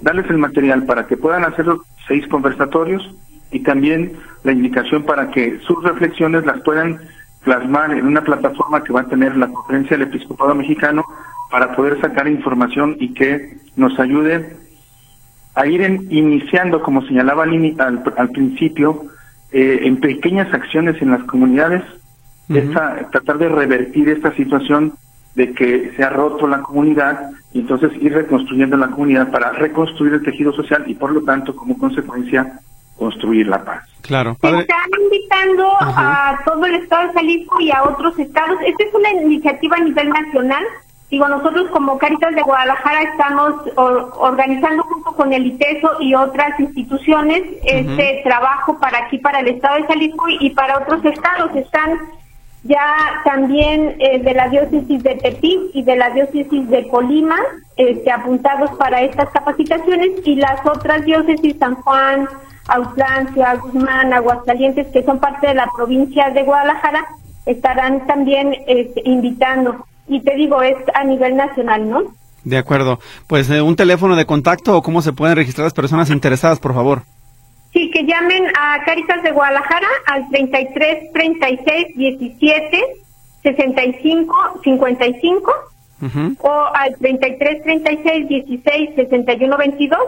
darles 0.00 0.28
el 0.30 0.38
material 0.38 0.84
para 0.84 1.06
que 1.06 1.16
puedan 1.16 1.44
hacer 1.44 1.66
los 1.66 1.80
seis 2.06 2.26
conversatorios 2.28 3.14
y 3.50 3.60
también 3.60 4.12
la 4.44 4.52
indicación 4.52 5.04
para 5.04 5.30
que 5.30 5.58
sus 5.60 5.82
reflexiones 5.82 6.44
las 6.44 6.60
puedan 6.62 7.00
plasmar 7.44 7.92
en 7.92 8.06
una 8.06 8.22
plataforma 8.22 8.82
que 8.82 8.92
va 8.92 9.02
a 9.02 9.08
tener 9.08 9.36
la 9.36 9.48
conferencia 9.48 9.96
del 9.96 10.08
episcopado 10.08 10.54
mexicano 10.54 11.04
para 11.50 11.74
poder 11.76 12.00
sacar 12.00 12.26
información 12.26 12.96
y 12.98 13.14
que 13.14 13.56
nos 13.76 13.98
ayude 14.00 14.56
a 15.54 15.66
ir 15.66 15.80
iniciando, 16.10 16.82
como 16.82 17.02
señalaba 17.06 17.44
al, 17.44 18.02
al 18.16 18.30
principio, 18.30 19.06
eh, 19.52 19.80
en 19.82 20.00
pequeñas 20.00 20.52
acciones 20.52 21.00
en 21.00 21.12
las 21.12 21.22
comunidades, 21.24 21.82
tratar 23.10 23.38
de 23.38 23.48
revertir 23.48 24.08
esta 24.08 24.34
situación 24.34 24.92
de 25.36 25.52
que 25.52 25.92
se 25.94 26.02
ha 26.02 26.08
roto 26.08 26.46
la 26.46 26.62
comunidad 26.62 27.30
y 27.52 27.60
entonces 27.60 27.92
ir 28.00 28.12
reconstruyendo 28.14 28.76
la 28.76 28.88
comunidad 28.88 29.30
para 29.30 29.52
reconstruir 29.52 30.14
el 30.14 30.22
tejido 30.22 30.52
social 30.52 30.84
y 30.86 30.94
por 30.94 31.12
lo 31.12 31.22
tanto 31.22 31.54
como 31.54 31.78
consecuencia 31.78 32.58
construir 32.96 33.46
la 33.46 33.62
paz. 33.62 33.84
Claro. 34.00 34.32
Están 34.32 34.90
invitando 35.02 35.70
a 35.78 36.40
todo 36.46 36.64
el 36.64 36.76
estado 36.76 37.08
de 37.08 37.12
Jalisco 37.12 37.60
y 37.60 37.70
a 37.70 37.82
otros 37.84 38.18
estados. 38.18 38.58
Esta 38.64 38.84
es 38.84 38.94
una 38.94 39.12
iniciativa 39.12 39.76
a 39.76 39.80
nivel 39.80 40.08
nacional. 40.08 40.64
Digo, 41.10 41.28
nosotros 41.28 41.70
como 41.70 41.98
Caritas 41.98 42.34
de 42.34 42.40
Guadalajara 42.40 43.02
estamos 43.02 43.52
organizando 43.76 44.84
junto 44.84 45.12
con 45.12 45.34
el 45.34 45.46
ITESO 45.46 46.00
y 46.00 46.14
otras 46.14 46.58
instituciones 46.58 47.42
este 47.62 48.22
trabajo 48.24 48.78
para 48.78 49.04
aquí, 49.04 49.18
para 49.18 49.40
el 49.40 49.48
estado 49.48 49.76
de 49.76 49.86
Jalisco 49.86 50.24
y 50.40 50.50
para 50.50 50.78
otros 50.78 51.04
estados. 51.04 51.54
Están 51.54 51.98
ya 52.66 53.22
también 53.24 53.96
eh, 53.98 54.20
de 54.22 54.34
la 54.34 54.48
diócesis 54.48 55.02
de 55.02 55.14
Tepic 55.16 55.60
y 55.74 55.82
de 55.82 55.96
la 55.96 56.10
diócesis 56.10 56.68
de 56.68 56.88
Colima, 56.88 57.36
este, 57.76 58.10
apuntados 58.10 58.70
para 58.78 59.02
estas 59.02 59.30
capacitaciones, 59.30 60.10
y 60.24 60.36
las 60.36 60.64
otras 60.66 61.04
diócesis, 61.04 61.56
San 61.58 61.74
Juan, 61.76 62.28
Auslancia, 62.68 63.54
Guzmán, 63.56 64.12
Aguascalientes, 64.12 64.88
que 64.88 65.02
son 65.02 65.18
parte 65.18 65.48
de 65.48 65.54
la 65.54 65.68
provincia 65.74 66.30
de 66.30 66.42
Guadalajara, 66.42 67.06
estarán 67.44 68.06
también 68.06 68.54
este, 68.66 69.02
invitando. 69.04 69.86
Y 70.08 70.20
te 70.20 70.34
digo, 70.36 70.62
es 70.62 70.76
a 70.94 71.04
nivel 71.04 71.36
nacional, 71.36 71.88
¿no? 71.88 72.02
De 72.44 72.58
acuerdo. 72.58 73.00
Pues 73.26 73.50
eh, 73.50 73.60
un 73.60 73.74
teléfono 73.74 74.14
de 74.14 74.24
contacto 74.24 74.76
o 74.76 74.82
cómo 74.82 75.02
se 75.02 75.12
pueden 75.12 75.36
registrar 75.36 75.64
las 75.64 75.74
personas 75.74 76.10
interesadas, 76.10 76.60
por 76.60 76.74
favor. 76.74 77.02
Sí, 77.76 77.90
que 77.90 78.04
llamen 78.04 78.46
a 78.58 78.82
Caritas 78.86 79.22
de 79.22 79.32
Guadalajara 79.32 79.86
al 80.06 80.30
33 80.30 81.12
36 81.12 81.94
17 81.94 82.84
65 83.42 84.60
55 84.64 85.52
o 86.40 86.50
al 86.72 86.96
33 86.96 87.62
36 87.64 88.28
16 88.28 88.90
61 88.96 89.58
22 89.58 89.98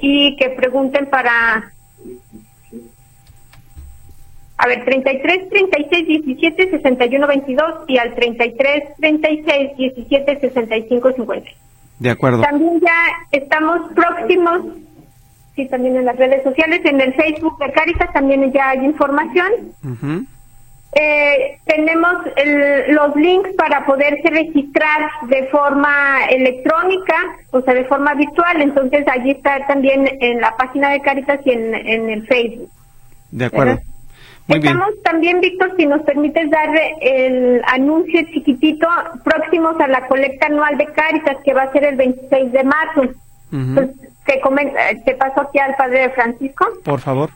y 0.00 0.36
que 0.36 0.50
pregunten 0.50 1.06
para 1.06 1.72
a 4.58 4.66
ver, 4.66 4.84
33 4.84 5.48
36 5.48 6.06
17 6.26 6.70
61 6.72 7.26
22 7.26 7.74
y 7.86 7.96
al 7.96 8.14
33 8.14 8.82
36 9.00 9.76
17 9.78 10.40
65 10.40 11.12
50. 11.12 11.50
De 12.00 12.10
acuerdo. 12.10 12.42
También 12.42 12.80
ya 12.80 13.06
estamos 13.32 13.92
próximos 13.94 14.60
sí, 15.58 15.66
también 15.66 15.96
en 15.96 16.04
las 16.04 16.16
redes 16.16 16.44
sociales, 16.44 16.80
en 16.84 17.00
el 17.00 17.12
Facebook 17.14 17.58
de 17.58 17.72
Caritas 17.72 18.12
también 18.12 18.52
ya 18.52 18.70
hay 18.70 18.84
información. 18.84 19.50
eh, 20.92 21.58
tenemos 21.66 22.14
los 22.88 23.16
links 23.16 23.50
para 23.56 23.84
poderse 23.84 24.30
registrar 24.30 25.10
de 25.28 25.46
forma 25.48 26.24
electrónica, 26.30 27.14
o 27.50 27.60
sea, 27.60 27.74
de 27.74 27.84
forma 27.84 28.14
virtual. 28.14 28.62
Entonces, 28.62 29.04
allí 29.08 29.32
está 29.32 29.66
también 29.66 30.08
en 30.20 30.40
la 30.40 30.56
página 30.56 30.90
de 30.90 31.00
Caritas 31.00 31.40
y 31.44 31.50
en, 31.50 32.08
el 32.08 32.26
Facebook. 32.26 32.70
De 33.32 33.46
acuerdo. 33.46 33.78
Estamos 34.46 34.90
también, 35.02 35.40
Víctor, 35.40 35.74
si 35.76 35.84
nos 35.84 36.00
permites 36.02 36.48
dar 36.50 36.70
el 37.02 37.60
anuncio 37.66 38.22
chiquitito, 38.32 38.88
próximos 39.22 39.78
a 39.78 39.88
la 39.88 40.06
colecta 40.06 40.46
anual 40.46 40.78
de 40.78 40.86
Caritas, 40.86 41.36
que 41.44 41.52
va 41.52 41.64
a 41.64 41.72
ser 41.72 41.84
el 41.84 41.96
26 41.96 42.52
de 42.52 42.64
marzo. 42.64 43.02
Pues, 43.50 43.88
te, 44.28 44.40
te 45.04 45.14
paso 45.14 45.40
aquí 45.40 45.58
al 45.58 45.74
padre 45.76 46.10
Francisco. 46.10 46.66
Por 46.84 47.00
favor. 47.00 47.30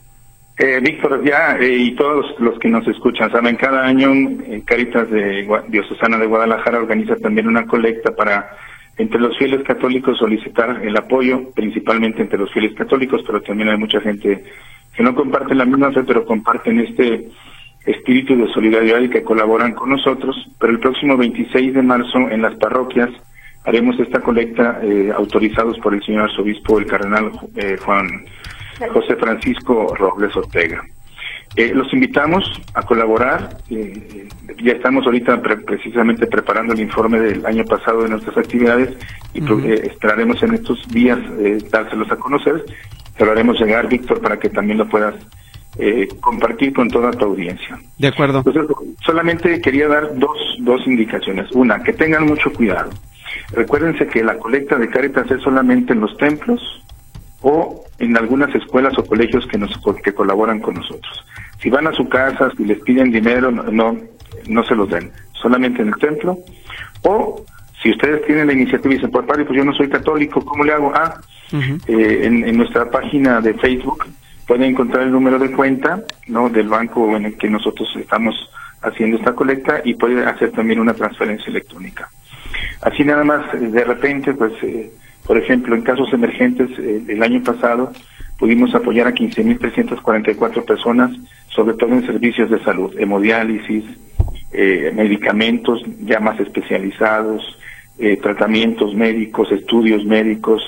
Eh, 0.59 0.81
Víctor, 0.81 1.25
ya, 1.25 1.57
eh, 1.57 1.77
y 1.77 1.95
todos 1.97 2.39
los 2.39 2.59
que 2.59 2.69
nos 2.69 2.87
escuchan, 2.87 3.33
saben, 3.33 3.57
cada 3.57 3.85
año 3.85 4.13
eh, 4.47 4.63
Caritas 4.65 5.11
de 5.11 5.49
Diocesana 5.69 6.19
de 6.19 6.27
Guadalajara 6.27 6.79
organiza 6.79 7.17
también 7.17 7.49
una 7.49 7.67
colecta 7.67 8.15
para 8.15 8.51
entre 8.99 9.19
los 9.19 9.37
fieles 9.39 9.63
católicos 9.65 10.19
solicitar 10.19 10.81
el 10.85 10.95
apoyo, 10.97 11.51
principalmente 11.55 12.21
entre 12.21 12.39
los 12.39 12.53
fieles 12.53 12.75
católicos, 12.75 13.23
pero 13.27 13.41
también 13.41 13.71
hay 13.71 13.79
mucha 13.79 14.01
gente 14.03 14.45
que 14.95 15.03
no 15.03 15.15
comparte 15.15 15.55
la 15.55 15.65
misma 15.65 15.91
fe, 15.91 16.05
pero 16.05 16.27
comparten 16.27 16.81
este 16.81 17.29
espíritu 17.87 18.37
de 18.37 18.53
solidaridad 18.53 19.01
y 19.01 19.09
que 19.09 19.23
colaboran 19.23 19.73
con 19.73 19.89
nosotros. 19.89 20.37
Pero 20.61 20.75
el 20.75 20.81
próximo 20.81 21.17
26 21.17 21.73
de 21.73 21.83
marzo 21.83 22.19
en 22.31 22.43
las 22.43 22.55
parroquias 22.57 23.09
haremos 23.65 23.99
esta 24.01 24.21
colecta 24.21 24.81
eh, 24.83 25.13
autorizados 25.15 25.79
por 25.79 25.95
el 25.95 26.03
señor 26.03 26.25
arzobispo, 26.25 26.79
el 26.79 26.87
cardenal 26.87 27.31
Juan 27.85 28.25
José 28.93 29.17
Francisco 29.17 29.95
Robles 29.97 30.35
Ortega. 30.37 30.83
Eh, 31.55 31.73
los 31.75 31.93
invitamos 31.93 32.45
a 32.73 32.83
colaborar. 32.83 33.59
Eh, 33.69 34.27
ya 34.63 34.73
estamos 34.73 35.05
ahorita 35.05 35.43
precisamente 35.43 36.27
preparando 36.27 36.73
el 36.73 36.81
informe 36.81 37.21
del 37.21 37.45
año 37.45 37.65
pasado 37.65 38.03
de 38.03 38.09
nuestras 38.09 38.39
actividades 38.39 38.97
y 39.35 39.41
eh, 39.41 39.83
esperaremos 39.85 40.43
en 40.43 40.55
estos 40.55 40.89
días 40.89 41.19
dárselos 41.71 42.11
a 42.11 42.17
conocer. 42.17 42.65
Te 43.17 43.27
lo 43.27 43.33
haremos 43.33 43.61
llegar, 43.61 43.87
Víctor, 43.89 44.21
para 44.23 44.39
que 44.39 44.49
también 44.49 44.79
lo 44.79 44.89
puedas 44.89 45.15
compartir 46.21 46.75
con 46.75 46.89
toda 46.89 47.11
tu 47.13 47.25
audiencia. 47.25 47.79
De 47.99 48.09
acuerdo. 48.09 48.43
Entonces, 48.45 48.65
solamente 49.05 49.59
quería 49.61 49.89
dar 49.89 50.19
dos, 50.19 50.37
dos 50.59 50.87
indicaciones. 50.87 51.51
Una, 51.53 51.83
que 51.83 51.95
tengan 51.95 52.27
mucho 52.27 52.53
cuidado. 52.53 52.91
Recuérdense 53.53 54.07
que 54.07 54.23
la 54.23 54.39
colecta 54.39 54.77
de 54.77 54.89
Caritas 54.89 55.31
es 55.31 55.43
solamente 55.43 55.93
en 55.93 56.01
los 56.01 56.17
templos 56.17 56.83
o 57.41 57.85
en 57.99 58.17
algunas 58.17 58.55
escuelas 58.55 58.97
o 58.99 59.05
colegios 59.05 59.47
que 59.47 59.59
nos 59.59 59.71
que 60.03 60.15
colaboran 60.15 60.61
con 60.61 60.75
nosotros. 60.75 61.25
Si 61.61 61.71
van 61.71 61.87
a 61.87 61.93
su 61.93 62.09
casa, 62.09 62.51
si 62.57 62.65
les 62.65 62.81
piden 62.81 63.11
dinero, 63.11 63.51
no 63.51 63.97
no, 64.49 64.65
se 64.65 64.75
los 64.75 64.89
den, 64.89 65.11
solamente 65.33 65.83
en 65.83 65.89
el 65.89 65.97
templo. 65.97 66.39
O 67.03 67.45
si 67.83 67.91
ustedes 67.91 68.25
tienen 68.27 68.47
la 68.47 68.53
iniciativa 68.53 68.93
y 68.93 68.97
dicen, 68.97 69.11
pues 69.11 69.27
padre, 69.27 69.45
pues 69.45 69.57
yo 69.57 69.65
no 69.65 69.75
soy 69.75 69.89
católico, 69.89 70.45
¿cómo 70.45 70.65
le 70.65 70.73
hago? 70.73 70.93
Ah, 70.95 71.21
eh, 71.87 72.21
en, 72.23 72.57
nuestra 72.57 72.91
página 72.91 73.41
de 73.41 73.55
Facebook 73.55 74.07
pueden 74.47 74.71
encontrar 74.71 75.03
el 75.03 75.13
número 75.13 75.39
de 75.39 75.53
cuenta 75.53 76.03
no 76.27 76.49
del 76.49 76.69
banco 76.69 77.15
en 77.17 77.27
el 77.27 77.37
que 77.37 77.51
nosotros 77.51 77.89
estamos 77.97 78.35
haciendo 78.81 79.19
esta 79.19 79.35
colecta 79.35 79.83
y 79.85 79.95
puede 79.95 80.25
hacer 80.25 80.51
también 80.53 80.81
una 80.81 80.95
transferencia 80.95 81.49
electrónica. 81.49 82.11
Así 82.83 83.05
nada 83.05 83.25
más, 83.25 83.45
de 83.53 83.85
repente, 83.85 84.35
pues 84.35 84.53
eh, 84.63 84.91
por 85.27 85.39
ejemplo, 85.39 85.75
en 85.75 85.83
casos 85.83 86.13
emergentes, 86.13 86.71
el 86.79 87.23
año 87.23 87.43
pasado 87.43 87.93
pudimos 88.39 88.75
apoyar 88.75 89.07
a 89.07 89.15
15.344 89.15 90.65
personas, 90.65 91.13
sobre 91.49 91.77
todo 91.77 91.93
en 91.93 92.05
servicios 92.05 92.51
de 92.51 92.63
salud, 92.65 92.93
hemodiálisis, 92.99 93.85
eh, 94.53 94.93
medicamentos 94.95 95.81
ya 96.01 96.19
más 96.19 96.41
especializados, 96.41 97.59
eh, 97.99 98.17
tratamientos 98.17 98.95
médicos, 98.95 99.53
estudios 99.53 100.05
médicos, 100.05 100.63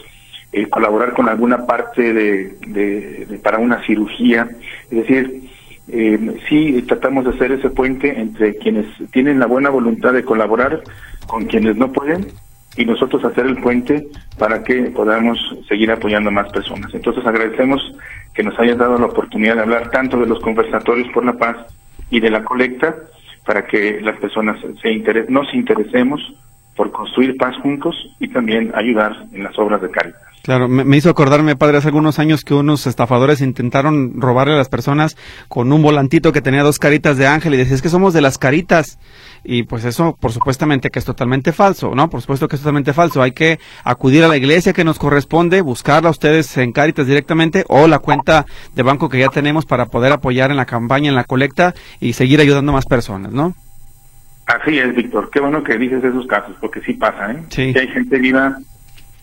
colaborar 0.70 1.14
con 1.14 1.29
alguna 1.29 1.66
parte 1.66 2.12
de, 2.12 3.41
para 3.43 3.59
una 3.59 3.85
cirugía. 3.85 4.47
Es 4.85 4.99
decir, 4.99 5.51
sí 5.87 6.82
tratamos 6.89 7.24
de 7.24 7.30
hacer 7.30 7.53
ese 7.53 7.70
puente 7.70 8.18
entre 8.18 8.57
quienes 8.57 8.87
tienen 9.12 9.39
la 9.39 9.47
buena 9.47 9.70
voluntad 9.70 10.12
de 10.12 10.24
colaborar 10.24 10.82
con 11.26 11.45
quienes 11.47 11.76
no 11.76 11.93
pueden 11.93 12.26
y 12.76 12.85
nosotros 12.85 13.24
hacer 13.24 13.47
el 13.47 13.61
puente 13.61 14.09
para 14.39 14.62
que 14.64 14.85
podamos 14.91 15.39
seguir 15.68 15.91
apoyando 15.91 16.30
a 16.30 16.32
más 16.32 16.51
personas. 16.51 16.93
Entonces 16.95 17.24
agradecemos 17.24 17.80
que 18.32 18.43
nos 18.43 18.59
hayas 18.59 18.78
dado 18.78 18.99
la 18.99 19.07
oportunidad 19.07 19.57
de 19.57 19.62
hablar 19.62 19.91
tanto 19.91 20.18
de 20.18 20.26
los 20.26 20.41
conversatorios 20.41 21.09
por 21.12 21.24
la 21.24 21.35
paz 21.35 21.57
y 22.11 22.20
de 22.20 22.30
la 22.30 22.43
colecta 22.43 22.97
para 23.47 23.66
que 23.66 24.01
las 24.01 24.18
personas 24.18 24.59
se 24.80 24.91
interes 24.91 25.28
nos 25.28 25.53
interesemos 25.55 26.20
por 26.77 26.91
construir 26.91 27.37
paz 27.37 27.57
juntos 27.62 27.95
y 28.18 28.29
también 28.29 28.72
ayudar 28.75 29.27
en 29.33 29.45
las 29.45 29.59
obras 29.59 29.81
de 29.83 29.91
caridad. 29.91 30.18
Claro, 30.45 30.68
me, 30.68 30.95
hizo 30.95 31.09
acordarme, 31.09 31.57
padre, 31.57 31.79
hace 31.79 31.89
algunos 31.89 32.18
años 32.18 32.45
que 32.45 32.53
unos 32.53 32.87
estafadores 32.87 33.41
intentaron 33.41 34.20
robarle 34.20 34.53
a 34.53 34.59
las 34.59 34.68
personas 34.68 35.16
con 35.49 35.72
un 35.72 35.81
volantito 35.81 36.33
que 36.33 36.43
tenía 36.43 36.62
dos 36.62 36.79
caritas 36.79 37.16
de 37.16 37.27
ángel 37.27 37.55
y 37.55 37.57
decía, 37.57 37.75
es 37.75 37.81
que 37.81 37.89
somos 37.89 38.12
de 38.12 38.20
las 38.20 38.37
caritas. 38.37 38.99
Y 39.43 39.62
pues 39.62 39.87
eso, 39.87 40.18
por 40.20 40.33
supuestamente 40.33 40.91
que 40.91 40.99
es 40.99 41.05
totalmente 41.07 41.53
falso, 41.53 41.95
¿no? 41.95 42.11
Por 42.11 42.20
supuesto 42.20 42.47
que 42.47 42.57
es 42.57 42.61
totalmente 42.61 42.93
falso. 42.93 43.22
Hay 43.22 43.33
que 43.33 43.59
acudir 43.85 44.22
a 44.22 44.29
la 44.29 44.37
iglesia 44.37 44.75
que 44.75 44.85
nos 44.85 44.99
corresponde, 44.99 45.62
buscarla 45.62 46.09
a 46.09 46.12
ustedes 46.12 46.55
en 46.59 46.72
Caritas 46.72 47.07
directamente 47.07 47.64
o 47.68 47.89
la 47.89 47.99
cuenta 47.99 48.45
de 48.75 48.83
banco 48.83 49.09
que 49.09 49.20
ya 49.20 49.29
tenemos 49.29 49.64
para 49.64 49.87
poder 49.87 50.12
apoyar 50.12 50.51
en 50.51 50.59
la 50.59 50.66
campaña, 50.66 51.09
en 51.09 51.14
la 51.14 51.25
colecta 51.25 51.72
y 52.01 52.12
seguir 52.12 52.41
ayudando 52.43 52.72
a 52.72 52.75
más 52.75 52.85
personas, 52.85 53.33
¿no? 53.33 53.55
Así 54.47 54.78
es, 54.78 54.95
Víctor. 54.95 55.30
Qué 55.30 55.40
bueno 55.40 55.62
que 55.62 55.78
dices 55.78 56.05
esos 56.05 56.26
casos, 56.26 56.55
porque 56.61 56.80
sí 56.82 56.95
pasa, 56.95 57.32
¿eh? 57.32 57.42
Sí. 57.49 57.72
Que 57.72 57.80
hay 57.80 57.88
gente 57.88 58.18
viva 58.18 58.59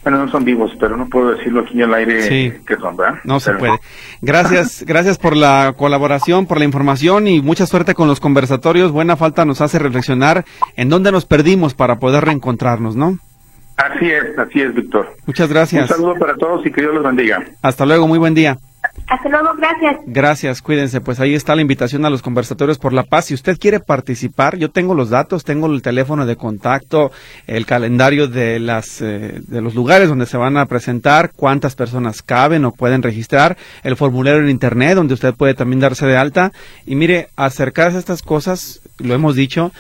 bueno, 0.03 0.26
no 0.26 0.32
son 0.32 0.43
vivos, 0.43 0.72
pero 0.80 0.97
no 0.97 1.07
puedo 1.07 1.36
decirlo 1.36 1.61
aquí 1.61 1.80
al 1.82 1.93
aire 1.93 2.59
que 2.65 2.76
son, 2.78 2.97
¿verdad? 2.97 3.19
No 3.24 3.39
se 3.39 3.53
puede. 3.53 3.80
Gracias, 4.22 4.84
gracias 4.88 5.19
por 5.19 5.36
la 5.36 5.76
colaboración, 5.78 6.47
por 6.47 6.57
la 6.57 6.65
información 6.65 7.28
y 7.28 7.41
mucha 7.41 7.67
suerte 7.67 7.93
con 7.93 8.07
los 8.07 8.19
conversatorios. 8.19 8.91
Buena 8.91 9.15
falta 9.15 9.45
nos 9.45 9.61
hace 9.61 9.78
reflexionar 9.78 10.43
en 10.76 10.89
dónde 10.89 11.11
nos 11.11 11.26
perdimos 11.26 11.76
para 11.76 11.99
poder 11.99 12.26
reencontrarnos, 12.26 12.95
¿no? 12.95 13.19
Así 13.82 14.11
es, 14.11 14.38
así 14.38 14.61
es, 14.61 14.75
Víctor. 14.75 15.15
Muchas 15.25 15.49
gracias. 15.49 15.89
Un 15.89 15.97
saludo 15.97 16.15
para 16.15 16.36
todos 16.36 16.65
y 16.65 16.71
que 16.71 16.82
Dios 16.82 16.93
los 16.93 17.03
bendiga. 17.03 17.43
Hasta 17.63 17.86
luego, 17.86 18.07
muy 18.07 18.19
buen 18.19 18.36
día. 18.36 18.57
Hasta 19.07 19.29
luego, 19.29 19.49
gracias. 19.57 19.97
Gracias, 20.05 20.61
cuídense. 20.61 21.01
Pues 21.01 21.19
ahí 21.19 21.34
está 21.34 21.55
la 21.55 21.61
invitación 21.61 22.05
a 22.05 22.09
los 22.09 22.21
conversatorios 22.21 22.77
por 22.77 22.93
la 22.93 23.03
paz. 23.03 23.25
Si 23.25 23.34
usted 23.34 23.57
quiere 23.57 23.79
participar, 23.79 24.57
yo 24.57 24.69
tengo 24.69 24.93
los 24.93 25.09
datos, 25.09 25.43
tengo 25.43 25.67
el 25.67 25.82
teléfono 25.82 26.25
de 26.25 26.36
contacto, 26.36 27.11
el 27.47 27.65
calendario 27.65 28.27
de 28.27 28.59
las 28.59 29.01
eh, 29.01 29.41
de 29.47 29.61
los 29.61 29.75
lugares 29.75 30.09
donde 30.09 30.25
se 30.25 30.38
van 30.38 30.57
a 30.57 30.65
presentar, 30.65 31.32
cuántas 31.36 31.75
personas 31.75 32.21
caben 32.21 32.65
o 32.65 32.71
pueden 32.71 33.01
registrar, 33.01 33.57
el 33.84 33.95
formulario 33.95 34.41
en 34.41 34.49
internet 34.49 34.95
donde 34.95 35.15
usted 35.15 35.34
puede 35.34 35.55
también 35.55 35.79
darse 35.79 36.05
de 36.05 36.17
alta 36.17 36.51
y 36.86 36.95
mire, 36.95 37.29
acercarse 37.36 37.97
a 37.97 37.99
estas 37.99 38.21
cosas, 38.21 38.82
lo 38.97 39.13
hemos 39.13 39.36
dicho, 39.36 39.71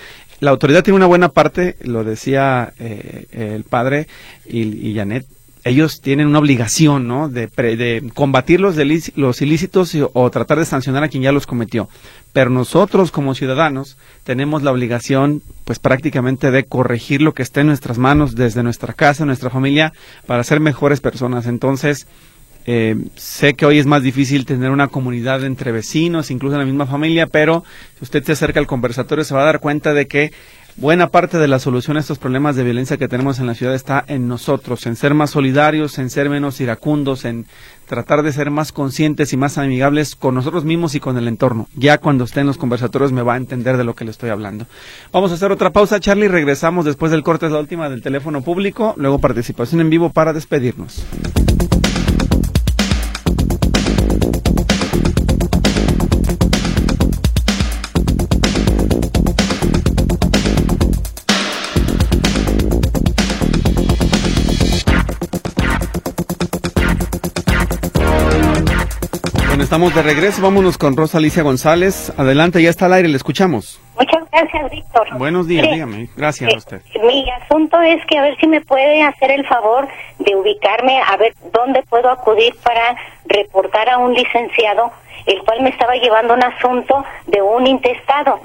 la 0.41 0.51
autoridad 0.51 0.83
tiene 0.83 0.97
una 0.97 1.05
buena 1.05 1.29
parte, 1.29 1.77
lo 1.83 2.03
decía 2.03 2.73
eh, 2.79 3.27
el 3.31 3.63
padre 3.63 4.07
y, 4.45 4.89
y 4.89 4.95
Janet, 4.95 5.25
ellos 5.63 6.01
tienen 6.01 6.27
una 6.27 6.39
obligación, 6.39 7.07
¿no? 7.07 7.29
De, 7.29 7.47
de 7.47 8.11
combatir 8.15 8.59
los, 8.59 8.75
los 9.15 9.41
ilícitos 9.41 9.95
o 10.13 10.29
tratar 10.31 10.57
de 10.57 10.65
sancionar 10.65 11.03
a 11.03 11.07
quien 11.07 11.23
ya 11.23 11.31
los 11.31 11.45
cometió. 11.45 11.87
Pero 12.33 12.49
nosotros 12.49 13.11
como 13.11 13.35
ciudadanos 13.35 13.97
tenemos 14.23 14.63
la 14.63 14.71
obligación, 14.71 15.43
pues 15.63 15.77
prácticamente 15.77 16.49
de 16.49 16.63
corregir 16.63 17.21
lo 17.21 17.33
que 17.33 17.43
esté 17.43 17.61
en 17.61 17.67
nuestras 17.67 17.99
manos 17.99 18.35
desde 18.35 18.63
nuestra 18.63 18.93
casa, 18.93 19.25
nuestra 19.25 19.51
familia, 19.51 19.93
para 20.25 20.43
ser 20.43 20.59
mejores 20.59 21.01
personas. 21.01 21.45
Entonces, 21.45 22.07
eh, 22.65 22.95
sé 23.15 23.53
que 23.53 23.65
hoy 23.65 23.79
es 23.79 23.85
más 23.85 24.03
difícil 24.03 24.45
tener 24.45 24.71
una 24.71 24.87
comunidad 24.87 25.43
entre 25.43 25.71
vecinos, 25.71 26.31
incluso 26.31 26.55
en 26.55 26.59
la 26.59 26.65
misma 26.65 26.85
familia, 26.85 27.27
pero 27.27 27.63
si 27.97 28.03
usted 28.03 28.23
se 28.23 28.33
acerca 28.33 28.59
al 28.59 28.67
conversatorio 28.67 29.23
se 29.23 29.33
va 29.33 29.41
a 29.41 29.45
dar 29.45 29.59
cuenta 29.59 29.93
de 29.93 30.07
que 30.07 30.31
buena 30.77 31.09
parte 31.09 31.37
de 31.37 31.47
la 31.47 31.59
solución 31.59 31.97
a 31.97 31.99
estos 31.99 32.17
problemas 32.17 32.55
de 32.55 32.63
violencia 32.63 32.97
que 32.97 33.07
tenemos 33.07 33.39
en 33.39 33.47
la 33.47 33.55
ciudad 33.55 33.75
está 33.75 34.03
en 34.07 34.27
nosotros, 34.27 34.85
en 34.85 34.95
ser 34.95 35.13
más 35.13 35.31
solidarios, 35.31 35.97
en 35.99 36.09
ser 36.09 36.29
menos 36.29 36.61
iracundos, 36.61 37.25
en 37.25 37.45
tratar 37.87 38.23
de 38.23 38.31
ser 38.31 38.51
más 38.51 38.71
conscientes 38.71 39.33
y 39.33 39.37
más 39.37 39.57
amigables 39.57 40.15
con 40.15 40.33
nosotros 40.33 40.63
mismos 40.63 40.95
y 40.95 40.99
con 40.99 41.17
el 41.17 41.27
entorno. 41.27 41.67
Ya 41.75 41.97
cuando 41.97 42.23
esté 42.23 42.39
en 42.39 42.47
los 42.47 42.57
conversatorios 42.57 43.11
me 43.11 43.21
va 43.21 43.33
a 43.33 43.37
entender 43.37 43.77
de 43.77 43.83
lo 43.83 43.95
que 43.95 44.05
le 44.05 44.11
estoy 44.11 44.29
hablando. 44.29 44.65
Vamos 45.11 45.31
a 45.31 45.35
hacer 45.35 45.51
otra 45.51 45.71
pausa, 45.71 45.99
Charlie, 45.99 46.27
regresamos 46.27 46.85
después 46.85 47.11
del 47.11 47.23
corte, 47.23 47.47
es 47.47 47.51
la 47.51 47.59
última 47.59 47.89
del 47.89 48.01
teléfono 48.01 48.41
público, 48.41 48.93
luego 48.97 49.19
participación 49.19 49.81
en 49.81 49.89
vivo 49.89 50.09
para 50.09 50.31
despedirnos. 50.31 51.05
Estamos 69.71 69.95
de 69.95 70.01
regreso. 70.01 70.41
Vámonos 70.41 70.77
con 70.77 70.97
Rosa 70.97 71.17
Alicia 71.17 71.43
González. 71.43 72.11
Adelante, 72.17 72.61
ya 72.61 72.69
está 72.69 72.87
al 72.87 72.93
aire, 72.93 73.07
le 73.07 73.15
escuchamos. 73.15 73.79
Muchas 73.97 74.29
gracias, 74.29 74.69
Víctor. 74.69 75.17
Buenos 75.17 75.47
días, 75.47 75.65
dígame. 75.71 76.09
Gracias 76.17 76.53
a 76.53 76.57
usted. 76.57 76.81
Mi 77.01 77.23
asunto 77.31 77.79
es 77.79 78.05
que 78.05 78.17
a 78.17 78.21
ver 78.21 78.37
si 78.41 78.47
me 78.47 78.59
puede 78.59 79.01
hacer 79.01 79.31
el 79.31 79.47
favor 79.47 79.87
de 80.19 80.35
ubicarme, 80.35 80.99
a 81.01 81.15
ver 81.15 81.33
dónde 81.53 81.83
puedo 81.83 82.09
acudir 82.09 82.53
para 82.61 82.97
reportar 83.27 83.87
a 83.87 83.97
un 83.97 84.13
licenciado, 84.13 84.91
el 85.25 85.41
cual 85.43 85.61
me 85.61 85.69
estaba 85.69 85.95
llevando 85.95 86.33
un 86.33 86.43
asunto 86.43 87.05
de 87.27 87.41
un 87.41 87.65
intestado. 87.65 88.41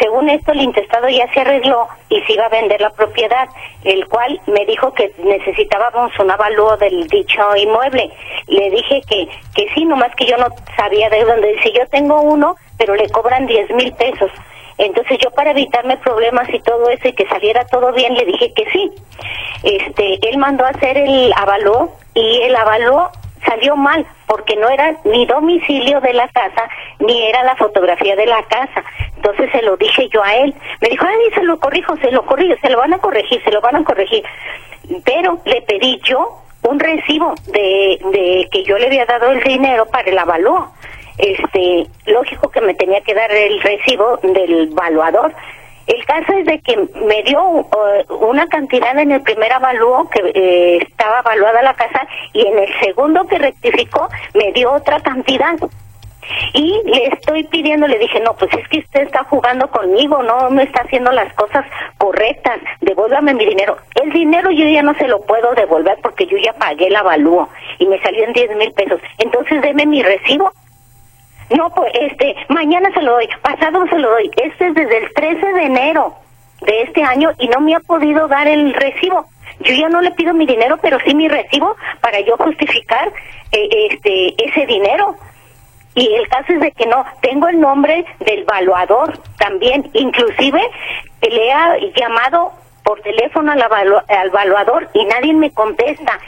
Según 0.00 0.30
esto, 0.30 0.52
el 0.52 0.62
intestado 0.62 1.08
ya 1.08 1.30
se 1.32 1.40
arregló 1.40 1.86
y 2.08 2.20
se 2.22 2.32
iba 2.32 2.46
a 2.46 2.48
vender 2.48 2.80
la 2.80 2.90
propiedad, 2.90 3.48
el 3.84 4.06
cual 4.08 4.40
me 4.46 4.64
dijo 4.64 4.92
que 4.94 5.12
necesitábamos 5.18 6.18
un 6.18 6.30
avalúo 6.30 6.76
del 6.78 7.06
dicho 7.08 7.54
inmueble. 7.56 8.10
Le 8.46 8.70
dije 8.70 9.02
que, 9.06 9.28
que 9.54 9.68
sí, 9.74 9.84
nomás 9.84 10.14
que 10.16 10.26
yo 10.26 10.36
no 10.38 10.46
sabía 10.76 11.10
de 11.10 11.24
dónde. 11.24 11.52
Dice, 11.52 11.72
yo 11.72 11.86
tengo 11.88 12.20
uno, 12.22 12.56
pero 12.78 12.94
le 12.94 13.08
cobran 13.10 13.46
10 13.46 13.70
mil 13.74 13.92
pesos. 13.92 14.30
Entonces 14.78 15.18
yo 15.18 15.30
para 15.32 15.50
evitarme 15.50 15.98
problemas 15.98 16.48
y 16.48 16.58
todo 16.60 16.88
eso 16.88 17.08
y 17.08 17.12
que 17.12 17.28
saliera 17.28 17.66
todo 17.66 17.92
bien 17.92 18.14
le 18.14 18.24
dije 18.24 18.54
que 18.54 18.64
sí. 18.70 18.90
Este, 19.62 20.18
él 20.26 20.38
mandó 20.38 20.64
a 20.64 20.70
hacer 20.70 20.96
el 20.96 21.30
avalúo 21.36 21.92
y 22.14 22.40
el 22.40 22.56
avalúo 22.56 23.10
salió 23.44 23.76
mal 23.76 24.06
porque 24.30 24.54
no 24.54 24.68
era 24.70 24.94
ni 25.04 25.26
domicilio 25.26 26.00
de 26.00 26.12
la 26.12 26.28
casa 26.28 26.68
ni 27.00 27.26
era 27.26 27.42
la 27.42 27.56
fotografía 27.56 28.14
de 28.14 28.26
la 28.26 28.40
casa. 28.44 28.84
Entonces 29.16 29.50
se 29.50 29.60
lo 29.62 29.76
dije 29.76 30.08
yo 30.08 30.22
a 30.22 30.36
él. 30.36 30.54
Me 30.80 30.88
dijo, 30.88 31.04
ay, 31.04 31.34
se 31.34 31.42
lo 31.42 31.58
corrijo, 31.58 31.96
se 31.96 32.12
lo 32.12 32.24
corrijo, 32.24 32.54
se 32.62 32.70
lo 32.70 32.78
van 32.78 32.94
a 32.94 32.98
corregir, 32.98 33.42
se 33.42 33.50
lo 33.50 33.60
van 33.60 33.74
a 33.74 33.84
corregir. 33.84 34.22
Pero 35.04 35.40
le 35.44 35.62
pedí 35.62 36.00
yo 36.04 36.38
un 36.62 36.78
recibo 36.78 37.34
de, 37.46 37.98
de 38.12 38.48
que 38.52 38.62
yo 38.62 38.78
le 38.78 38.86
había 38.86 39.04
dado 39.04 39.32
el 39.32 39.42
dinero 39.42 39.86
para 39.86 40.08
el 40.08 40.16
avalúo. 40.16 40.74
Este, 41.18 41.88
lógico 42.06 42.50
que 42.50 42.60
me 42.60 42.74
tenía 42.74 43.00
que 43.00 43.14
dar 43.14 43.32
el 43.32 43.60
recibo 43.60 44.16
del 44.22 44.68
valuador 44.68 45.34
el 45.90 46.04
caso 46.04 46.32
es 46.32 46.46
de 46.46 46.60
que 46.60 46.76
me 47.04 47.22
dio 47.24 47.42
uh, 47.42 48.14
una 48.26 48.46
cantidad 48.46 48.96
en 48.98 49.12
el 49.12 49.22
primer 49.22 49.52
avalúo 49.52 50.08
que 50.10 50.20
eh, 50.34 50.78
estaba 50.78 51.20
evaluada 51.20 51.62
la 51.62 51.74
casa 51.74 52.06
y 52.32 52.46
en 52.46 52.58
el 52.58 52.68
segundo 52.80 53.26
que 53.26 53.38
rectificó 53.38 54.08
me 54.34 54.52
dio 54.52 54.72
otra 54.72 55.00
cantidad. 55.00 55.56
Y 56.52 56.80
le 56.84 57.06
estoy 57.06 57.44
pidiendo, 57.44 57.88
le 57.88 57.98
dije, 57.98 58.20
no, 58.20 58.34
pues 58.34 58.52
es 58.54 58.68
que 58.68 58.78
usted 58.78 59.02
está 59.02 59.24
jugando 59.24 59.68
conmigo, 59.68 60.22
no 60.22 60.48
me 60.50 60.62
está 60.62 60.82
haciendo 60.82 61.10
las 61.10 61.32
cosas 61.34 61.64
correctas, 61.98 62.60
devuélvame 62.80 63.34
mi 63.34 63.46
dinero. 63.46 63.76
El 64.00 64.12
dinero 64.12 64.50
yo 64.52 64.68
ya 64.68 64.82
no 64.82 64.94
se 64.94 65.08
lo 65.08 65.20
puedo 65.22 65.54
devolver 65.54 65.98
porque 66.02 66.26
yo 66.26 66.36
ya 66.36 66.52
pagué 66.52 66.86
el 66.86 66.94
avalúo 66.94 67.48
y 67.78 67.86
me 67.86 68.00
salió 68.00 68.24
en 68.24 68.32
10 68.32 68.56
mil 68.56 68.72
pesos. 68.72 69.00
Entonces 69.18 69.60
deme 69.62 69.86
mi 69.86 70.02
recibo 70.02 70.52
no, 71.56 71.70
pues 71.70 71.92
este, 71.94 72.36
mañana 72.48 72.90
se 72.94 73.02
lo 73.02 73.12
doy, 73.12 73.28
pasado 73.42 73.86
se 73.88 73.98
lo 73.98 74.10
doy. 74.10 74.30
Este 74.36 74.68
es 74.68 74.74
desde 74.74 74.98
el 74.98 75.12
13 75.12 75.52
de 75.52 75.62
enero 75.64 76.14
de 76.62 76.82
este 76.82 77.02
año 77.02 77.30
y 77.38 77.48
no 77.48 77.60
me 77.60 77.74
ha 77.74 77.80
podido 77.80 78.28
dar 78.28 78.46
el 78.46 78.72
recibo. 78.72 79.26
Yo 79.60 79.74
ya 79.74 79.88
no 79.88 80.00
le 80.00 80.12
pido 80.12 80.32
mi 80.32 80.46
dinero, 80.46 80.78
pero 80.80 80.98
sí 81.04 81.14
mi 81.14 81.28
recibo 81.28 81.76
para 82.00 82.20
yo 82.20 82.36
justificar 82.36 83.12
eh, 83.52 83.68
este 83.90 84.34
ese 84.44 84.66
dinero. 84.66 85.16
Y 85.94 86.14
el 86.14 86.28
caso 86.28 86.52
es 86.52 86.60
de 86.60 86.70
que 86.72 86.86
no, 86.86 87.04
tengo 87.20 87.48
el 87.48 87.60
nombre 87.60 88.04
del 88.20 88.44
valuador 88.44 89.18
también, 89.38 89.90
inclusive 89.92 90.60
le 91.20 91.50
he 91.50 91.92
llamado 92.00 92.52
por 92.84 93.00
teléfono 93.02 93.52
al, 93.52 93.60
al 93.60 94.30
valuador 94.30 94.88
y 94.94 95.04
nadie 95.04 95.34
me 95.34 95.50
contesta 95.50 96.18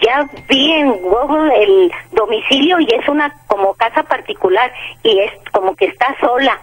ya 0.00 0.28
vi 0.48 0.72
en 0.72 0.92
Google 1.02 1.50
el 1.62 1.92
domicilio 2.12 2.80
y 2.80 2.88
es 2.94 3.08
una 3.08 3.32
como 3.46 3.74
casa 3.74 4.02
particular 4.02 4.72
y 5.02 5.18
es 5.20 5.32
como 5.52 5.74
que 5.74 5.86
está 5.86 6.14
sola. 6.20 6.58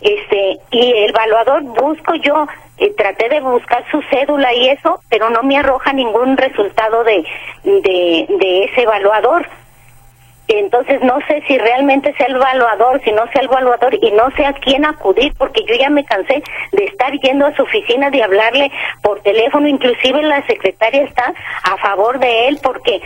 Este, 0.00 0.58
y 0.70 0.92
el 0.92 1.10
evaluador 1.10 1.62
busco 1.62 2.14
yo, 2.14 2.46
eh, 2.78 2.92
traté 2.96 3.28
de 3.28 3.40
buscar 3.40 3.84
su 3.90 4.00
cédula 4.10 4.54
y 4.54 4.68
eso, 4.68 5.00
pero 5.10 5.28
no 5.28 5.42
me 5.42 5.58
arroja 5.58 5.92
ningún 5.92 6.36
resultado 6.38 7.04
de, 7.04 7.22
de, 7.64 8.26
de 8.28 8.64
ese 8.64 8.82
evaluador. 8.82 9.46
Entonces 10.58 11.00
no 11.02 11.18
sé 11.28 11.42
si 11.46 11.56
realmente 11.58 12.12
sea 12.14 12.26
el 12.26 12.36
evaluador, 12.36 13.00
si 13.04 13.12
no 13.12 13.24
sea 13.32 13.42
el 13.42 13.48
evaluador 13.48 13.94
y 13.94 14.10
no 14.12 14.30
sé 14.32 14.44
a 14.44 14.52
quién 14.52 14.84
acudir 14.84 15.32
porque 15.38 15.62
yo 15.64 15.74
ya 15.76 15.90
me 15.90 16.04
cansé 16.04 16.42
de 16.72 16.84
estar 16.84 17.12
yendo 17.20 17.46
a 17.46 17.54
su 17.54 17.62
oficina, 17.62 18.10
de 18.10 18.22
hablarle 18.22 18.70
por 19.02 19.20
teléfono, 19.20 19.68
inclusive 19.68 20.22
la 20.22 20.44
secretaria 20.46 21.02
está 21.02 21.32
a 21.62 21.76
favor 21.76 22.18
de 22.18 22.48
él 22.48 22.58
porque 22.62 23.00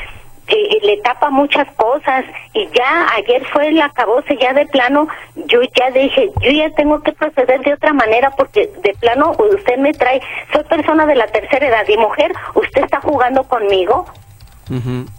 eh, 0.47 0.79
le 0.83 0.97
tapa 0.99 1.31
muchas 1.31 1.69
cosas. 1.77 2.25
Y 2.53 2.67
ya 2.69 3.09
ayer 3.15 3.45
fue 3.53 3.69
el 3.69 3.81
acabose 3.81 4.37
ya 4.37 4.53
de 4.53 4.67
plano. 4.67 5.09
Yo 5.47 5.61
ya 5.63 5.91
dije 5.91 6.31
yo 6.41 6.51
ya 6.51 6.71
tengo 6.71 7.03
que 7.03 7.13
proceder 7.13 7.61
de 7.61 7.75
otra 7.75 7.93
manera 7.93 8.31
porque 8.31 8.71
de 8.83 8.95
plano 9.01 9.33
usted 9.39 9.77
me 9.79 9.93
trae 9.93 10.21
soy 10.53 10.65
persona 10.65 11.07
de 11.07 11.15
la 11.15 11.27
tercera 11.27 11.67
edad 11.67 11.87
y 11.89 11.97
mujer 11.97 12.33
usted 12.55 12.85
está 12.85 13.01
jugando 13.01 13.45
conmigo 13.45 14.07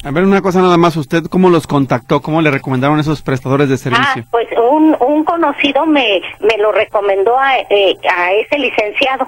a 0.04 0.12
ver, 0.12 0.24
una 0.24 0.42
cosa 0.42 0.62
nada 0.62 0.78
más, 0.78 0.96
¿usted 0.98 1.26
cómo 1.26 1.50
los 1.50 1.68
contactó? 1.68 2.22
¿Cómo 2.22 2.42
le 2.42 2.52
recomendaron 2.52 3.00
esos 3.00 3.22
prestadores 3.22 3.70
de 3.70 3.78
servicio? 3.78 4.24
Ah, 4.24 4.28
pues 4.32 4.48
un, 4.58 4.96
un 5.00 5.24
conocido 5.24 5.86
me, 5.86 6.22
me 6.40 6.58
lo 6.58 6.72
recomendó 6.72 7.38
a, 7.38 7.58
eh, 7.60 7.96
a 8.16 8.34
ese 8.34 8.58
licenciado. 8.60 9.28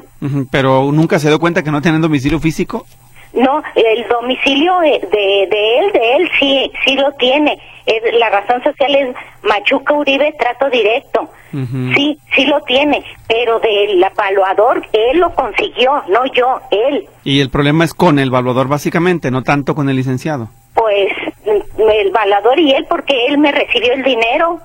¿Pero 0.52 0.92
nunca 0.92 1.20
se 1.20 1.28
dio 1.30 1.40
cuenta 1.40 1.64
que 1.64 1.72
no 1.72 1.82
tienen 1.82 2.02
domicilio 2.02 2.40
físico? 2.40 2.86
No, 3.34 3.62
el 3.76 4.08
domicilio 4.08 4.80
de, 4.80 5.00
de 5.12 5.80
él, 5.80 5.92
de 5.94 6.16
él 6.16 6.30
sí, 6.40 6.72
sí 6.86 6.96
lo 6.96 7.12
tiene. 7.14 7.60
La 8.14 8.30
razón 8.30 8.62
social 8.64 8.96
es 8.96 9.16
Machuca 9.44 9.94
Uribe 9.94 10.34
Trato 10.38 10.70
Directo. 10.70 11.30
Sí, 11.96 12.20
sí 12.36 12.46
lo 12.46 12.62
tiene, 12.62 13.04
pero 13.28 13.60
del 13.60 14.04
evaluador 14.04 14.86
él 14.92 15.20
lo 15.20 15.34
consiguió, 15.34 16.04
no 16.10 16.26
yo, 16.34 16.60
él. 16.72 17.08
Y 17.24 17.40
el 17.40 17.50
problema 17.50 17.84
es 17.84 17.94
con 17.94 18.20
el 18.20 18.28
evaluador 18.28 18.68
básicamente, 18.68 19.32
no 19.32 19.44
tanto 19.44 19.74
con 19.74 19.90
el 19.90 19.96
licenciado. 19.96 20.50
Pues 20.74 21.10
el 21.46 21.64
evaluador 22.08 22.60
y 22.60 22.74
él 22.74 22.86
porque 22.88 23.14
él 23.28 23.38
me 23.38 23.52
recibió 23.52 23.94
el 23.94 24.04
dinero. 24.04 24.60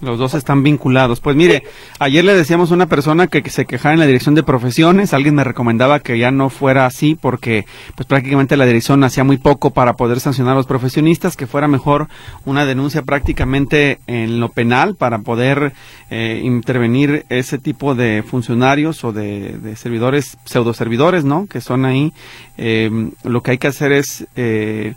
Los 0.00 0.18
dos 0.18 0.34
están 0.34 0.62
vinculados. 0.62 1.20
Pues 1.20 1.36
mire, 1.36 1.62
ayer 1.98 2.24
le 2.24 2.34
decíamos 2.34 2.70
a 2.70 2.74
una 2.74 2.86
persona 2.86 3.26
que, 3.26 3.48
se 3.50 3.66
quejara 3.66 3.92
en 3.92 4.00
la 4.00 4.06
dirección 4.06 4.34
de 4.34 4.42
profesiones. 4.42 5.12
Alguien 5.12 5.34
me 5.34 5.44
recomendaba 5.44 6.00
que 6.00 6.18
ya 6.18 6.30
no 6.30 6.48
fuera 6.48 6.86
así 6.86 7.16
porque 7.20 7.66
pues 7.96 8.06
prácticamente 8.06 8.56
la 8.56 8.64
dirección 8.64 9.04
hacía 9.04 9.24
muy 9.24 9.36
poco 9.36 9.70
para 9.70 9.94
poder 9.94 10.20
sancionar 10.20 10.54
a 10.54 10.56
los 10.56 10.66
profesionistas, 10.66 11.36
que 11.36 11.46
fuera 11.46 11.68
mejor 11.68 12.08
una 12.46 12.64
denuncia 12.64 13.02
prácticamente 13.02 14.00
en 14.06 14.40
lo 14.40 14.48
penal 14.48 14.94
para 14.94 15.18
poder 15.18 15.74
eh, 16.10 16.40
intervenir 16.42 17.26
ese 17.28 17.58
tipo 17.58 17.94
de 17.94 18.22
funcionarios 18.22 19.04
o 19.04 19.12
de, 19.12 19.76
servidores, 19.76 20.38
pseudo 20.44 20.72
servidores, 20.72 21.24
¿no? 21.24 21.46
Que 21.46 21.60
son 21.60 21.84
ahí. 21.84 22.12
Eh, 22.56 23.10
lo 23.24 23.42
que 23.42 23.52
hay 23.52 23.58
que 23.58 23.68
hacer 23.68 23.92
es... 23.92 24.26
Eh, 24.34 24.94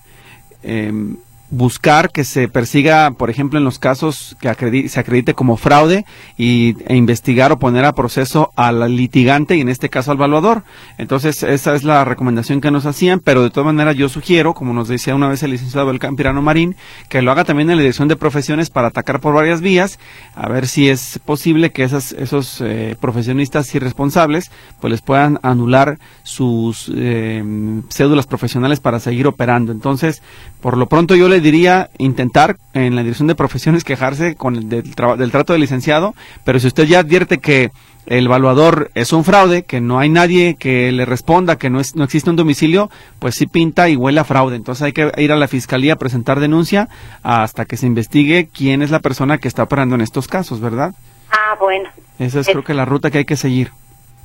em, 0.64 1.18
buscar 1.54 2.12
que 2.12 2.24
se 2.24 2.47
persiga, 2.47 3.12
por 3.12 3.30
ejemplo, 3.30 3.60
en 3.60 3.66
los 3.66 3.78
casos 3.78 4.36
que 4.41 4.89
se 4.89 4.99
acredite 4.99 5.36
como 5.36 5.56
fraude 5.56 6.04
y, 6.36 6.76
e 6.88 6.95
investigar 6.95 7.51
o 7.51 7.60
poner 7.60 7.86
a 7.86 7.93
proceso 7.93 8.51
al 8.56 8.95
litigante 8.95 9.56
y 9.56 9.62
en 9.62 9.70
este 9.70 9.89
caso 9.89 10.12
al 10.12 10.18
evaluador. 10.18 10.64
Entonces, 10.97 11.43
esa 11.43 11.76
es 11.76 11.84
la 11.84 12.06
recomendación 12.06 12.60
que 12.60 12.72
nos 12.72 12.88
hacían, 12.88 13.20
pero 13.20 13.43
de 13.43 13.51
todas 13.51 13.68
maneras 13.68 13.95
yo 13.95 14.10
sugiero, 14.10 14.56
como 14.56 14.74
nos 14.74 14.88
decía 14.88 15.16
una 15.16 15.30
vez 15.30 15.43
el 15.43 15.51
licenciado 15.51 15.88
del 15.88 15.99
Campirano 15.99 16.41
Marín, 16.41 16.76
que 17.08 17.22
lo 17.22 17.32
haga 17.32 17.45
también 17.45 17.70
en 17.70 17.78
la 17.78 17.82
dirección 17.82 18.08
de 18.08 18.16
profesiones 18.16 18.72
para 18.72 18.88
atacar 18.88 19.20
por 19.20 19.36
varias 19.36 19.62
vías, 19.62 19.99
a 20.36 20.49
ver 20.49 20.68
si 20.68 20.89
es 20.89 21.20
posible 21.24 21.72
que 21.72 21.84
esas, 21.84 22.14
esos 22.14 22.62
eh, 22.62 22.95
profesionistas 22.99 23.74
irresponsables 23.76 24.49
pues 24.82 24.89
les 24.89 25.01
puedan 25.01 25.39
anular 25.43 25.99
sus 26.24 26.91
eh, 26.95 27.43
cédulas 27.89 28.26
profesionales 28.26 28.80
para 28.80 28.99
seguir 28.99 29.28
operando. 29.28 29.72
Entonces, 29.72 30.24
por 30.62 30.78
lo 30.78 30.88
pronto 30.88 31.16
yo 31.16 31.30
le 31.30 31.42
diría 31.43 31.89
intentar 31.99 32.55
en 32.73 32.95
la 32.95 33.03
dirección 33.03 33.27
de 33.27 33.35
profesiones 33.35 33.83
quejarse 33.83 34.35
con 34.35 34.55
el 34.55 34.69
del, 34.69 34.95
trato 34.95 35.53
del 35.53 35.61
licenciado, 35.61 36.15
pero 36.43 36.59
si 36.59 36.67
usted 36.67 36.85
ya 36.85 36.99
advierte 36.99 37.37
que 37.37 37.69
el 38.05 38.25
evaluador 38.25 38.91
es 38.95 39.13
un 39.13 39.23
fraude, 39.23 39.63
que 39.63 39.79
no 39.79 39.99
hay 39.99 40.09
nadie 40.09 40.55
que 40.55 40.91
le 40.91 41.05
responda, 41.05 41.57
que 41.57 41.69
no, 41.69 41.79
es, 41.79 41.95
no 41.95 42.03
existe 42.03 42.29
un 42.29 42.35
domicilio, 42.35 42.89
pues 43.19 43.35
sí 43.35 43.45
pinta 43.45 43.87
y 43.89 43.95
huele 43.95 44.19
a 44.19 44.23
fraude. 44.23 44.55
Entonces 44.55 44.83
hay 44.83 44.93
que 44.93 45.11
ir 45.17 45.31
a 45.31 45.35
la 45.35 45.47
fiscalía 45.47 45.93
a 45.93 45.97
presentar 45.97 46.39
denuncia 46.39 46.89
hasta 47.21 47.65
que 47.65 47.77
se 47.77 47.85
investigue 47.85 48.49
quién 48.51 48.81
es 48.81 48.91
la 48.91 48.99
persona 48.99 49.37
que 49.37 49.47
está 49.47 49.63
operando 49.63 49.95
en 49.95 50.01
estos 50.01 50.27
casos, 50.27 50.59
¿verdad? 50.59 50.93
Ah, 51.31 51.55
bueno. 51.59 51.89
Esa 52.19 52.41
es, 52.41 52.47
creo 52.47 52.63
que 52.63 52.73
la 52.73 52.85
ruta 52.85 53.09
que 53.09 53.19
hay 53.19 53.25
que 53.25 53.37
seguir. 53.37 53.71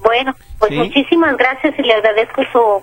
Bueno, 0.02 0.34
pues 0.58 0.72
muchísimas 0.72 1.36
gracias 1.36 1.78
y 1.78 1.82
le 1.82 1.94
agradezco 1.94 2.42
su 2.52 2.82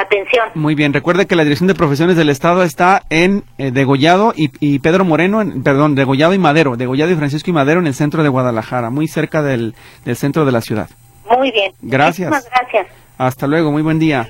atención. 0.00 0.48
Muy 0.54 0.74
bien, 0.74 0.92
recuerde 0.92 1.26
que 1.26 1.36
la 1.36 1.44
Dirección 1.44 1.68
de 1.68 1.74
Profesiones 1.74 2.16
del 2.16 2.28
Estado 2.28 2.62
está 2.62 3.02
en 3.10 3.44
eh, 3.58 3.70
Degollado 3.70 4.32
y, 4.36 4.78
Pedro 4.80 5.04
Moreno, 5.04 5.40
en, 5.40 5.62
perdón, 5.62 5.94
Degollado 5.94 6.34
y 6.34 6.38
Madero, 6.38 6.76
Degollado 6.76 7.12
y 7.12 7.16
Francisco 7.16 7.50
y 7.50 7.52
Madero 7.52 7.80
en 7.80 7.86
el 7.86 7.94
centro 7.94 8.22
de 8.22 8.28
Guadalajara, 8.28 8.90
muy 8.90 9.08
cerca 9.08 9.42
del, 9.42 9.74
centro 10.14 10.44
de 10.44 10.52
la 10.52 10.60
ciudad. 10.60 10.88
Muy 11.30 11.50
bien. 11.50 11.72
Gracias. 11.82 12.30
gracias. 12.30 12.86
Hasta 13.18 13.48
luego, 13.48 13.72
muy 13.72 13.82
buen 13.82 13.98
día. 13.98 14.28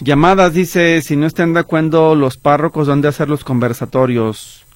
Llamadas, 0.00 0.52
dice, 0.52 1.00
si 1.00 1.16
no 1.16 1.26
están 1.26 1.54
de 1.54 1.60
acuerdo 1.60 2.14
los 2.14 2.36
párrocos, 2.36 2.86
¿dónde 2.86 3.08
hacer 3.08 3.30
los 3.30 3.44
conversatorios? 3.44 4.66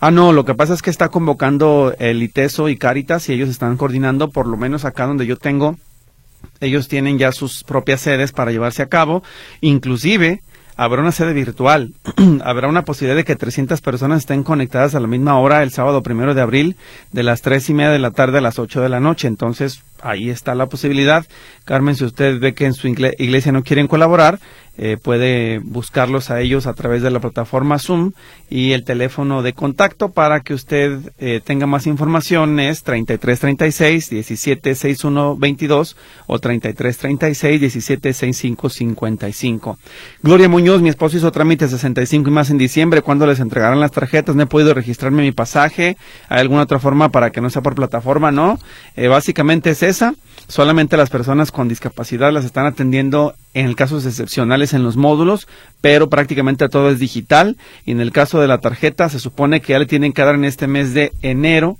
Ah, 0.00 0.10
no, 0.10 0.32
lo 0.32 0.44
que 0.44 0.54
pasa 0.54 0.74
es 0.74 0.82
que 0.82 0.90
está 0.90 1.08
convocando 1.08 1.94
el 1.98 2.22
ITESO 2.22 2.68
y 2.68 2.76
Caritas 2.76 3.28
y 3.28 3.32
ellos 3.32 3.48
están 3.48 3.76
coordinando, 3.76 4.28
por 4.28 4.46
lo 4.46 4.56
menos 4.56 4.84
acá 4.84 5.06
donde 5.06 5.24
yo 5.24 5.36
tengo, 5.36 5.76
ellos 6.60 6.88
tienen 6.88 7.18
ya 7.18 7.32
sus 7.32 7.64
propias 7.64 8.00
sedes 8.00 8.32
para 8.32 8.50
llevarse 8.50 8.82
a 8.82 8.88
cabo, 8.88 9.22
inclusive 9.60 10.42
habrá 10.76 11.00
una 11.00 11.12
sede 11.12 11.32
virtual, 11.32 11.94
habrá 12.44 12.68
una 12.68 12.84
posibilidad 12.84 13.16
de 13.16 13.24
que 13.24 13.36
300 13.36 13.80
personas 13.80 14.20
estén 14.20 14.42
conectadas 14.42 14.94
a 14.94 15.00
la 15.00 15.06
misma 15.06 15.38
hora 15.38 15.62
el 15.62 15.70
sábado 15.70 16.02
primero 16.02 16.34
de 16.34 16.42
abril, 16.42 16.76
de 17.12 17.22
las 17.22 17.42
tres 17.42 17.68
y 17.70 17.74
media 17.74 17.90
de 17.90 17.98
la 17.98 18.10
tarde 18.10 18.38
a 18.38 18.42
las 18.42 18.58
8 18.58 18.80
de 18.80 18.88
la 18.88 19.00
noche. 19.00 19.26
Entonces, 19.28 19.82
ahí 20.00 20.30
está 20.30 20.54
la 20.54 20.66
posibilidad. 20.66 21.26
Carmen, 21.64 21.96
si 21.96 22.04
usted 22.04 22.38
ve 22.38 22.54
que 22.54 22.66
en 22.66 22.74
su 22.74 22.88
iglesia 22.88 23.52
no 23.52 23.62
quieren 23.62 23.88
colaborar, 23.88 24.38
eh, 24.78 24.98
puede 25.02 25.58
buscarlos 25.58 26.30
a 26.30 26.42
ellos 26.42 26.66
a 26.66 26.74
través 26.74 27.00
de 27.00 27.10
la 27.10 27.18
plataforma 27.18 27.78
Zoom 27.78 28.12
y 28.50 28.72
el 28.72 28.84
teléfono 28.84 29.42
de 29.42 29.54
contacto 29.54 30.10
para 30.10 30.40
que 30.40 30.52
usted 30.52 30.98
eh, 31.18 31.40
tenga 31.42 31.66
más 31.66 31.86
información 31.86 32.60
es 32.60 32.82
3336 32.82 34.12
176122 34.12 35.96
o 36.26 36.38
3336 36.38 37.62
176555. 37.62 39.78
Gloria 40.22 40.50
Muñoz, 40.50 40.82
mi 40.82 40.90
esposo 40.90 41.16
hizo 41.16 41.32
trámite 41.32 41.68
65 41.68 42.28
y 42.28 42.32
más 42.32 42.50
en 42.50 42.58
diciembre. 42.58 43.00
¿Cuándo 43.00 43.26
les 43.26 43.40
entregarán 43.40 43.80
las 43.80 43.92
tarjetas? 43.92 44.36
No 44.36 44.42
he 44.42 44.46
podido 44.46 44.74
registrarme 44.74 45.22
mi 45.22 45.32
pasaje. 45.32 45.96
¿Hay 46.28 46.40
alguna 46.40 46.60
otra 46.62 46.80
forma 46.80 47.08
para 47.08 47.30
que 47.30 47.40
no 47.40 47.48
sea 47.48 47.62
por 47.62 47.74
plataforma? 47.74 48.30
No. 48.30 48.58
Eh, 48.94 49.08
básicamente 49.08 49.70
es 49.70 49.82
Solamente 50.48 50.96
las 50.96 51.10
personas 51.10 51.50
con 51.50 51.68
discapacidad 51.68 52.32
las 52.32 52.44
están 52.44 52.66
atendiendo 52.66 53.34
en 53.52 53.74
casos 53.74 54.06
excepcionales 54.06 54.74
en 54.74 54.84
los 54.84 54.96
módulos, 54.96 55.48
pero 55.80 56.08
prácticamente 56.08 56.68
todo 56.68 56.90
es 56.90 57.00
digital. 57.00 57.56
Y 57.84 57.92
en 57.92 58.00
el 58.00 58.12
caso 58.12 58.40
de 58.40 58.46
la 58.46 58.58
tarjeta, 58.58 59.08
se 59.08 59.18
supone 59.18 59.60
que 59.60 59.72
ya 59.72 59.78
le 59.78 59.86
tienen 59.86 60.12
que 60.12 60.22
dar 60.22 60.36
en 60.36 60.44
este 60.44 60.68
mes 60.68 60.94
de 60.94 61.12
enero 61.22 61.78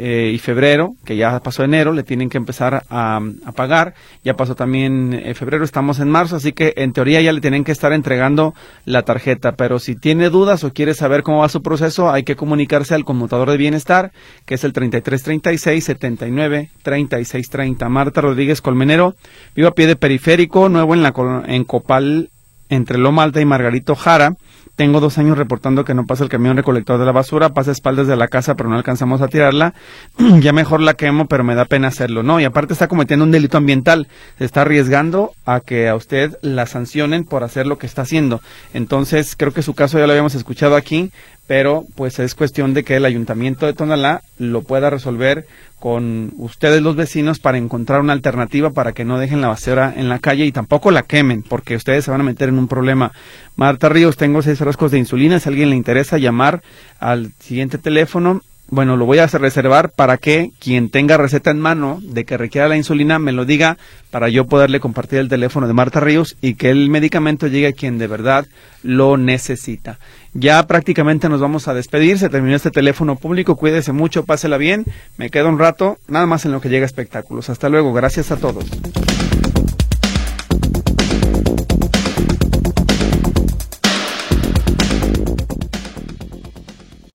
eh, 0.00 0.30
y 0.32 0.38
febrero, 0.38 0.94
que 1.04 1.16
ya 1.16 1.40
pasó 1.40 1.64
enero, 1.64 1.92
le 1.92 2.04
tienen 2.04 2.30
que 2.30 2.38
empezar 2.38 2.84
a, 2.88 3.20
pagar. 3.56 3.94
Ya 4.22 4.34
pasó 4.34 4.54
también 4.54 5.12
eh, 5.12 5.34
febrero, 5.34 5.64
estamos 5.64 5.98
en 5.98 6.08
marzo, 6.08 6.36
así 6.36 6.52
que 6.52 6.72
en 6.76 6.92
teoría 6.92 7.20
ya 7.20 7.32
le 7.32 7.40
tienen 7.40 7.64
que 7.64 7.72
estar 7.72 7.92
entregando 7.92 8.54
la 8.84 9.02
tarjeta. 9.02 9.56
Pero 9.56 9.80
si 9.80 9.96
tiene 9.96 10.30
dudas 10.30 10.62
o 10.62 10.72
quiere 10.72 10.94
saber 10.94 11.24
cómo 11.24 11.38
va 11.38 11.48
su 11.48 11.62
proceso, 11.62 12.12
hay 12.12 12.22
que 12.22 12.36
comunicarse 12.36 12.94
al 12.94 13.04
conmutador 13.04 13.50
de 13.50 13.56
bienestar, 13.56 14.12
que 14.46 14.54
es 14.54 14.62
el 14.62 14.72
3336 14.72 15.84
79 15.84 16.70
3630. 16.82 17.88
Marta 17.88 18.20
Rodríguez 18.20 18.62
Colmenero, 18.62 19.16
vivo 19.56 19.66
a 19.66 19.74
pie 19.74 19.88
de 19.88 19.96
periférico, 19.96 20.68
nuevo 20.68 20.94
en, 20.94 21.02
la, 21.02 21.12
en 21.48 21.64
Copal, 21.64 22.30
entre 22.68 22.98
Loma 22.98 23.24
Alta 23.24 23.40
y 23.40 23.44
Margarito 23.44 23.96
Jara. 23.96 24.36
Tengo 24.78 25.00
dos 25.00 25.18
años 25.18 25.36
reportando 25.36 25.84
que 25.84 25.92
no 25.92 26.06
pasa 26.06 26.22
el 26.22 26.30
camión 26.30 26.56
recolector 26.56 27.00
de 27.00 27.04
la 27.04 27.10
basura, 27.10 27.48
pasa 27.48 27.72
espaldas 27.72 28.06
de 28.06 28.14
la 28.14 28.28
casa, 28.28 28.54
pero 28.54 28.68
no 28.68 28.76
alcanzamos 28.76 29.20
a 29.20 29.26
tirarla. 29.26 29.74
ya 30.38 30.52
mejor 30.52 30.80
la 30.80 30.94
quemo, 30.94 31.26
pero 31.26 31.42
me 31.42 31.56
da 31.56 31.64
pena 31.64 31.88
hacerlo, 31.88 32.22
¿no? 32.22 32.38
Y 32.38 32.44
aparte 32.44 32.74
está 32.74 32.86
cometiendo 32.86 33.24
un 33.24 33.32
delito 33.32 33.58
ambiental. 33.58 34.06
Se 34.38 34.44
está 34.44 34.60
arriesgando 34.60 35.32
a 35.44 35.58
que 35.58 35.88
a 35.88 35.96
usted 35.96 36.38
la 36.42 36.66
sancionen 36.66 37.24
por 37.24 37.42
hacer 37.42 37.66
lo 37.66 37.76
que 37.76 37.86
está 37.86 38.02
haciendo. 38.02 38.40
Entonces, 38.72 39.34
creo 39.36 39.52
que 39.52 39.62
su 39.62 39.74
caso 39.74 39.98
ya 39.98 40.06
lo 40.06 40.12
habíamos 40.12 40.36
escuchado 40.36 40.76
aquí, 40.76 41.10
pero 41.48 41.86
pues 41.96 42.18
es 42.18 42.34
cuestión 42.34 42.74
de 42.74 42.84
que 42.84 42.94
el 42.94 43.06
ayuntamiento 43.06 43.64
de 43.64 43.72
Tonalá 43.72 44.22
lo 44.38 44.62
pueda 44.62 44.90
resolver 44.90 45.46
con 45.80 46.30
ustedes 46.36 46.82
los 46.82 46.94
vecinos 46.94 47.38
para 47.38 47.56
encontrar 47.56 48.00
una 48.00 48.12
alternativa 48.12 48.70
para 48.70 48.92
que 48.92 49.06
no 49.06 49.18
dejen 49.18 49.40
la 49.40 49.48
basura 49.48 49.94
en 49.96 50.10
la 50.10 50.18
calle 50.18 50.44
y 50.44 50.52
tampoco 50.52 50.90
la 50.90 51.04
quemen, 51.04 51.42
porque 51.42 51.74
ustedes 51.74 52.04
se 52.04 52.10
van 52.10 52.20
a 52.20 52.24
meter 52.24 52.50
en 52.50 52.58
un 52.58 52.68
problema. 52.68 53.12
Marta 53.56 53.88
Ríos, 53.88 54.18
tengo 54.18 54.42
seis 54.42 54.58
frascos 54.58 54.90
de 54.90 54.98
insulina, 54.98 55.40
si 55.40 55.48
a 55.48 55.50
alguien 55.50 55.70
le 55.70 55.76
interesa 55.76 56.18
llamar 56.18 56.62
al 57.00 57.32
siguiente 57.40 57.78
teléfono 57.78 58.42
bueno, 58.70 58.96
lo 58.96 59.06
voy 59.06 59.18
a 59.18 59.26
reservar 59.26 59.90
para 59.90 60.18
que 60.18 60.50
quien 60.58 60.90
tenga 60.90 61.16
receta 61.16 61.50
en 61.50 61.58
mano 61.58 62.00
de 62.02 62.24
que 62.24 62.36
requiera 62.36 62.68
la 62.68 62.76
insulina 62.76 63.18
me 63.18 63.32
lo 63.32 63.44
diga 63.44 63.78
para 64.10 64.28
yo 64.28 64.46
poderle 64.46 64.78
compartir 64.78 65.18
el 65.20 65.28
teléfono 65.28 65.66
de 65.66 65.72
Marta 65.72 66.00
Ríos 66.00 66.36
y 66.42 66.54
que 66.54 66.70
el 66.70 66.90
medicamento 66.90 67.46
llegue 67.46 67.68
a 67.68 67.72
quien 67.72 67.98
de 67.98 68.06
verdad 68.06 68.46
lo 68.82 69.16
necesita. 69.16 69.98
Ya 70.34 70.66
prácticamente 70.66 71.28
nos 71.28 71.40
vamos 71.40 71.66
a 71.66 71.74
despedir, 71.74 72.18
se 72.18 72.28
terminó 72.28 72.56
este 72.56 72.70
teléfono 72.70 73.16
público, 73.16 73.56
cuídese 73.56 73.92
mucho, 73.92 74.24
pásela 74.24 74.58
bien, 74.58 74.84
me 75.16 75.30
quedo 75.30 75.48
un 75.48 75.58
rato, 75.58 75.98
nada 76.06 76.26
más 76.26 76.44
en 76.44 76.52
lo 76.52 76.60
que 76.60 76.68
llega 76.68 76.84
espectáculos. 76.84 77.48
Hasta 77.48 77.68
luego, 77.68 77.92
gracias 77.92 78.30
a 78.30 78.36
todos. 78.36 78.66